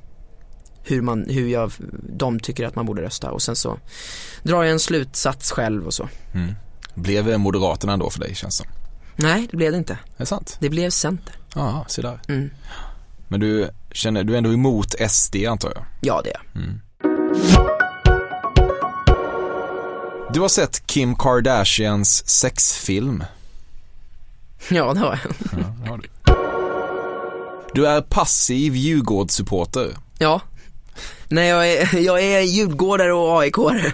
hur 0.84 1.02
man, 1.02 1.26
hur 1.28 1.48
jag, 1.48 1.72
de 2.16 2.40
tycker 2.40 2.66
att 2.66 2.74
man 2.74 2.86
borde 2.86 3.02
rösta 3.02 3.30
och 3.30 3.42
sen 3.42 3.56
så 3.56 3.78
drar 4.42 4.62
jag 4.62 4.72
en 4.72 4.80
slutsats 4.80 5.50
själv 5.52 5.86
och 5.86 5.94
så. 5.94 6.08
Mm. 6.34 6.54
Blev 6.94 7.38
Moderaterna 7.40 7.92
ändå 7.92 8.10
för 8.10 8.20
dig 8.20 8.34
känns 8.34 8.56
som? 8.56 8.66
Nej, 9.16 9.48
det 9.50 9.56
blev 9.56 9.72
det 9.72 9.78
inte. 9.78 9.92
Är 9.92 9.98
det 10.16 10.26
sant? 10.26 10.56
Det 10.60 10.68
blev 10.68 10.90
center. 10.90 11.34
Ja, 11.54 11.84
se 11.88 12.02
där. 12.02 12.20
Mm. 12.28 12.50
Men 13.28 13.40
du 13.40 13.70
känner, 13.92 14.24
du 14.24 14.34
är 14.34 14.38
ändå 14.38 14.52
emot 14.52 14.94
SD 15.08 15.36
antar 15.48 15.72
jag? 15.74 15.84
Ja, 16.00 16.20
det 16.24 16.30
är 16.30 16.34
jag. 16.34 16.62
Mm. 16.62 16.80
Du 20.32 20.40
har 20.40 20.48
sett 20.48 20.86
Kim 20.86 21.14
Kardashians 21.14 22.28
sexfilm. 22.28 23.24
Ja, 24.70 24.94
det 24.94 25.00
har 25.00 25.20
jag. 25.24 25.32
Ja, 25.52 25.74
det 25.82 25.88
har 25.90 25.98
du. 25.98 26.08
Du 27.74 27.86
är 27.86 28.00
passiv 28.00 28.76
Djurgårdssupporter. 28.76 29.96
Ja. 30.18 30.40
Nej, 31.28 31.48
jag 31.48 31.72
är, 31.72 31.98
jag 31.98 32.22
är 32.22 32.40
djurgårdare 32.40 33.12
och 33.12 33.42
AIK-are. 33.42 33.92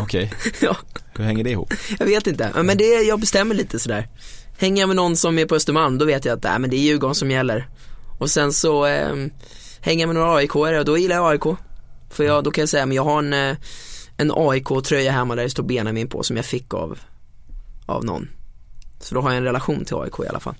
Okej. 0.00 0.32
Ja. 0.60 0.76
Hur 1.16 1.24
hänger 1.24 1.44
det 1.44 1.50
ihop? 1.50 1.74
Jag 1.98 2.06
vet 2.06 2.26
inte, 2.26 2.62
men 2.62 2.78
det, 2.78 2.84
jag 2.84 3.20
bestämmer 3.20 3.54
lite 3.54 3.78
sådär. 3.78 4.08
Hänger 4.58 4.82
jag 4.82 4.86
med 4.86 4.96
någon 4.96 5.16
som 5.16 5.38
är 5.38 5.46
på 5.46 5.54
Östermalm, 5.54 5.98
då 5.98 6.04
vet 6.04 6.24
jag 6.24 6.36
att 6.36 6.44
nej, 6.44 6.58
men 6.58 6.70
det 6.70 6.76
är 6.76 6.78
Djurgården 6.78 7.14
som 7.14 7.30
gäller. 7.30 7.68
Och 8.18 8.30
sen 8.30 8.52
så 8.52 8.86
eh, 8.86 9.14
hänger 9.80 10.02
jag 10.02 10.08
med 10.08 10.14
några 10.14 10.36
aik 10.36 10.56
och 10.56 10.84
då 10.84 10.98
gillar 10.98 11.16
jag 11.16 11.30
AIK. 11.30 11.58
För 12.10 12.24
jag, 12.24 12.44
då 12.44 12.50
kan 12.50 12.62
jag 12.62 12.68
säga, 12.68 12.86
men 12.86 12.96
jag 12.96 13.04
har 13.04 13.18
en, 13.18 13.32
eh, 13.32 13.56
en 14.16 14.32
AIK-tröja 14.34 15.12
hemma 15.12 15.34
där 15.34 15.42
det 15.42 15.50
står 15.50 15.62
Benjamin 15.62 16.08
på 16.08 16.22
som 16.22 16.36
jag 16.36 16.44
fick 16.44 16.74
av, 16.74 16.98
av 17.86 18.04
någon. 18.04 18.28
Så 19.00 19.14
då 19.14 19.20
har 19.20 19.30
jag 19.30 19.36
en 19.38 19.44
relation 19.44 19.84
till 19.84 19.96
AIK 19.96 20.20
i 20.24 20.28
alla 20.28 20.40
fall. 20.40 20.54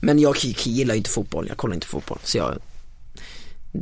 Men 0.00 0.18
jag 0.18 0.36
gillar 0.44 0.94
ju 0.94 0.98
inte 0.98 1.10
fotboll, 1.10 1.46
jag 1.48 1.56
kollar 1.56 1.74
inte 1.74 1.86
fotboll. 1.86 2.18
Så 2.22 2.38
jag, 2.38 2.58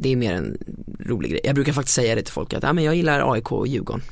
det 0.00 0.12
är 0.12 0.16
mer 0.16 0.34
en 0.34 0.58
rolig 1.06 1.30
grej. 1.30 1.40
Jag 1.44 1.54
brukar 1.54 1.72
faktiskt 1.72 1.94
säga 1.94 2.14
det 2.14 2.22
till 2.22 2.32
folk 2.32 2.54
att 2.54 2.62
ja, 2.62 2.72
men 2.72 2.84
jag 2.84 2.94
gillar 2.94 3.32
AIK 3.32 3.52
och 3.52 3.66
Djurgården. 3.66 4.02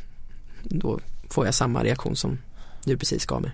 Då 0.63 1.01
får 1.31 1.45
jag 1.45 1.55
samma 1.55 1.85
reaktion 1.85 2.17
som 2.17 2.39
du 2.85 2.97
precis 2.97 3.27
gav 3.27 3.43
mig. 3.43 3.51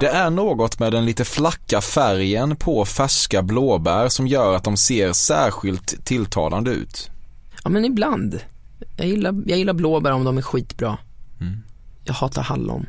Det 0.00 0.08
är 0.08 0.30
något 0.30 0.78
med 0.78 0.92
den 0.92 1.04
lite 1.04 1.24
flacka 1.24 1.80
färgen 1.80 2.56
på 2.56 2.84
färska 2.84 3.42
blåbär 3.42 4.08
som 4.08 4.26
gör 4.26 4.54
att 4.54 4.64
de 4.64 4.76
ser 4.76 5.12
särskilt 5.12 6.04
tilltalande 6.04 6.70
ut. 6.70 7.10
Ja 7.64 7.70
men 7.70 7.84
ibland. 7.84 8.40
Jag 8.96 9.06
gillar, 9.06 9.42
jag 9.46 9.58
gillar 9.58 9.72
blåbär 9.72 10.12
om 10.12 10.24
de 10.24 10.38
är 10.38 10.42
skitbra. 10.42 10.98
Mm. 11.40 11.62
Jag 12.04 12.14
hatar 12.14 12.42
hallon. 12.42 12.86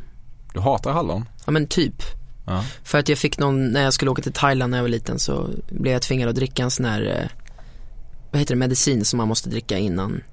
Du 0.54 0.60
hatar 0.60 0.92
hallon? 0.92 1.26
Ja 1.46 1.52
men 1.52 1.68
typ. 1.68 2.04
Ja. 2.46 2.64
För 2.84 2.98
att 2.98 3.10
jag 3.10 3.18
fick 3.18 3.38
någon, 3.38 3.68
när 3.68 3.84
jag 3.84 3.94
skulle 3.94 4.12
åka 4.12 4.22
till 4.22 4.34
Thailand 4.34 4.72
när 4.72 4.78
jag 4.78 4.84
var 4.84 4.90
liten 4.90 5.20
så 5.20 5.50
blev 5.70 5.94
jag 5.94 6.02
tvingad 6.02 6.30
att 6.30 6.36
dricka 6.36 6.64
en 6.64 6.72
sån 6.72 6.86
här, 6.86 7.02
eh, 7.02 7.48
vad 8.32 8.40
heter 8.40 8.56
det, 8.56 8.60
medicin 8.60 9.06
som 9.06 9.18
man 9.18 9.28
måste 9.28 9.50
dricka 9.50 9.78
innan. 9.78 10.24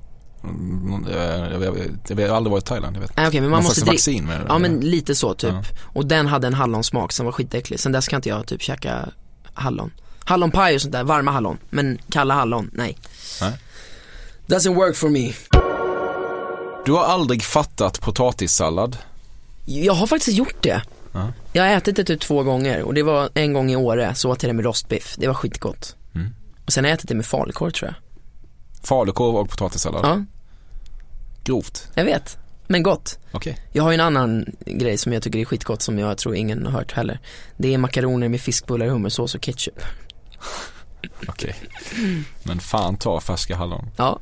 Mm, 0.44 1.07
Jag, 1.11 1.53
jag, 1.62 1.62
jag, 1.62 2.20
jag, 2.20 2.28
har 2.28 2.36
aldrig 2.36 2.51
varit 2.53 2.64
i 2.64 2.66
Thailand, 2.66 2.97
jag 2.97 3.01
vet 3.01 3.16
Nej 3.16 3.28
okej 3.28 3.40
men 3.40 3.51
man 3.51 3.59
Någon 3.59 3.64
måste 3.64 3.80
slags 3.80 4.05
dricka. 4.05 4.18
vaccin 4.18 4.26
med 4.26 4.40
det, 4.40 4.47
Ja 4.49 4.59
men 4.59 4.80
lite 4.80 5.14
så 5.14 5.34
typ. 5.34 5.51
Ja. 5.53 5.62
Och 5.82 6.07
den 6.07 6.26
hade 6.26 6.47
en 6.47 6.55
hallonsmak 6.55 7.12
som 7.12 7.26
var 7.26 7.32
skitäcklig. 7.32 7.80
Sen 7.80 7.92
dess 7.92 8.09
kan 8.09 8.18
inte 8.18 8.28
jag 8.28 8.47
typ 8.47 8.62
käka 8.62 9.09
hallon. 9.55 9.90
Hallonpaj 10.24 10.74
och 10.74 10.80
sånt 10.80 10.92
där, 10.92 11.05
varma 11.05 11.30
hallon. 11.30 11.59
Men 11.70 11.99
kalla 12.11 12.34
hallon, 12.34 12.70
nej. 12.72 12.99
Nej. 13.40 13.53
Doesn't 14.47 14.74
work 14.74 14.97
for 14.97 15.09
me. 15.09 15.32
Du 16.84 16.92
har 16.92 17.05
aldrig 17.05 17.42
fattat 17.42 18.01
potatissallad? 18.01 18.97
Jag 19.64 19.92
har 19.94 20.07
faktiskt 20.07 20.36
gjort 20.36 20.62
det. 20.62 20.82
Ja. 21.12 21.32
Jag 21.53 21.62
har 21.62 21.70
ätit 21.70 21.97
det 21.97 22.05
typ 22.05 22.20
två 22.20 22.42
gånger 22.42 22.82
och 22.82 22.94
det 22.94 23.03
var 23.03 23.28
en 23.34 23.53
gång 23.53 23.70
i 23.70 23.76
Åre, 23.76 24.14
så 24.14 24.30
åt 24.30 24.42
jag 24.42 24.51
det 24.51 24.55
med 24.55 24.64
rostbiff. 24.64 25.14
Det 25.18 25.26
var 25.26 25.34
skitgott. 25.34 25.95
Mm. 26.67 26.69
Och 26.69 26.73
sen 26.73 26.85
har 26.85 26.89
jag 26.91 26.95
ätit 26.97 27.09
det 27.09 27.14
med 27.14 27.27
falukorv 27.27 27.71
tror 27.71 27.91
jag. 27.95 27.95
Falukorv 28.89 29.37
och 29.37 29.49
potatissallad? 29.51 30.05
Ja, 30.05 30.25
Grovt? 31.45 31.89
jag 31.95 32.05
vet. 32.05 32.39
Men 32.69 32.83
gott. 32.83 33.19
Okej. 33.33 33.59
Jag 33.73 33.83
har 33.83 33.91
ju 33.91 33.95
en 33.95 34.01
annan 34.01 34.45
grej 34.67 34.99
som 34.99 35.12
jag 35.12 35.23
tycker 35.23 35.39
är 35.39 35.45
skitgott 35.45 35.83
som 35.83 35.99
jag 35.99 36.19
tror 36.19 36.35
ingen 36.35 36.67
har 36.67 36.73
hört 36.73 36.93
heller. 36.93 37.21
Det 37.57 37.75
är 37.75 37.79
makaroner 37.79 38.29
med 38.29 38.41
fiskbullar, 38.41 38.87
hummersås 38.87 39.35
och 39.35 39.41
ketchup. 39.41 39.83
Okej. 41.29 41.57
Men 42.43 42.61
fan 42.61 42.97
ta 42.97 43.21
färska 43.21 43.57
hallon. 43.57 43.89
Ja. 43.97 44.19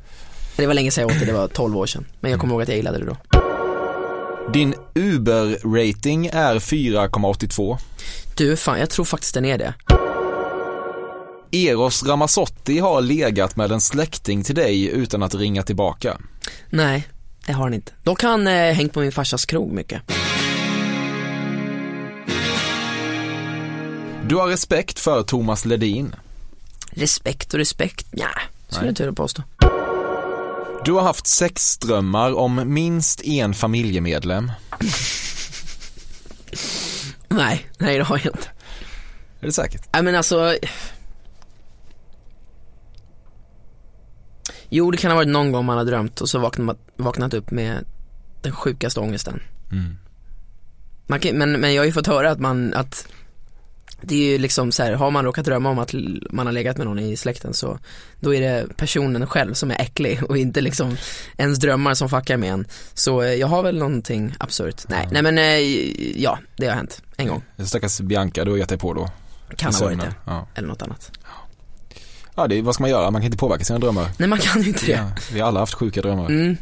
Det 0.57 0.67
var 0.67 0.73
länge 0.73 0.91
sedan 0.91 1.01
jag 1.01 1.11
åt 1.11 1.19
det, 1.19 1.25
det 1.25 1.33
var 1.33 1.47
12 1.47 1.77
år 1.77 1.85
sedan. 1.85 2.05
Men 2.19 2.31
jag 2.31 2.39
kommer 2.39 2.53
ihåg 2.53 2.61
att 2.61 2.67
jag 2.67 2.77
gillade 2.77 2.97
det 2.99 3.05
då. 3.05 3.17
Din 4.53 4.73
Uber-rating 4.93 6.29
är 6.33 6.59
4,82. 6.59 7.77
Du, 8.37 8.55
fan 8.55 8.79
jag 8.79 8.89
tror 8.89 9.05
faktiskt 9.05 9.33
den 9.33 9.45
är 9.45 9.57
det. 9.57 9.73
Eros 11.55 12.03
Ramazzotti 12.03 12.79
har 12.79 13.01
legat 13.01 13.55
med 13.55 13.71
en 13.71 13.81
släkting 13.81 14.43
till 14.43 14.55
dig 14.55 14.85
utan 14.85 15.23
att 15.23 15.35
ringa 15.35 15.63
tillbaka. 15.63 16.17
Nej, 16.69 17.07
det 17.45 17.53
har 17.53 17.63
han 17.63 17.73
inte. 17.73 17.91
Dock 18.03 18.21
har 18.21 18.29
han 18.29 18.47
eh, 18.47 18.73
hängt 18.73 18.93
på 18.93 18.99
min 18.99 19.11
farsas 19.11 19.45
krog 19.45 19.71
mycket. 19.71 20.01
Du 24.27 24.35
har 24.35 24.47
respekt 24.47 24.99
för 24.99 25.23
Thomas 25.23 25.65
Ledin. 25.65 26.15
Respekt 26.91 27.53
och 27.53 27.59
respekt, 27.59 28.13
nja, 28.13 28.29
skulle 28.69 28.85
jag 28.85 28.91
inte 28.91 29.03
vilja 29.03 29.15
påstå. 29.15 29.43
Du 30.85 30.91
har 30.91 31.01
haft 31.01 31.27
sexdrömmar 31.27 32.33
om 32.33 32.73
minst 32.73 33.21
en 33.23 33.53
familjemedlem. 33.53 34.51
Nej, 37.27 37.67
nej 37.77 37.97
det 37.97 38.03
har 38.03 38.21
jag 38.23 38.35
inte. 38.35 38.47
Är 39.39 39.45
det 39.45 39.51
säkert? 39.51 39.81
Nej 39.93 40.03
men 40.03 40.15
alltså 40.15 40.57
Jo 44.75 44.91
det 44.91 44.97
kan 44.97 45.11
ha 45.11 45.15
varit 45.15 45.27
någon 45.27 45.51
gång 45.51 45.65
man 45.65 45.77
har 45.77 45.85
drömt 45.85 46.21
och 46.21 46.29
så 46.29 46.39
vaknat, 46.39 46.77
vaknat 46.95 47.33
upp 47.33 47.51
med 47.51 47.85
den 48.41 48.51
sjukaste 48.51 48.99
ångesten. 48.99 49.41
Mm. 49.71 49.97
Man 51.07 51.19
kan, 51.19 51.37
men, 51.37 51.51
men 51.51 51.73
jag 51.73 51.81
har 51.81 51.85
ju 51.85 51.91
fått 51.91 52.07
höra 52.07 52.31
att 52.31 52.39
man, 52.39 52.73
att 52.73 53.07
det 54.01 54.15
är 54.15 54.31
ju 54.31 54.37
liksom 54.37 54.71
så 54.71 54.83
här, 54.83 54.93
har 54.93 55.11
man 55.11 55.25
råkat 55.25 55.45
drömma 55.45 55.69
om 55.69 55.79
att 55.79 55.93
man 56.29 56.45
har 56.45 56.53
legat 56.53 56.77
med 56.77 56.87
någon 56.87 56.99
i 56.99 57.17
släkten 57.17 57.53
så 57.53 57.79
då 58.19 58.33
är 58.33 58.41
det 58.41 58.77
personen 58.77 59.27
själv 59.27 59.53
som 59.53 59.71
är 59.71 59.81
äcklig 59.81 60.23
och 60.29 60.37
inte 60.37 60.61
liksom 60.61 60.97
ens 61.37 61.59
drömmar 61.59 61.93
som 61.93 62.09
fuckar 62.09 62.37
med 62.37 62.51
en. 62.51 62.67
Så 62.93 63.21
eh, 63.21 63.33
jag 63.33 63.47
har 63.47 63.63
väl 63.63 63.77
någonting 63.77 64.35
absurt. 64.39 64.83
Nej, 64.87 65.07
nej 65.11 65.21
men 65.21 65.37
eh, 65.37 66.21
ja, 66.21 66.39
det 66.57 66.67
har 66.67 66.75
hänt 66.75 67.01
en 67.17 67.27
gång. 67.27 67.43
Stackars 67.65 67.99
Bianca, 67.99 68.45
du 68.45 68.51
har 68.51 68.57
gett 68.57 68.69
dig 68.69 68.77
på 68.77 68.93
då. 68.93 69.09
Kan 69.57 69.73
ha 69.73 69.85
varit 69.85 69.99
det. 69.99 70.13
Ja. 70.25 70.47
Eller 70.55 70.67
något 70.67 70.81
annat. 70.81 71.11
Ja, 72.35 72.47
det 72.47 72.61
vad 72.61 72.73
ska 72.73 72.83
man 72.83 72.89
göra? 72.89 73.11
Man 73.11 73.21
kan 73.21 73.25
inte 73.25 73.37
påverka 73.37 73.63
sina 73.63 73.79
drömmar. 73.79 74.07
Nej 74.17 74.29
man 74.29 74.39
kan 74.39 74.63
inte 74.63 74.85
det. 74.85 74.91
Ja, 74.91 75.09
vi 75.33 75.39
har 75.39 75.47
alla 75.47 75.59
haft 75.59 75.73
sjuka 75.73 76.01
drömmar. 76.01 76.25
Mm. 76.25 76.57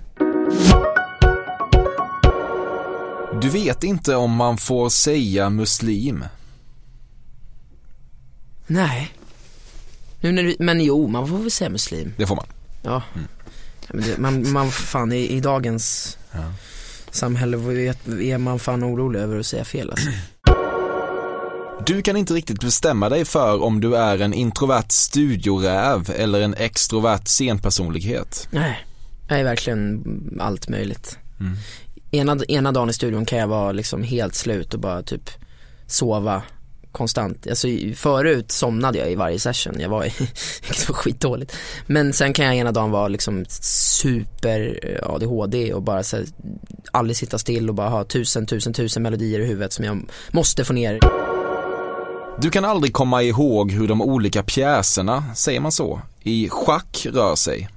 Du 3.42 3.50
vet 3.50 3.84
inte 3.84 4.16
om 4.16 4.32
man 4.32 4.58
får 4.58 4.90
säga 4.90 5.50
muslim. 5.50 6.26
Nej. 8.68 9.14
Nu 10.22 10.32
när 10.32 10.44
du, 10.44 10.56
men 10.60 10.82
jo, 10.82 11.08
man 11.08 11.28
får 11.28 11.38
väl 11.38 11.52
säga 11.52 11.70
muslim. 11.70 12.14
Det 12.18 12.28
får 12.28 12.36
man. 12.36 12.46
Ja. 12.82 13.04
ja 13.88 13.90
men 13.94 14.04
det, 14.04 14.18
man, 14.18 14.52
man, 14.52 14.72
fan 14.72 15.12
i, 15.12 15.28
i 15.28 15.40
dagens 15.40 16.18
samhälle 17.12 17.58
vet, 17.58 18.08
är 18.08 18.38
man 18.38 18.60
fan 18.60 18.84
orolig 18.84 19.20
över 19.20 19.40
att 19.40 19.46
säga 19.46 19.66
fel 19.66 19.90
alltså. 19.90 20.10
Du 21.86 22.02
kan 22.02 22.18
inte 22.18 22.34
riktigt 22.34 22.62
bestämma 22.62 23.10
dig 23.10 23.26
för 23.26 23.64
om 23.64 23.82
du 23.82 23.96
är 23.96 24.22
en 24.22 24.34
introvert 24.34 24.90
studioräv 24.90 26.10
eller 26.16 26.42
en 26.42 26.54
extrovert 26.54 27.28
scenpersonlighet. 27.28 28.48
Nej, 28.52 28.86
jag 29.28 29.40
är 29.40 29.44
verkligen 29.44 30.04
allt 30.40 30.70
möjligt. 30.70 31.18
Mm. 31.40 31.58
Ena, 32.12 32.46
ena 32.48 32.72
dagen 32.72 32.90
i 32.90 32.94
studion 32.94 33.26
kan 33.26 33.40
jag 33.40 33.48
vara 33.48 33.72
liksom 33.72 34.04
helt 34.04 34.36
slut 34.36 34.74
och 34.74 34.80
bara 34.80 35.04
typ 35.04 35.30
sova 35.88 36.42
konstant. 36.92 37.48
Alltså 37.48 37.68
förut 37.96 38.52
somnade 38.52 38.98
jag 38.98 39.12
i 39.12 39.16
varje 39.16 39.40
session, 39.40 39.80
jag 39.80 39.90
var, 39.90 40.04
det 40.68 40.90
var 40.90 40.96
skitdåligt. 40.96 41.56
Men 41.88 42.14
sen 42.14 42.34
kan 42.34 42.46
jag 42.46 42.56
ena 42.56 42.72
dagen 42.72 42.92
vara 42.92 43.08
liksom 43.08 43.46
super 43.50 44.80
eh, 44.84 45.10
ADHD 45.10 45.74
och 45.74 45.84
bara 45.84 46.04
så 46.04 46.18
här, 46.18 46.26
aldrig 46.92 47.18
sitta 47.18 47.38
still 47.38 47.70
och 47.70 47.76
bara 47.76 47.90
ha 47.90 48.04
tusen, 48.04 48.46
tusen, 48.46 48.74
tusen 48.74 49.04
melodier 49.04 49.40
i 49.40 49.46
huvudet 49.46 49.74
som 49.74 49.86
jag 49.86 50.10
måste 50.32 50.66
få 50.66 50.74
ner. 50.74 51.23
Du 52.42 52.50
kan 52.50 52.66
aldrig 52.66 52.94
komma 52.94 53.24
ihåg 53.24 53.72
hur 53.72 53.88
de 53.88 54.02
olika 54.02 54.44
pjäserna, 54.44 55.24
säger 55.36 55.60
man 55.60 55.72
så, 55.72 56.02
i 56.24 56.50
schack 56.50 57.08
rör 57.10 57.36
sig. 57.36 57.70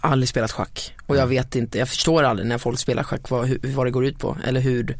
Aldrig 0.00 0.28
spelat 0.28 0.52
schack 0.52 0.94
och 1.06 1.16
jag 1.16 1.26
vet 1.26 1.56
inte, 1.56 1.78
jag 1.78 1.88
förstår 1.88 2.22
aldrig 2.22 2.48
när 2.48 2.58
folk 2.58 2.78
spelar 2.78 3.02
schack 3.02 3.30
vad, 3.30 3.46
hur, 3.46 3.60
vad 3.74 3.86
det 3.86 3.90
går 3.90 4.06
ut 4.06 4.18
på 4.18 4.36
eller 4.44 4.60
hur, 4.60 4.98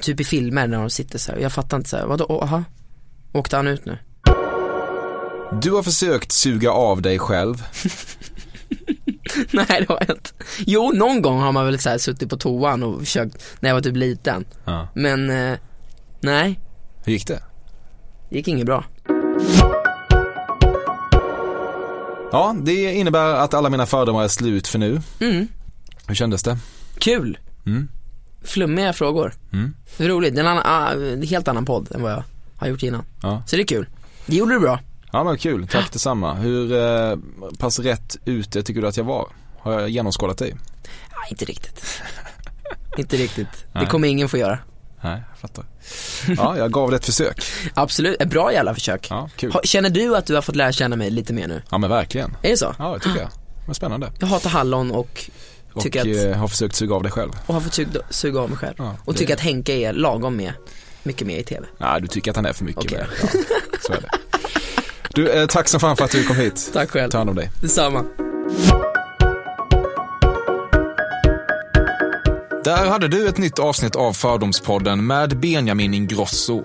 typ 0.00 0.20
i 0.20 0.24
filmer 0.24 0.66
när 0.66 0.78
de 0.78 0.90
sitter 0.90 1.18
så 1.18 1.32
här. 1.32 1.38
jag 1.38 1.52
fattar 1.52 1.76
inte 1.76 1.90
så 1.90 1.96
här, 1.96 2.06
vadå, 2.06 2.40
aha, 2.42 2.64
åkte 3.32 3.56
han 3.56 3.66
ut 3.66 3.84
nu? 3.84 3.98
Du 5.62 5.70
har 5.70 5.82
försökt 5.82 6.32
suga 6.32 6.70
av 6.70 7.02
dig 7.02 7.18
själv. 7.18 7.62
Nej 9.50 9.66
det 9.68 9.86
har 9.88 10.04
jag 10.06 10.16
inte. 10.16 10.30
Jo 10.58 10.92
någon 10.94 11.22
gång 11.22 11.40
har 11.40 11.52
man 11.52 11.66
väl 11.66 11.78
så 11.78 11.88
här 11.88 11.98
suttit 11.98 12.30
på 12.30 12.36
toan 12.36 12.82
och 12.82 13.00
försökt, 13.00 13.44
när 13.60 13.70
jag 13.70 13.74
var 13.74 13.82
typ 13.82 13.96
liten. 13.96 14.44
Ja. 14.64 14.88
Men, 14.94 15.30
eh, 15.30 15.58
nej, 16.20 16.60
Hur 17.04 17.12
gick 17.12 17.26
det? 17.26 17.42
Gick 18.32 18.48
inget 18.48 18.66
bra. 18.66 18.84
Ja, 22.32 22.56
det 22.62 22.94
innebär 22.94 23.34
att 23.34 23.54
alla 23.54 23.70
mina 23.70 23.86
fördomar 23.86 24.24
är 24.24 24.28
slut 24.28 24.68
för 24.68 24.78
nu. 24.78 25.00
Mm, 25.20 25.48
Hur 26.06 26.14
kändes 26.14 26.42
det? 26.42 26.58
kul. 26.98 27.38
Mm. 27.66 27.88
flummiga 28.44 28.92
frågor. 28.92 29.34
Mm. 29.52 29.74
Roligt, 29.98 30.34
det 30.34 30.40
är 30.40 30.44
en 30.44 30.50
annan, 30.58 30.62
ah, 30.66 31.24
helt 31.26 31.48
annan 31.48 31.64
podd 31.64 31.88
än 31.94 32.02
vad 32.02 32.12
jag 32.12 32.24
har 32.56 32.66
gjort 32.68 32.82
innan. 32.82 33.04
Ja. 33.22 33.42
Så 33.46 33.56
det 33.56 33.62
är 33.62 33.66
kul. 33.66 33.86
Det 34.26 34.36
gjorde 34.36 34.54
du 34.54 34.60
bra. 34.60 34.80
Ja 35.12 35.24
men 35.24 35.38
kul, 35.38 35.66
tack 35.68 35.92
detsamma. 35.92 36.34
Hur 36.34 36.72
eh, 36.72 37.16
pass 37.58 37.78
rätt 37.78 38.16
ute 38.24 38.62
tycker 38.62 38.80
du 38.80 38.88
att 38.88 38.96
jag 38.96 39.04
var? 39.04 39.28
Har 39.58 39.72
jag 39.80 39.88
genomskådat 39.88 40.38
dig? 40.38 40.54
Ah, 41.10 41.28
inte 41.30 41.44
riktigt. 41.44 41.84
inte 42.98 43.16
riktigt. 43.16 43.66
Det 43.72 43.86
kommer 43.90 44.08
ingen 44.08 44.28
få 44.28 44.36
göra. 44.36 44.58
Nej, 45.02 45.22
jag 45.30 45.38
fattar. 45.38 45.64
Ja, 46.36 46.58
jag 46.58 46.72
gav 46.72 46.90
det 46.90 46.96
ett 46.96 47.06
försök. 47.06 47.42
Absolut, 47.74 48.22
ett 48.22 48.28
bra 48.30 48.52
jävla 48.52 48.74
försök. 48.74 49.06
Ja, 49.10 49.30
kul. 49.36 49.52
Känner 49.64 49.90
du 49.90 50.16
att 50.16 50.26
du 50.26 50.34
har 50.34 50.42
fått 50.42 50.56
lära 50.56 50.72
känna 50.72 50.96
mig 50.96 51.10
lite 51.10 51.32
mer 51.32 51.48
nu? 51.48 51.62
Ja 51.70 51.78
men 51.78 51.90
verkligen. 51.90 52.36
Är 52.42 52.50
det 52.50 52.56
så? 52.56 52.74
Ja, 52.78 52.94
det 52.94 53.00
tycker 53.00 53.20
jag. 53.20 53.28
Vad 53.66 53.76
spännande. 53.76 54.12
Jag 54.20 54.26
hatar 54.26 54.50
hallon 54.50 54.90
och 54.90 55.30
Och 55.72 55.82
tycker 55.82 56.00
att, 56.00 56.26
eh, 56.34 56.38
har 56.40 56.48
försökt 56.48 56.74
suga 56.74 56.94
av 56.94 57.02
dig 57.02 57.12
själv. 57.12 57.30
och 57.46 57.54
har 57.54 57.60
fått 57.60 57.74
suga, 57.74 58.00
suga 58.10 58.40
av 58.40 58.48
mig 58.48 58.58
själv. 58.58 58.74
Ja, 58.78 58.96
och 59.04 59.16
tycker 59.16 59.34
att 59.34 59.40
Henke 59.40 59.72
är 59.72 59.92
lagom 59.92 60.36
med, 60.36 60.52
mycket 61.02 61.26
med 61.26 61.38
i 61.38 61.42
TV. 61.44 61.66
Nej, 61.78 62.00
du 62.00 62.06
tycker 62.08 62.30
att 62.30 62.36
han 62.36 62.46
är 62.46 62.52
för 62.52 62.64
mycket 62.64 62.84
Okej. 62.84 62.98
med. 62.98 63.06
Ja, 63.22 63.28
så 63.86 63.92
är 63.92 64.00
det. 64.00 64.08
Du, 65.14 65.30
eh, 65.30 65.46
tack 65.46 65.68
så 65.68 65.78
fan 65.78 65.96
för 65.96 66.04
att 66.04 66.10
du 66.10 66.24
kom 66.26 66.36
hit. 66.36 66.70
Tack 66.72 66.90
själv. 66.90 67.10
Ta 67.10 67.18
hand 67.18 67.30
om 67.30 67.36
dig. 67.36 67.50
Detsamma. 67.60 68.04
Där 72.64 72.86
hade 72.86 73.08
du 73.08 73.28
ett 73.28 73.38
nytt 73.38 73.58
avsnitt 73.58 73.96
av 73.96 74.12
Fördomspodden 74.12 75.06
med 75.06 75.40
Benjamin 75.40 75.94
Ingrosso. 75.94 76.62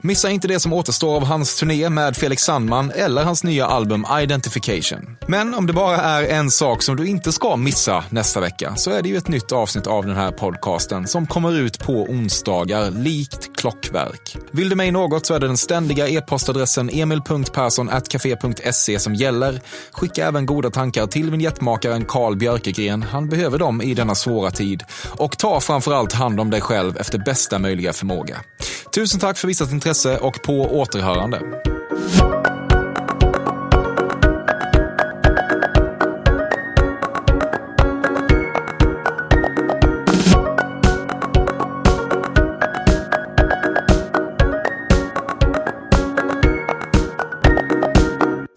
Missa 0.00 0.30
inte 0.30 0.48
det 0.48 0.60
som 0.60 0.72
återstår 0.72 1.16
av 1.16 1.24
hans 1.24 1.56
turné 1.56 1.88
med 1.88 2.16
Felix 2.16 2.42
Sandman 2.42 2.90
eller 2.90 3.24
hans 3.24 3.44
nya 3.44 3.66
album 3.66 4.06
Identification. 4.22 5.16
Men 5.26 5.54
om 5.54 5.66
det 5.66 5.72
bara 5.72 5.96
är 5.96 6.28
en 6.28 6.50
sak 6.50 6.82
som 6.82 6.96
du 6.96 7.06
inte 7.06 7.32
ska 7.32 7.56
missa 7.56 8.04
nästa 8.10 8.40
vecka 8.40 8.76
så 8.76 8.90
är 8.90 9.02
det 9.02 9.08
ju 9.08 9.16
ett 9.16 9.28
nytt 9.28 9.52
avsnitt 9.52 9.86
av 9.86 10.06
den 10.06 10.16
här 10.16 10.30
podcasten 10.30 11.06
som 11.06 11.26
kommer 11.26 11.56
ut 11.56 11.78
på 11.78 11.92
onsdagar 11.92 12.90
likt 12.90 13.56
klockverk. 13.56 14.36
Vill 14.50 14.68
du 14.68 14.76
mig 14.76 14.90
något 14.90 15.26
så 15.26 15.34
är 15.34 15.40
det 15.40 15.46
den 15.46 15.56
ständiga 15.56 16.08
e-postadressen 16.08 16.90
emil.perssonatcafe.se 16.90 18.98
som 18.98 19.14
gäller. 19.14 19.60
Skicka 19.92 20.26
även 20.26 20.46
goda 20.46 20.70
tankar 20.70 21.06
till 21.06 21.30
vignettmakaren 21.30 22.04
Carl 22.04 22.36
Björkegren. 22.36 23.02
Han 23.02 23.28
behöver 23.28 23.58
dem 23.58 23.82
i 23.82 23.94
denna 23.94 24.14
svåra 24.14 24.50
tid. 24.50 24.84
Och 25.08 25.29
och 25.30 25.38
ta 25.38 25.60
framförallt 25.60 26.12
hand 26.12 26.40
om 26.40 26.50
dig 26.50 26.60
själv 26.60 26.96
efter 26.96 27.18
bästa 27.18 27.58
möjliga 27.58 27.92
förmåga. 27.92 28.40
Tusen 28.94 29.20
tack 29.20 29.38
för 29.38 29.48
visat 29.48 29.72
intresse 29.72 30.18
och 30.18 30.42
på 30.42 30.52
återhörande. 30.52 31.40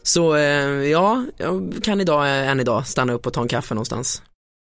Så 0.03 0.35
eh, 0.35 0.43
ja, 0.91 1.25
jag 1.37 1.73
kan 1.83 2.01
idag, 2.01 2.25
eh, 2.25 2.49
än 2.49 2.59
idag, 2.59 2.87
stanna 2.87 3.13
upp 3.13 3.27
och 3.27 3.33
ta 3.33 3.41
en 3.41 3.47
kaffe 3.47 3.73
någonstans. 3.73 4.21